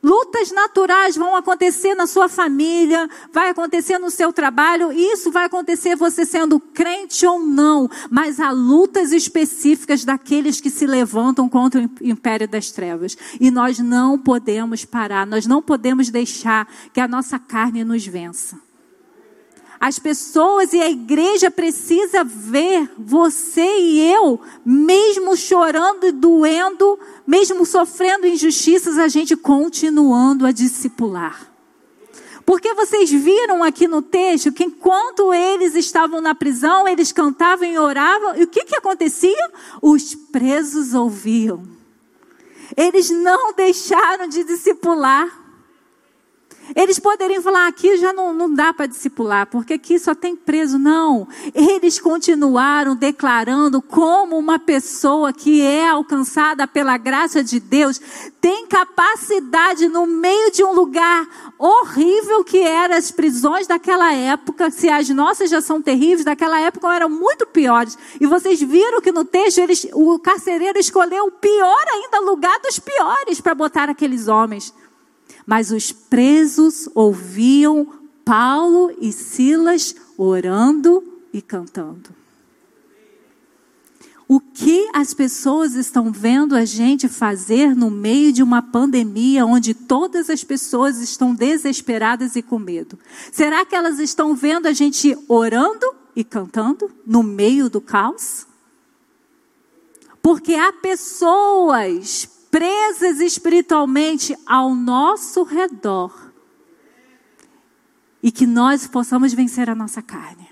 Lutas 0.03 0.51
naturais 0.51 1.17
vão 1.17 1.37
acontecer 1.37 1.95
na 1.95 2.09
sua 2.09 2.29
família, 2.29 3.09
vai 3.33 3.51
acontecer 3.51 3.99
no 3.99 4.11
seu 4.11 4.33
trabalho, 4.33 4.93
e 4.93 5.13
isso 5.13 5.31
vai 5.31 5.45
acontecer 5.45 5.95
você 5.95 6.27
sendo 6.27 6.59
crente 6.59 7.25
ou 7.25 7.39
não, 7.39 7.89
mas 8.11 8.41
há 8.41 8.51
lutas 8.51 9.13
específicas 9.13 10.05
daqueles 10.05 10.61
que 10.61 10.71
se 10.71 10.87
levantam 10.87 11.49
contra 11.49 11.81
o 11.81 11.91
império 12.01 12.49
das 12.49 12.73
trevas. 12.73 13.17
E 13.41 13.49
nós 13.49 13.79
não 13.79 14.19
podemos 14.19 14.85
parar, 14.85 15.25
nós 15.25 15.47
não 15.47 15.63
podemos 15.63 16.11
deixar 16.11 16.67
que 16.93 17.01
a 17.01 17.07
nossa 17.07 17.39
carne 17.39 17.85
nos 17.85 18.05
vença. 18.05 18.72
As 19.83 19.99
pessoas 19.99 20.73
e 20.73 20.81
a 20.81 20.89
igreja 20.89 21.51
precisa 21.51 22.23
ver 22.23 22.89
você 22.97 23.81
e 23.81 24.13
eu, 24.13 24.41
mesmo 24.65 25.37
chorando 25.37 26.07
e 26.07 26.13
doendo, 26.13 26.97
mesmo 27.27 27.67
sofrendo 27.67 28.25
injustiças, 28.25 28.97
a 28.97 29.09
gente 29.09 29.35
continuando 29.35 30.47
a 30.47 30.53
discipular. 30.53 31.51
Porque 32.47 32.73
vocês 32.75 33.11
viram 33.11 33.65
aqui 33.65 33.89
no 33.89 34.01
texto 34.01 34.53
que 34.53 34.63
enquanto 34.63 35.35
eles 35.35 35.75
estavam 35.75 36.21
na 36.21 36.33
prisão, 36.33 36.87
eles 36.87 37.11
cantavam 37.11 37.67
e 37.67 37.77
oravam, 37.77 38.37
e 38.37 38.45
o 38.45 38.47
que, 38.47 38.65
que 38.65 38.77
acontecia? 38.77 39.51
Os 39.83 40.15
presos 40.15 40.95
ouviam. 40.95 41.65
Eles 42.77 43.11
não 43.11 43.53
deixaram 43.53 44.29
de 44.29 44.45
discipular. 44.45 45.42
Eles 46.75 46.99
poderiam 46.99 47.43
falar, 47.43 47.67
aqui 47.67 47.97
já 47.97 48.13
não, 48.13 48.33
não 48.33 48.53
dá 48.53 48.73
para 48.73 48.87
discipular, 48.87 49.47
porque 49.47 49.75
aqui 49.75 49.99
só 49.99 50.15
tem 50.15 50.37
preso. 50.37 50.79
Não. 50.79 51.29
Eles 51.55 51.99
continuaram 51.99 52.97
declarando 52.97 53.83
como 53.83 54.39
uma 54.39 54.59
pessoa 54.59 55.33
que 55.33 55.61
é 55.61 55.89
alcançada 55.89 56.67
pela 56.67 56.97
graça 56.97 57.43
de 57.43 57.61
Deus 57.61 58.01
tem 58.43 58.67
capacidade 58.67 59.87
no 59.87 60.05
meio 60.05 60.51
de 60.51 60.65
um 60.65 60.73
lugar 60.73 61.29
horrível 61.57 62.43
que 62.43 62.59
eram 62.59 62.97
as 62.97 63.13
prisões 63.13 63.69
daquela 63.69 64.13
época. 64.13 64.69
Se 64.69 64.89
as 64.89 65.09
nossas 65.11 65.49
já 65.49 65.61
são 65.61 65.81
terríveis, 65.81 66.25
daquela 66.25 66.61
época 66.61 66.93
eram 66.93 67.09
muito 67.09 67.47
piores. 67.47 67.97
E 68.21 68.27
vocês 68.27 68.61
viram 68.61 69.01
que 69.01 69.13
no 69.13 69.25
texto 69.25 69.59
eles, 69.59 69.87
o 69.93 70.19
carcereiro 70.19 70.77
escolheu 70.77 71.27
o 71.27 71.31
pior 71.31 71.85
ainda 71.93 72.19
lugar 72.19 72.59
dos 72.61 72.81
piores 72.81 73.41
para 73.41 73.55
botar 73.55 73.89
aqueles 73.89 74.27
homens. 74.27 74.75
Mas 75.47 75.71
os 75.71 75.93
presos 75.93 76.89
ouviam 76.95 77.87
Paulo 78.25 78.95
e 79.01 79.13
Silas 79.13 79.95
orando 80.17 81.03
e 81.33 81.43
cantando. 81.43 82.23
O 84.29 84.41
que 84.41 84.89
as 84.95 85.13
pessoas 85.13 85.75
estão 85.75 86.11
vendo 86.11 86.57
a 86.57 86.65
gente 86.65 87.07
fazer 87.07 87.75
no 87.77 87.91
meio 87.91 88.33
de 88.33 88.43
uma 88.43 88.63
pandemia 88.63 89.45
onde 89.45 89.75
todas 89.75 90.31
as 90.31 90.43
pessoas 90.43 91.03
estão 91.03 91.35
desesperadas 91.35 92.35
e 92.35 92.41
com 92.41 92.59
medo? 92.59 92.99
Será 93.31 93.63
que 93.67 93.75
elas 93.75 93.99
estão 93.99 94.35
vendo 94.35 94.67
a 94.67 94.73
gente 94.73 95.19
orando 95.29 95.87
e 96.17 96.25
cantando 96.25 96.91
no 97.07 97.23
meio 97.23 97.69
do 97.69 97.79
caos? 97.79 98.47
Porque 100.23 100.55
há 100.55 100.73
pessoas 100.73 102.27
presas 102.53 103.19
espiritualmente 103.19 104.37
ao 104.45 104.75
nosso 104.75 105.43
redor. 105.43 106.31
E 108.23 108.31
que 108.31 108.47
nós 108.47 108.87
possamos 108.87 109.33
vencer 109.33 109.71
a 109.71 109.75
nossa 109.75 110.03
carne. 110.03 110.47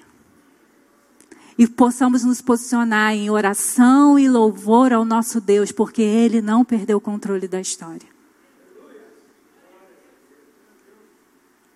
E 1.59 1.67
possamos 1.67 2.25
nos 2.25 2.41
posicionar 2.41 3.13
em 3.13 3.29
oração 3.29 4.19
e 4.19 4.27
louvor 4.27 4.95
ao 4.95 5.05
nosso 5.05 5.43
Deus, 5.43 5.71
porque 5.71 6.01
Ele 6.01 6.41
não 6.41 6.65
perdeu 6.65 6.97
o 6.97 7.01
controle 7.03 7.47
da 7.47 7.61
história. 7.61 8.09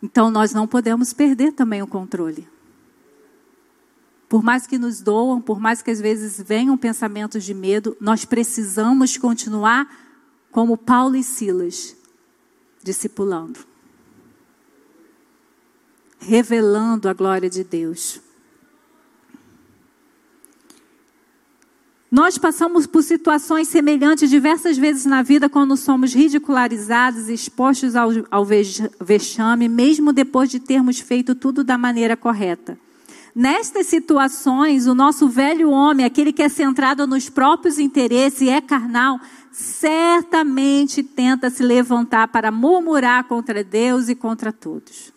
Então 0.02 0.30
nós 0.30 0.54
não 0.54 0.66
podemos 0.66 1.12
perder 1.12 1.52
também 1.52 1.82
o 1.82 1.86
controle. 1.86 2.48
Por 4.26 4.42
mais 4.42 4.66
que 4.66 4.78
nos 4.78 5.02
doam, 5.02 5.40
por 5.40 5.60
mais 5.60 5.82
que 5.82 5.90
às 5.90 6.00
vezes 6.00 6.42
venham 6.42 6.78
pensamentos 6.78 7.44
de 7.44 7.52
medo, 7.52 7.94
nós 8.00 8.24
precisamos 8.24 9.18
continuar 9.18 9.86
como 10.54 10.78
Paulo 10.78 11.16
e 11.16 11.24
Silas, 11.24 11.96
discipulando, 12.80 13.58
revelando 16.20 17.08
a 17.08 17.12
glória 17.12 17.50
de 17.50 17.64
Deus. 17.64 18.20
Nós 22.08 22.38
passamos 22.38 22.86
por 22.86 23.02
situações 23.02 23.66
semelhantes 23.66 24.30
diversas 24.30 24.78
vezes 24.78 25.04
na 25.06 25.22
vida 25.22 25.48
quando 25.48 25.76
somos 25.76 26.14
ridicularizados, 26.14 27.28
expostos 27.28 27.96
ao, 27.96 28.10
ao 28.30 28.46
vexame, 29.00 29.68
mesmo 29.68 30.12
depois 30.12 30.48
de 30.48 30.60
termos 30.60 31.00
feito 31.00 31.34
tudo 31.34 31.64
da 31.64 31.76
maneira 31.76 32.16
correta. 32.16 32.78
Nestas 33.34 33.88
situações, 33.88 34.86
o 34.86 34.94
nosso 34.94 35.28
velho 35.28 35.68
homem, 35.70 36.06
aquele 36.06 36.32
que 36.32 36.44
é 36.44 36.48
centrado 36.48 37.04
nos 37.04 37.28
próprios 37.28 37.80
interesses 37.80 38.42
e 38.42 38.48
é 38.48 38.60
carnal, 38.60 39.18
certamente 39.54 41.00
tenta 41.00 41.48
se 41.48 41.62
levantar 41.62 42.26
para 42.26 42.50
murmurar 42.50 43.22
contra 43.24 43.62
Deus 43.62 44.08
e 44.08 44.14
contra 44.16 44.52
todos. 44.52 45.12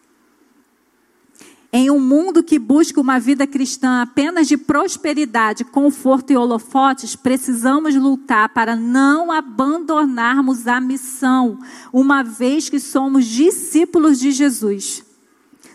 Em 1.73 1.89
um 1.89 1.99
mundo 1.99 2.43
que 2.43 2.59
busca 2.59 3.01
uma 3.01 3.19
vida 3.19 3.47
cristã 3.47 4.01
apenas 4.01 4.47
de 4.47 4.55
prosperidade, 4.55 5.65
conforto 5.65 6.31
e 6.31 6.38
holofotes, 6.38 7.15
precisamos 7.15 7.95
lutar 7.95 8.49
para 8.49 8.75
não 8.75 9.31
abandonarmos 9.31 10.67
a 10.67 10.79
missão, 10.79 11.59
uma 11.91 12.21
vez 12.21 12.69
que 12.69 12.79
somos 12.79 13.25
discípulos 13.25 14.19
de 14.19 14.31
Jesus. 14.31 15.03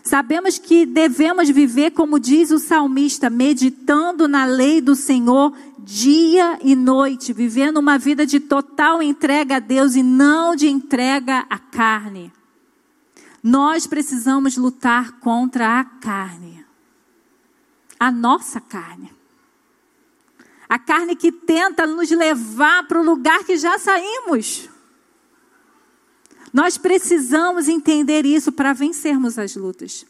Sabemos 0.03 0.57
que 0.57 0.85
devemos 0.85 1.49
viver, 1.49 1.91
como 1.91 2.19
diz 2.19 2.51
o 2.51 2.59
salmista, 2.59 3.29
meditando 3.29 4.27
na 4.27 4.45
lei 4.45 4.81
do 4.81 4.95
Senhor 4.95 5.53
dia 5.83 6.59
e 6.63 6.75
noite, 6.75 7.33
vivendo 7.33 7.77
uma 7.77 7.97
vida 7.97 8.25
de 8.25 8.39
total 8.39 9.03
entrega 9.03 9.57
a 9.57 9.59
Deus 9.59 9.95
e 9.95 10.01
não 10.01 10.55
de 10.55 10.69
entrega 10.69 11.45
à 11.49 11.59
carne. 11.59 12.31
Nós 13.43 13.85
precisamos 13.85 14.55
lutar 14.55 15.19
contra 15.19 15.79
a 15.79 15.83
carne, 15.83 16.65
a 17.99 18.09
nossa 18.09 18.61
carne. 18.61 19.11
A 20.69 20.79
carne 20.79 21.15
que 21.15 21.31
tenta 21.31 21.85
nos 21.85 22.09
levar 22.09 22.87
para 22.87 22.99
o 22.99 23.03
lugar 23.03 23.43
que 23.43 23.57
já 23.57 23.77
saímos. 23.77 24.69
Nós 26.53 26.77
precisamos 26.77 27.67
entender 27.67 28.25
isso 28.25 28.51
para 28.51 28.71
vencermos 28.71 29.37
as 29.37 29.55
lutas. 29.55 30.05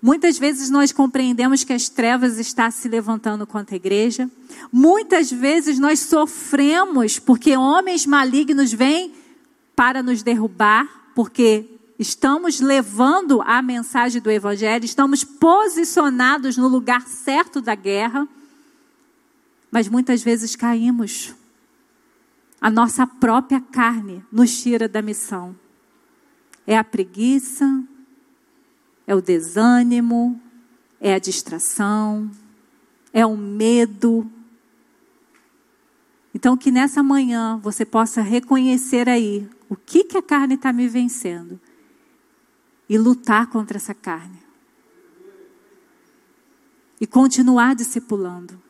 Muitas 0.00 0.38
vezes 0.38 0.70
nós 0.70 0.92
compreendemos 0.92 1.64
que 1.64 1.72
as 1.72 1.88
trevas 1.88 2.38
estão 2.38 2.70
se 2.70 2.88
levantando 2.88 3.46
contra 3.46 3.74
a 3.74 3.76
igreja. 3.76 4.30
Muitas 4.72 5.30
vezes 5.30 5.78
nós 5.78 5.98
sofremos 6.00 7.18
porque 7.18 7.56
homens 7.56 8.06
malignos 8.06 8.72
vêm 8.72 9.12
para 9.74 10.02
nos 10.02 10.22
derrubar, 10.22 10.88
porque 11.16 11.68
estamos 11.98 12.60
levando 12.60 13.42
a 13.42 13.60
mensagem 13.60 14.22
do 14.22 14.30
Evangelho, 14.30 14.84
estamos 14.84 15.24
posicionados 15.24 16.56
no 16.56 16.68
lugar 16.68 17.02
certo 17.08 17.60
da 17.60 17.74
guerra, 17.74 18.26
mas 19.70 19.88
muitas 19.88 20.22
vezes 20.22 20.54
caímos. 20.54 21.34
A 22.60 22.70
nossa 22.70 23.04
própria 23.06 23.60
carne 23.60 24.24
nos 24.30 24.62
tira 24.62 24.88
da 24.88 25.02
missão. 25.02 25.56
É 26.66 26.76
a 26.76 26.84
preguiça, 26.84 27.84
é 29.08 29.14
o 29.14 29.22
desânimo, 29.22 30.38
é 31.00 31.14
a 31.14 31.18
distração, 31.18 32.30
é 33.10 33.24
o 33.24 33.38
medo. 33.38 34.30
Então, 36.34 36.58
que 36.58 36.70
nessa 36.70 37.02
manhã 37.02 37.58
você 37.62 37.86
possa 37.86 38.20
reconhecer 38.20 39.08
aí 39.08 39.48
o 39.66 39.74
que, 39.74 40.04
que 40.04 40.18
a 40.18 40.22
carne 40.22 40.56
está 40.56 40.74
me 40.74 40.86
vencendo 40.86 41.58
e 42.86 42.98
lutar 42.98 43.46
contra 43.46 43.78
essa 43.78 43.94
carne. 43.94 44.42
E 47.00 47.06
continuar 47.06 47.74
discipulando. 47.74 48.60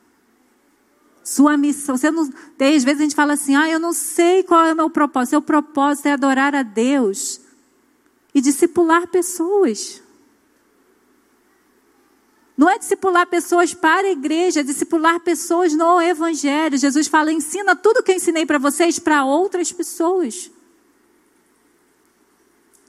Sua 1.25 1.57
missão, 1.57 1.97
você 1.97 2.13
não, 2.13 2.31
tem, 2.57 2.77
às 2.77 2.85
vezes 2.85 3.01
a 3.01 3.03
gente 3.03 3.17
fala 3.17 3.33
assim, 3.33 3.57
ah, 3.57 3.69
eu 3.69 3.81
não 3.81 3.93
sei 3.93 4.45
qual 4.45 4.65
é 4.65 4.73
o 4.73 4.77
meu 4.77 4.89
propósito. 4.89 5.31
Seu 5.31 5.43
propósito 5.43 6.07
é 6.07 6.13
adorar 6.13 6.55
a 6.55 6.63
Deus 6.63 7.41
e 8.33 8.41
discipular 8.41 9.09
pessoas. 9.09 10.07
Não 12.59 12.69
é 12.69 12.77
discipular 12.77 13.25
pessoas 13.29 13.73
para 13.73 14.09
a 14.09 14.11
igreja, 14.11 14.59
é 14.59 14.63
discipular 14.65 15.21
pessoas 15.21 15.73
no 15.75 16.03
evangelho. 16.03 16.77
Jesus 16.77 17.07
fala: 17.07 17.31
ensina 17.31 17.77
tudo 17.77 18.03
que 18.03 18.11
eu 18.11 18.17
ensinei 18.17 18.45
para 18.45 18.59
vocês 18.59 18.99
para 18.99 19.25
outras 19.25 19.71
pessoas. 19.71 20.51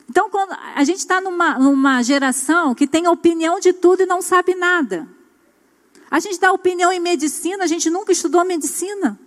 Então, 0.10 0.28
quando 0.32 0.58
a 0.74 0.84
gente 0.84 0.98
está 0.98 1.22
numa, 1.22 1.60
numa 1.60 2.02
geração 2.02 2.74
que 2.74 2.88
tem 2.88 3.08
opinião 3.08 3.60
de 3.60 3.72
tudo 3.72 4.02
e 4.02 4.08
não 4.08 4.24
sabe 4.24 4.56
nada. 4.56 5.08
A 6.10 6.20
gente 6.20 6.40
dá 6.40 6.52
opinião 6.52 6.92
em 6.92 7.00
medicina, 7.00 7.64
a 7.64 7.68
gente 7.68 7.92
nunca 7.92 8.12
estudou 8.12 8.44
medicina. 8.44 9.20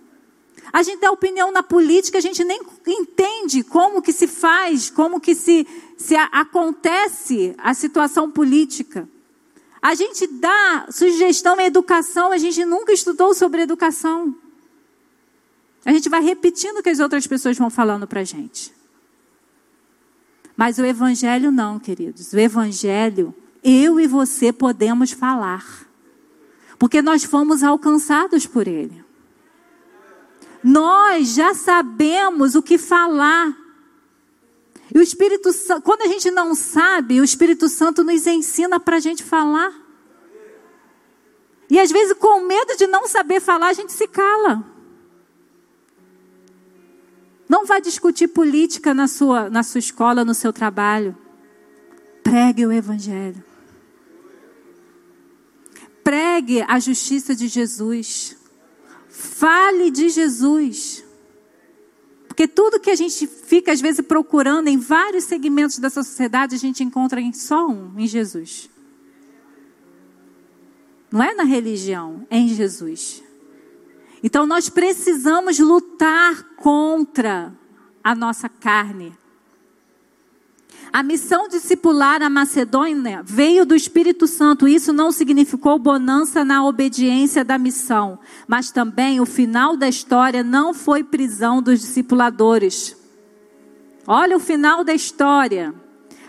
A 0.73 0.83
gente 0.83 0.99
dá 0.99 1.13
opinião 1.13 1.53
na 1.53 1.63
política, 1.63 2.19
a 2.19 2.21
gente 2.21 2.43
nem 2.43 2.61
entende 2.85 3.63
como 3.63 4.03
que 4.03 4.13
se 4.13 4.27
faz, 4.27 4.91
como 4.91 5.21
que 5.21 5.37
se, 5.37 5.65
se 5.97 6.17
a, 6.17 6.25
acontece 6.25 7.55
a 7.59 7.73
situação 7.75 8.29
política. 8.29 9.09
A 9.83 9.97
gente 9.97 10.29
dá 10.29 10.87
sugestão 10.91 11.61
em 11.61 11.67
educação, 11.67 12.31
a 12.31 12.39
gente 12.39 12.65
nunca 12.65 12.93
estudou 12.93 13.35
sobre 13.35 13.63
educação. 13.63 14.33
A 15.85 15.93
gente 15.93 16.09
vai 16.09 16.23
repetindo 16.23 16.79
o 16.79 16.83
que 16.83 16.89
as 16.91 17.01
outras 17.01 17.27
pessoas 17.27 17.59
vão 17.59 17.69
falando 17.69 18.07
para 18.07 18.21
a 18.21 18.25
gente. 18.25 18.73
Mas 20.57 20.79
o 20.79 20.85
Evangelho 20.85 21.51
não, 21.51 21.81
queridos. 21.81 22.33
O 22.33 22.39
Evangelho, 22.39 23.35
eu 23.65 23.99
e 23.99 24.07
você 24.07 24.53
podemos 24.53 25.11
falar. 25.11 25.89
Porque 26.79 27.03
nós 27.03 27.25
fomos 27.25 27.65
alcançados 27.65 28.47
por 28.47 28.69
Ele. 28.69 29.05
Nós 30.63 31.35
já 31.35 31.55
sabemos 31.55 32.55
o 32.55 32.63
que 32.63 32.79
falar. 32.79 33.57
E 34.95 34.99
o 34.99 35.03
Espírito 35.03 35.53
Santo, 35.53 35.83
quando 35.83 36.03
a 36.03 36.07
gente 36.07 36.31
não 36.31 36.55
sabe, 36.55 37.21
o 37.21 37.25
Espírito 37.25 37.69
Santo 37.69 38.05
nos 38.05 38.27
ensina 38.27 38.79
para 38.79 38.97
a 38.97 39.01
gente 39.01 39.23
falar. 39.23 39.73
E 41.71 41.81
às 41.81 41.91
vezes, 41.91 42.13
com 42.19 42.47
medo 42.47 42.77
de 42.77 42.87
não 42.87 43.09
saber 43.09 43.41
falar, 43.41 43.69
a 43.69 43.73
gente 43.73 43.93
se 43.93 44.07
cala. 44.07 44.63
Não 47.49 47.65
vá 47.65 47.79
discutir 47.79 48.29
política 48.29 48.93
na 48.93 49.09
sua, 49.09 49.49
na 49.49 49.63
sua 49.63 49.79
escola, 49.79 50.25
no 50.25 50.35
seu 50.35 50.53
trabalho. 50.53 51.17
Pregue 52.23 52.67
o 52.67 52.73
Evangelho. 52.73 53.43
Pregue 56.05 56.63
a 56.69 56.79
justiça 56.79 57.35
de 57.35 57.49
Jesus. 57.49 58.37
Fale 59.09 59.91
de 59.91 60.11
Jesus. 60.11 61.05
Porque 62.33 62.49
tudo 62.49 62.81
que 62.81 62.89
a 62.91 62.95
gente 62.95 63.27
fica, 63.27 63.73
às 63.73 63.81
vezes, 63.83 64.01
procurando 64.01 64.67
em 64.69 64.79
vários 64.79 65.25
segmentos 65.25 65.79
dessa 65.79 66.03
sociedade, 66.03 66.55
a 66.55 66.59
gente 66.59 66.83
encontra 66.83 67.21
em 67.21 67.31
só 67.31 67.69
um, 67.69 67.93
em 67.99 68.07
Jesus. 68.07 68.71
Não 71.11 71.23
é 71.23 71.35
na 71.35 71.43
religião, 71.43 72.27
é 72.31 72.39
em 72.39 72.49
Jesus. 72.49 73.23
Então 74.23 74.47
nós 74.47 74.71
precisamos 74.71 75.59
lutar 75.59 76.43
contra 76.57 77.53
a 78.03 78.15
nossa 78.15 78.49
carne. 78.49 79.15
A 80.93 81.03
missão 81.03 81.49
discipular 81.49 82.21
a 82.23 82.29
Macedônia 82.29 83.23
veio 83.25 83.65
do 83.65 83.75
Espírito 83.75 84.27
Santo. 84.27 84.69
Isso 84.69 84.93
não 84.93 85.11
significou 85.11 85.79
bonança 85.79 86.45
na 86.45 86.67
obediência 86.67 87.43
da 87.43 87.57
missão, 87.57 88.19
mas 88.47 88.71
também 88.71 89.19
o 89.19 89.25
final 89.25 89.75
da 89.75 89.89
história 89.89 90.43
não 90.43 90.75
foi 90.75 91.03
prisão 91.03 91.63
dos 91.63 91.81
discipuladores. 91.81 92.95
Olha 94.07 94.37
o 94.37 94.41
final 94.41 94.85
da 94.85 94.93
história. 94.93 95.75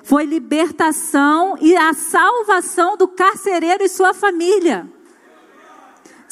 Foi 0.01 0.25
libertação 0.25 1.57
e 1.59 1.75
a 1.75 1.93
salvação 1.93 2.95
do 2.95 3.07
carcereiro 3.07 3.83
e 3.83 3.89
sua 3.89 4.13
família. 4.13 4.87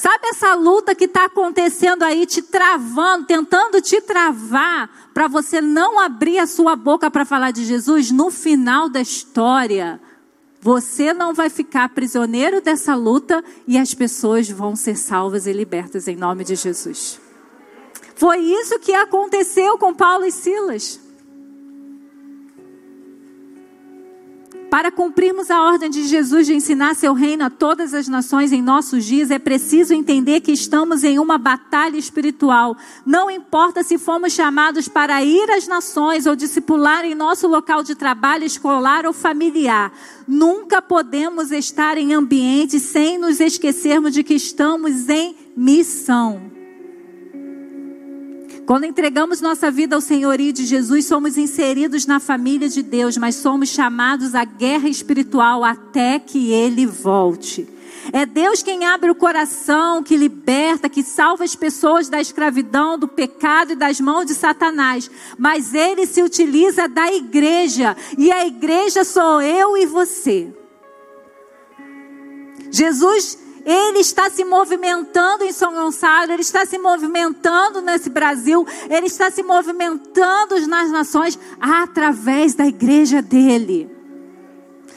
Sabe 0.01 0.29
essa 0.29 0.55
luta 0.55 0.95
que 0.95 1.03
está 1.03 1.25
acontecendo 1.25 2.01
aí, 2.01 2.25
te 2.25 2.41
travando, 2.41 3.27
tentando 3.27 3.79
te 3.79 4.01
travar, 4.01 5.11
para 5.13 5.27
você 5.27 5.61
não 5.61 5.99
abrir 5.99 6.39
a 6.39 6.47
sua 6.47 6.75
boca 6.75 7.11
para 7.11 7.23
falar 7.23 7.51
de 7.51 7.63
Jesus? 7.63 8.09
No 8.09 8.31
final 8.31 8.89
da 8.89 8.99
história, 8.99 10.01
você 10.59 11.13
não 11.13 11.35
vai 11.35 11.51
ficar 11.51 11.87
prisioneiro 11.89 12.61
dessa 12.61 12.95
luta 12.95 13.43
e 13.67 13.77
as 13.77 13.93
pessoas 13.93 14.49
vão 14.49 14.75
ser 14.75 14.97
salvas 14.97 15.45
e 15.45 15.53
libertas 15.53 16.07
em 16.07 16.15
nome 16.15 16.43
de 16.43 16.55
Jesus. 16.55 17.21
Foi 18.15 18.39
isso 18.39 18.79
que 18.79 18.95
aconteceu 18.95 19.77
com 19.77 19.93
Paulo 19.93 20.25
e 20.25 20.31
Silas. 20.31 20.99
Para 24.71 24.89
cumprirmos 24.89 25.51
a 25.51 25.63
ordem 25.63 25.89
de 25.89 26.05
Jesus 26.05 26.47
de 26.47 26.53
ensinar 26.53 26.95
seu 26.95 27.13
reino 27.13 27.43
a 27.43 27.49
todas 27.49 27.93
as 27.93 28.07
nações 28.07 28.53
em 28.53 28.61
nossos 28.61 29.03
dias, 29.03 29.29
é 29.29 29.37
preciso 29.37 29.93
entender 29.93 30.39
que 30.39 30.53
estamos 30.53 31.03
em 31.03 31.19
uma 31.19 31.37
batalha 31.37 31.97
espiritual. 31.97 32.77
Não 33.05 33.29
importa 33.29 33.83
se 33.83 33.97
fomos 33.97 34.31
chamados 34.31 34.87
para 34.87 35.21
ir 35.25 35.51
às 35.51 35.67
nações 35.67 36.25
ou 36.25 36.37
discipular 36.37 37.03
em 37.03 37.13
nosso 37.13 37.49
local 37.49 37.83
de 37.83 37.95
trabalho, 37.95 38.45
escolar 38.45 39.05
ou 39.05 39.11
familiar. 39.11 39.91
Nunca 40.25 40.81
podemos 40.81 41.51
estar 41.51 41.97
em 41.97 42.13
ambiente 42.13 42.79
sem 42.79 43.17
nos 43.17 43.41
esquecermos 43.41 44.13
de 44.13 44.23
que 44.23 44.35
estamos 44.35 45.09
em 45.09 45.35
missão. 45.53 46.60
Quando 48.65 48.85
entregamos 48.85 49.41
nossa 49.41 49.71
vida 49.71 49.95
ao 49.95 50.01
senhorio 50.01 50.53
de 50.53 50.65
Jesus, 50.65 51.05
somos 51.05 51.37
inseridos 51.37 52.05
na 52.05 52.19
família 52.19 52.69
de 52.69 52.81
Deus, 52.81 53.17
mas 53.17 53.35
somos 53.35 53.69
chamados 53.69 54.35
à 54.35 54.45
guerra 54.45 54.87
espiritual 54.87 55.63
até 55.63 56.19
que 56.19 56.51
Ele 56.51 56.85
volte. 56.85 57.67
É 58.13 58.25
Deus 58.25 58.63
quem 58.63 58.85
abre 58.85 59.09
o 59.11 59.15
coração, 59.15 60.01
que 60.01 60.17
liberta, 60.17 60.89
que 60.89 61.03
salva 61.03 61.43
as 61.43 61.55
pessoas 61.55 62.09
da 62.09 62.19
escravidão, 62.19 62.97
do 62.97 63.07
pecado 63.07 63.73
e 63.73 63.75
das 63.75 63.99
mãos 63.99 64.25
de 64.25 64.33
Satanás. 64.33 65.09
Mas 65.37 65.73
Ele 65.73 66.05
se 66.05 66.21
utiliza 66.23 66.87
da 66.87 67.11
igreja, 67.11 67.95
e 68.17 68.31
a 68.31 68.45
igreja 68.45 69.03
sou 69.03 69.41
eu 69.41 69.77
e 69.77 69.85
você. 69.85 70.53
Jesus 72.71 73.37
ele 73.65 73.99
está 73.99 74.29
se 74.29 74.43
movimentando 74.43 75.43
em 75.43 75.51
São 75.51 75.73
Gonçalo, 75.73 76.31
ele 76.31 76.41
está 76.41 76.65
se 76.65 76.77
movimentando 76.77 77.81
nesse 77.81 78.09
Brasil, 78.09 78.65
ele 78.89 79.07
está 79.07 79.29
se 79.29 79.43
movimentando 79.43 80.59
nas 80.67 80.91
nações 80.91 81.37
através 81.59 82.53
da 82.53 82.65
igreja 82.65 83.21
dele. 83.21 84.01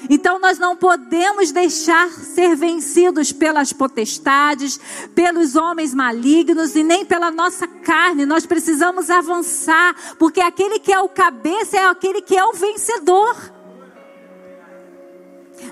Então 0.08 0.38
nós 0.38 0.58
não 0.58 0.76
podemos 0.76 1.50
deixar 1.50 2.10
ser 2.10 2.54
vencidos 2.54 3.32
pelas 3.32 3.72
potestades, 3.72 4.78
pelos 5.14 5.56
homens 5.56 5.94
malignos 5.94 6.76
e 6.76 6.82
nem 6.82 7.04
pela 7.04 7.30
nossa 7.30 7.66
carne. 7.66 8.26
Nós 8.26 8.44
precisamos 8.44 9.08
avançar, 9.08 9.94
porque 10.18 10.40
aquele 10.40 10.78
que 10.78 10.92
é 10.92 11.00
o 11.00 11.08
cabeça 11.08 11.76
é 11.76 11.86
aquele 11.86 12.20
que 12.20 12.36
é 12.36 12.44
o 12.44 12.52
vencedor. 12.52 13.63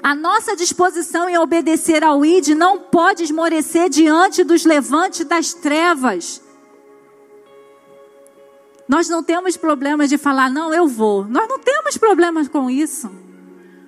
A 0.02 0.14
nossa 0.14 0.56
disposição 0.56 1.28
em 1.28 1.38
obedecer 1.38 2.02
ao 2.02 2.24
ID 2.24 2.48
não 2.48 2.78
pode 2.78 3.22
esmorecer 3.22 3.88
diante 3.88 4.44
dos 4.44 4.64
levantes 4.64 5.24
das 5.24 5.52
trevas. 5.54 6.42
Nós 8.88 9.08
não 9.08 9.22
temos 9.22 9.56
problema 9.56 10.06
de 10.06 10.18
falar, 10.18 10.50
não, 10.50 10.72
eu 10.72 10.86
vou. 10.86 11.24
Nós 11.24 11.48
não 11.48 11.58
temos 11.58 11.96
problemas 11.96 12.48
com 12.48 12.68
isso. 12.68 13.10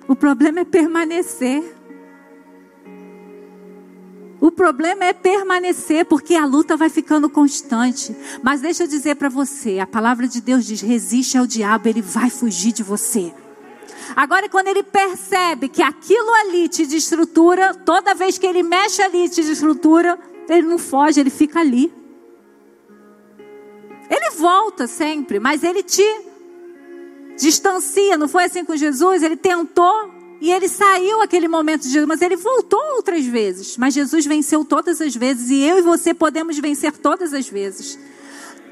O 0.07 0.15
problema 0.15 0.61
é 0.61 0.65
permanecer. 0.65 1.75
O 4.39 4.51
problema 4.51 5.05
é 5.05 5.13
permanecer, 5.13 6.05
porque 6.05 6.35
a 6.35 6.45
luta 6.45 6.77
vai 6.77 6.89
ficando 6.89 7.29
constante. 7.29 8.15
Mas 8.43 8.61
deixa 8.61 8.83
eu 8.83 8.87
dizer 8.87 9.15
para 9.15 9.29
você: 9.29 9.79
a 9.79 9.87
palavra 9.87 10.27
de 10.27 10.41
Deus 10.41 10.65
diz: 10.65 10.81
resiste 10.81 11.37
ao 11.37 11.47
diabo, 11.47 11.87
ele 11.87 12.01
vai 12.01 12.29
fugir 12.29 12.71
de 12.71 12.83
você. 12.83 13.33
Agora, 14.15 14.49
quando 14.49 14.67
ele 14.67 14.83
percebe 14.83 15.69
que 15.69 15.81
aquilo 15.81 16.33
ali 16.41 16.67
te 16.67 16.85
destrutura, 16.85 17.73
toda 17.73 18.13
vez 18.13 18.37
que 18.37 18.45
ele 18.45 18.63
mexe 18.63 19.01
ali 19.01 19.29
te 19.29 19.43
destrutura, 19.43 20.19
ele 20.49 20.67
não 20.67 20.77
foge, 20.77 21.19
ele 21.19 21.29
fica 21.29 21.59
ali. 21.59 21.93
Ele 24.09 24.31
volta 24.37 24.87
sempre, 24.87 25.39
mas 25.39 25.63
ele 25.63 25.81
te 25.81 26.05
distancia. 27.37 28.17
Não 28.17 28.27
foi 28.27 28.43
assim 28.43 28.63
com 28.63 28.75
Jesus? 28.75 29.23
Ele 29.23 29.35
tentou 29.35 30.11
e 30.41 30.51
ele 30.51 30.67
saiu 30.67 31.21
aquele 31.21 31.47
momento 31.47 31.83
de 31.83 31.89
Jesus, 31.89 32.07
mas 32.07 32.21
ele 32.21 32.35
voltou 32.35 32.79
outras 32.95 33.25
vezes. 33.25 33.77
Mas 33.77 33.93
Jesus 33.93 34.25
venceu 34.25 34.63
todas 34.63 35.01
as 35.01 35.15
vezes 35.15 35.49
e 35.49 35.63
eu 35.63 35.79
e 35.79 35.81
você 35.81 36.13
podemos 36.13 36.57
vencer 36.59 36.91
todas 36.97 37.33
as 37.33 37.47
vezes 37.47 37.97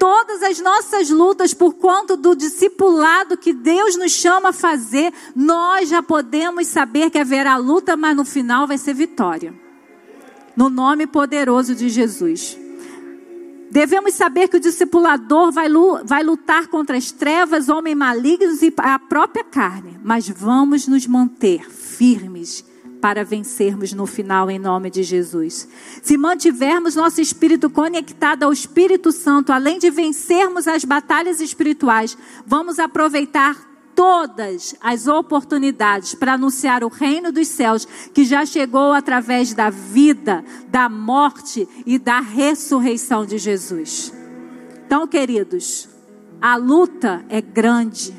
todas 0.04 0.44
as 0.44 0.60
nossas 0.60 1.10
lutas 1.10 1.54
por 1.54 1.76
conta 1.76 2.18
do 2.18 2.36
discipulado 2.36 3.38
que 3.38 3.54
Deus 3.54 3.96
nos 3.96 4.12
chama 4.12 4.50
a 4.50 4.54
fazer, 4.54 5.14
nós 5.34 5.88
já 5.88 6.04
podemos 6.04 6.68
saber 6.68 7.10
que 7.10 7.18
haverá 7.18 7.56
luta, 7.56 7.96
mas 7.96 8.14
no 8.14 8.26
final 8.26 8.68
vai 8.68 8.78
ser 8.78 8.94
vitória. 8.94 9.54
No 10.58 10.70
nome 10.70 11.08
poderoso 11.08 11.74
de 11.74 11.88
Jesus. 11.88 12.60
Devemos 13.72 14.14
saber 14.16 14.50
que 14.50 14.58
o 14.58 14.60
discipulador 14.60 15.54
vai, 15.54 15.70
lutar 16.22 16.68
contra 16.68 16.98
as 16.98 17.10
trevas, 17.10 17.70
homens 17.70 17.96
malignos 17.96 18.62
e 18.62 18.74
a 18.80 19.00
própria 19.00 19.46
carne, 19.46 19.98
mas 20.04 20.28
vamos 20.28 20.86
nos 20.86 21.08
manter 21.08 21.72
firmes 21.72 22.66
para 23.04 23.26
vencermos 23.26 23.92
no 23.92 24.06
final, 24.06 24.50
em 24.50 24.58
nome 24.58 24.90
de 24.90 25.04
Jesus. 25.04 25.68
Se 26.02 26.16
mantivermos 26.16 26.96
nosso 26.96 27.20
espírito 27.20 27.70
conectado 27.70 28.44
ao 28.44 28.54
Espírito 28.54 29.12
Santo, 29.12 29.52
além 29.52 29.78
de 29.78 29.90
vencermos 29.90 30.70
as 30.70 30.86
batalhas 30.86 31.42
espirituais, 31.42 32.18
vamos 32.48 32.80
aproveitar 32.80 33.58
todas 33.94 34.74
as 34.80 35.06
oportunidades 35.06 36.16
para 36.16 36.36
anunciar 36.36 36.82
o 36.82 36.88
reino 36.88 37.30
dos 37.30 37.50
céus 37.50 37.86
que 38.14 38.24
já 38.24 38.46
chegou 38.46 38.94
através 38.94 39.54
da 39.54 39.70
vida, 39.70 40.42
da 40.70 40.88
morte 40.88 41.68
e 41.86 42.00
da 42.00 42.22
ressurreição 42.22 43.26
de 43.26 43.38
Jesus. 43.38 44.14
Então, 44.86 45.06
queridos, 45.06 45.90
a 46.42 46.56
luta 46.56 47.26
é 47.28 47.42
grande, 47.42 48.14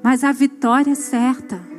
mas 0.00 0.22
a 0.22 0.30
vitória 0.30 0.92
é 0.92 0.94
certa. 0.94 1.69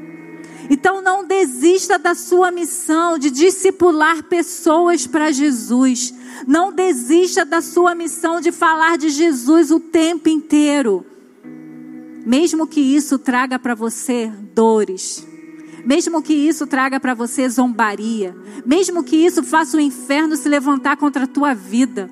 Então 0.72 1.02
não 1.02 1.28
desista 1.28 2.00
da 2.00 2.16
sua 2.16 2.50
missão 2.50 3.20
de 3.20 3.30
discipular 3.30 4.24
pessoas 4.24 5.06
para 5.06 5.30
Jesus. 5.30 6.14
Não 6.48 6.72
desista 6.72 7.44
da 7.44 7.60
sua 7.60 7.94
missão 7.94 8.40
de 8.40 8.54
falar 8.54 8.98
de 8.98 9.10
Jesus 9.10 9.70
o 9.70 9.82
tempo 9.82 10.30
inteiro. 10.30 11.06
Mesmo 12.26 12.66
que 12.66 12.80
isso 12.80 13.20
traga 13.20 13.60
para 13.60 13.76
você 13.76 14.32
dores, 14.56 15.28
mesmo 15.84 16.22
que 16.22 16.34
isso 16.34 16.66
traga 16.66 17.02
para 17.02 17.14
você 17.14 17.50
zombaria, 17.50 18.34
mesmo 18.66 19.04
que 19.04 19.18
isso 19.18 19.44
faça 19.44 19.76
o 19.76 19.82
inferno 19.82 20.38
se 20.38 20.48
levantar 20.48 20.96
contra 20.96 21.26
a 21.26 21.28
tua 21.28 21.54
vida, 21.54 22.10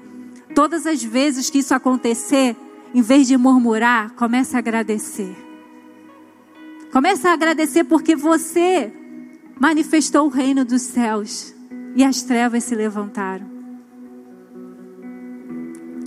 todas 0.54 0.86
as 0.86 1.02
vezes 1.02 1.50
que 1.50 1.60
isso 1.60 1.74
acontecer, 1.74 2.58
em 2.94 3.02
vez 3.02 3.26
de 3.26 3.38
murmurar, 3.38 4.16
comece 4.16 4.58
a 4.58 4.60
agradecer. 4.60 5.49
Comece 6.92 7.28
a 7.28 7.34
agradecer 7.34 7.84
porque 7.84 8.16
você 8.16 8.92
manifestou 9.60 10.26
o 10.26 10.30
reino 10.30 10.66
dos 10.66 10.82
céus 10.82 11.54
e 11.96 12.04
as 12.04 12.24
trevas 12.24 12.64
se 12.64 12.74
levantaram. 12.74 13.48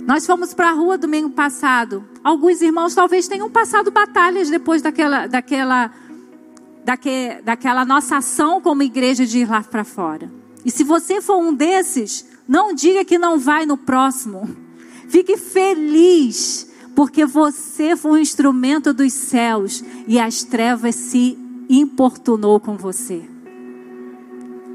Nós 0.05 0.25
fomos 0.25 0.53
para 0.53 0.69
a 0.69 0.73
rua 0.73 0.97
domingo 0.97 1.29
passado. 1.29 2.03
Alguns 2.21 2.61
irmãos 2.61 2.93
talvez 2.93 3.27
tenham 3.27 3.49
passado 3.49 3.89
batalhas 3.91 4.49
depois 4.49 4.81
daquela, 4.81 5.27
daquela, 5.27 5.91
daque, 6.83 7.41
daquela 7.43 7.85
nossa 7.85 8.17
ação 8.17 8.59
como 8.59 8.83
igreja 8.83 9.25
de 9.25 9.39
ir 9.39 9.49
lá 9.49 9.63
para 9.63 9.85
fora. 9.85 10.29
E 10.65 10.71
se 10.71 10.83
você 10.83 11.21
for 11.21 11.37
um 11.37 11.53
desses, 11.53 12.27
não 12.45 12.73
diga 12.73 13.05
que 13.05 13.17
não 13.17 13.39
vai 13.39 13.65
no 13.65 13.77
próximo. 13.77 14.49
Fique 15.07 15.37
feliz 15.37 16.72
porque 16.95 17.25
você 17.25 17.95
foi 17.95 18.11
um 18.11 18.17
instrumento 18.17 18.93
dos 18.93 19.13
céus 19.13 19.83
e 20.07 20.19
as 20.19 20.43
trevas 20.43 20.95
se 20.95 21.37
importunou 21.69 22.59
com 22.59 22.77
você. 22.77 23.21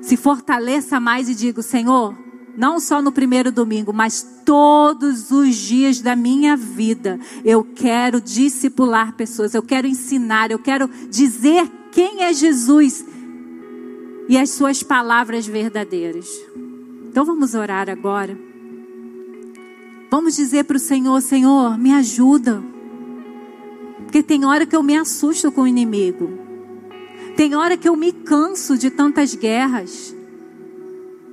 Se 0.01 0.17
fortaleça 0.17 0.99
mais 0.99 1.29
e 1.29 1.35
diga: 1.35 1.63
Senhor, 1.63 2.17
não 2.57 2.81
só 2.81 3.01
no 3.01 3.13
primeiro 3.13 3.53
domingo, 3.53 3.93
mas 3.93 4.27
todos 4.45 5.31
os 5.31 5.55
dias 5.55 6.01
da 6.01 6.17
minha 6.17 6.57
vida, 6.57 7.21
eu 7.45 7.63
quero 7.63 8.21
discipular 8.21 9.15
pessoas, 9.15 9.55
eu 9.55 9.63
quero 9.63 9.87
ensinar, 9.87 10.51
eu 10.51 10.59
quero 10.59 10.89
dizer 11.09 11.71
quem 11.93 12.25
é 12.25 12.33
Jesus 12.33 13.05
e 14.29 14.37
as 14.37 14.51
suas 14.51 14.83
palavras 14.83 15.47
verdadeiras. 15.47 16.29
Então 17.09 17.25
vamos 17.25 17.55
orar 17.55 17.89
agora. 17.89 18.48
Vamos 20.11 20.37
dizer 20.37 20.65
para 20.65 20.77
o 20.77 20.81
Senhor: 20.81 21.21
Senhor, 21.21 21.79
me 21.79 21.93
ajuda. 21.93 22.63
Porque 24.05 24.23
tem 24.23 24.45
hora 24.45 24.65
que 24.65 24.75
eu 24.75 24.83
me 24.83 24.97
assusto 24.97 25.53
com 25.53 25.63
o 25.63 25.67
inimigo. 25.67 26.31
Tem 27.37 27.55
hora 27.55 27.77
que 27.77 27.89
eu 27.89 27.95
me 27.95 28.11
canso 28.11 28.77
de 28.77 28.91
tantas 28.91 29.35
guerras. 29.35 30.15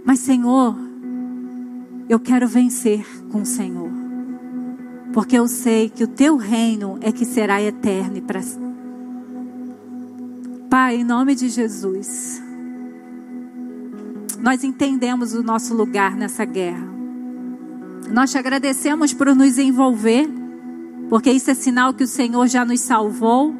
Mas, 0.03 0.19
Senhor, 0.19 0.75
eu 2.07 2.19
quero 2.19 2.47
vencer 2.47 3.05
com 3.31 3.41
o 3.41 3.45
Senhor. 3.45 3.89
Porque 5.13 5.37
eu 5.37 5.47
sei 5.47 5.89
que 5.89 6.03
o 6.03 6.07
teu 6.07 6.35
reino 6.35 6.99
é 7.01 7.11
que 7.11 7.25
será 7.25 7.61
eterno 7.61 8.21
para 8.21 8.41
Pai, 10.69 10.97
em 10.97 11.03
nome 11.03 11.35
de 11.35 11.47
Jesus, 11.47 12.43
nós 14.41 14.63
entendemos 14.63 15.33
o 15.33 15.41
nosso 15.41 15.73
lugar 15.73 16.15
nessa 16.17 16.43
guerra. 16.43 16.94
Nós 18.11 18.31
te 18.31 18.37
agradecemos 18.37 19.13
por 19.13 19.35
nos 19.35 19.57
envolver, 19.57 20.29
porque 21.09 21.31
isso 21.31 21.51
é 21.51 21.53
sinal 21.53 21.93
que 21.93 22.03
o 22.03 22.07
Senhor 22.07 22.47
já 22.47 22.63
nos 22.63 22.79
salvou, 22.81 23.53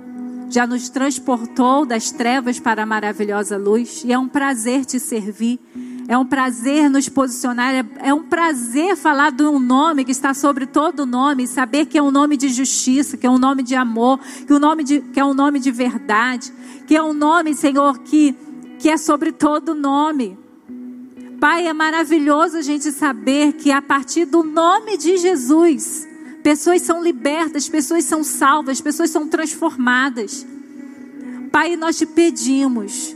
já 0.50 0.66
nos 0.66 0.90
transportou 0.90 1.86
das 1.86 2.12
trevas 2.12 2.60
para 2.60 2.84
a 2.84 2.86
maravilhosa 2.86 3.58
luz, 3.58 4.04
e 4.06 4.14
é 4.14 4.18
um 4.18 4.28
prazer 4.28 4.86
te 4.86 5.00
servir. 5.00 5.60
É 6.08 6.16
um 6.16 6.26
prazer 6.26 6.88
nos 6.88 7.10
posicionar, 7.10 7.74
é, 7.74 7.84
é 8.10 8.14
um 8.14 8.22
prazer 8.22 8.96
falar 8.96 9.32
de 9.32 9.44
um 9.44 9.60
nome 9.60 10.06
que 10.06 10.12
está 10.12 10.36
sobre 10.36 10.68
todo 10.68 11.04
nome, 11.04 11.48
saber 11.48 11.88
que 11.88 11.98
é 11.98 12.02
um 12.02 12.12
nome 12.12 12.38
de 12.38 12.50
justiça, 12.50 13.18
que 13.18 13.26
é 13.26 13.30
um 13.30 13.40
nome 13.40 13.64
de 13.64 13.74
amor, 13.74 14.20
que, 14.46 14.54
um 14.54 14.60
nome 14.60 14.84
de, 14.84 15.02
que 15.02 15.20
é 15.20 15.26
um 15.26 15.34
nome 15.34 15.60
de 15.60 15.72
verdade, 15.72 16.54
que 16.86 16.96
é 16.96 17.02
um 17.02 17.12
nome, 17.12 17.56
Senhor, 17.56 17.98
que, 18.00 18.36
que 18.78 18.88
é 18.88 18.98
sobre 18.98 19.32
todo 19.32 19.74
nome. 19.74 20.38
Pai, 21.46 21.68
é 21.68 21.74
maravilhoso 21.74 22.58
a 22.58 22.62
gente 22.64 22.91
saber 22.91 23.54
que 23.54 23.72
a 23.72 23.80
partir 23.80 24.26
do 24.26 24.41
nome 24.41 24.98
de 24.98 25.16
Jesus, 25.16 26.08
pessoas 26.41 26.82
são 26.82 27.04
libertas, 27.04 27.70
pessoas 27.70 28.04
são 28.04 28.24
salvas, 28.24 28.82
pessoas 28.82 29.12
são 29.12 29.28
transformadas. 29.28 30.43
Pai, 31.52 31.76
nós 31.76 32.00
te 32.00 32.08
pedimos 32.08 33.16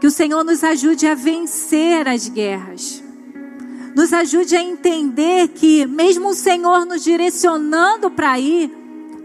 que 0.00 0.06
o 0.08 0.10
Senhor 0.10 0.42
nos 0.42 0.64
ajude 0.64 1.06
a 1.06 1.14
vencer 1.14 2.08
as 2.08 2.28
guerras. 2.28 3.04
Nos 3.94 4.12
ajude 4.12 4.56
a 4.56 4.60
entender 4.60 5.46
que, 5.46 5.86
mesmo 5.86 6.30
o 6.30 6.34
Senhor 6.34 6.84
nos 6.84 7.04
direcionando 7.04 8.10
para 8.10 8.36
ir, 8.40 8.68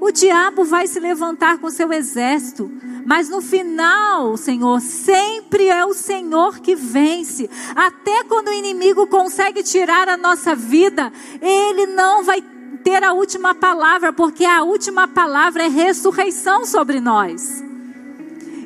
o 0.03 0.11
diabo 0.11 0.65
vai 0.65 0.85
se 0.85 0.99
levantar 0.99 1.59
com 1.59 1.69
seu 1.69 1.93
exército. 1.93 2.69
Mas 3.05 3.29
no 3.29 3.41
final, 3.41 4.35
Senhor, 4.35 4.81
sempre 4.81 5.69
é 5.69 5.85
o 5.85 5.93
Senhor 5.93 6.59
que 6.59 6.75
vence. 6.75 7.49
Até 7.73 8.25
quando 8.25 8.49
o 8.49 8.53
inimigo 8.53 9.07
consegue 9.07 9.63
tirar 9.63 10.09
a 10.09 10.17
nossa 10.17 10.53
vida, 10.53 11.09
ele 11.41 11.85
não 11.85 12.21
vai 12.21 12.43
ter 12.83 13.01
a 13.01 13.13
última 13.13 13.55
palavra, 13.55 14.11
porque 14.11 14.43
a 14.43 14.61
última 14.61 15.07
palavra 15.07 15.63
é 15.63 15.69
ressurreição 15.69 16.65
sobre 16.65 16.99
nós. 16.99 17.63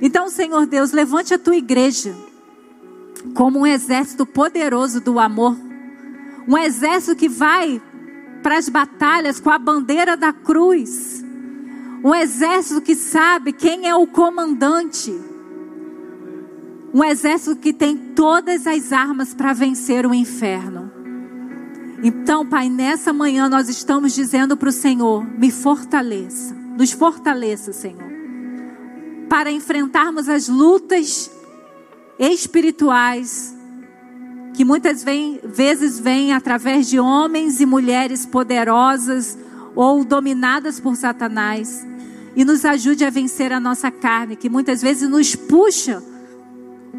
Então, 0.01 0.29
Senhor 0.29 0.65
Deus, 0.65 0.91
levante 0.91 1.35
a 1.35 1.39
tua 1.39 1.55
igreja 1.55 2.15
como 3.35 3.59
um 3.59 3.67
exército 3.67 4.25
poderoso 4.25 5.01
do 5.01 5.19
amor, 5.19 5.55
um 6.47 6.57
exército 6.57 7.15
que 7.15 7.29
vai 7.29 7.79
para 8.41 8.57
as 8.57 8.69
batalhas 8.69 9.39
com 9.39 9.51
a 9.51 9.59
bandeira 9.59 10.17
da 10.17 10.33
cruz 10.33 11.16
um 12.03 12.13
exército 12.13 12.81
que 12.81 12.95
sabe 12.95 13.51
quem 13.51 13.87
é 13.87 13.95
o 13.95 14.07
comandante. 14.07 15.13
Um 16.93 17.03
exército 17.03 17.55
que 17.55 17.73
tem 17.73 17.97
todas 17.97 18.65
as 18.65 18.91
armas 18.91 19.33
para 19.33 19.53
vencer 19.53 20.05
o 20.05 20.13
inferno. 20.13 20.91
Então, 22.03 22.45
Pai, 22.45 22.69
nessa 22.69 23.11
manhã 23.11 23.49
nós 23.49 23.69
estamos 23.69 24.13
dizendo 24.13 24.55
para 24.55 24.69
o 24.69 24.71
Senhor: 24.71 25.25
me 25.25 25.51
fortaleça, 25.51 26.55
nos 26.77 26.91
fortaleça, 26.91 27.73
Senhor, 27.73 28.11
para 29.27 29.51
enfrentarmos 29.51 30.29
as 30.29 30.47
lutas 30.47 31.31
espirituais 32.19 33.55
que 34.53 34.65
muitas 34.65 35.03
vezes 35.03 35.99
vêm 35.99 36.33
através 36.33 36.89
de 36.89 36.99
homens 36.99 37.61
e 37.61 37.65
mulheres 37.65 38.25
poderosas 38.25 39.37
ou 39.75 40.03
dominadas 40.03 40.79
por 40.79 40.95
Satanás. 40.95 41.85
E 42.37 42.45
nos 42.45 42.63
ajude 42.63 43.03
a 43.03 43.09
vencer 43.09 43.51
a 43.51 43.59
nossa 43.59 43.89
carne, 43.89 44.35
que 44.35 44.47
muitas 44.47 44.79
vezes 44.79 45.09
nos 45.09 45.35
puxa 45.35 46.03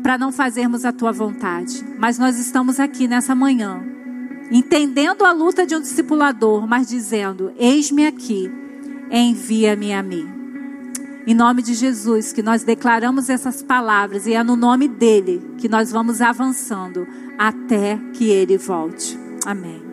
para 0.03 0.19
não 0.19 0.33
fazermos 0.33 0.85
a 0.85 0.93
tua 0.93 1.13
vontade. 1.13 1.85
Mas 1.97 2.19
nós 2.19 2.37
estamos 2.37 2.81
aqui 2.81 3.07
nessa 3.07 3.37
manhã, 3.37 3.81
entendendo 4.51 5.25
a 5.25 5.31
luta 5.31 5.65
de 5.65 5.77
um 5.77 5.81
discipulador, 5.81 6.67
mas 6.67 6.89
dizendo: 6.89 7.53
Eis-me 7.57 8.05
aqui, 8.05 8.51
envia-me 9.13 9.93
a 9.95 10.03
mim. 10.03 10.29
Em 11.25 11.35
nome 11.35 11.63
de 11.63 11.75
Jesus, 11.75 12.33
que 12.33 12.43
nós 12.43 12.65
declaramos 12.65 13.31
essas 13.31 13.63
palavras 13.63 14.27
e 14.27 14.33
é 14.33 14.43
no 14.43 14.57
nome 14.57 14.89
dele 14.89 15.55
que 15.59 15.69
nós 15.69 15.93
vamos 15.93 16.21
avançando 16.21 17.07
até 17.39 17.97
que 18.13 18.29
ele 18.29 18.59
volte. 18.59 19.17
Amém. 19.47 19.88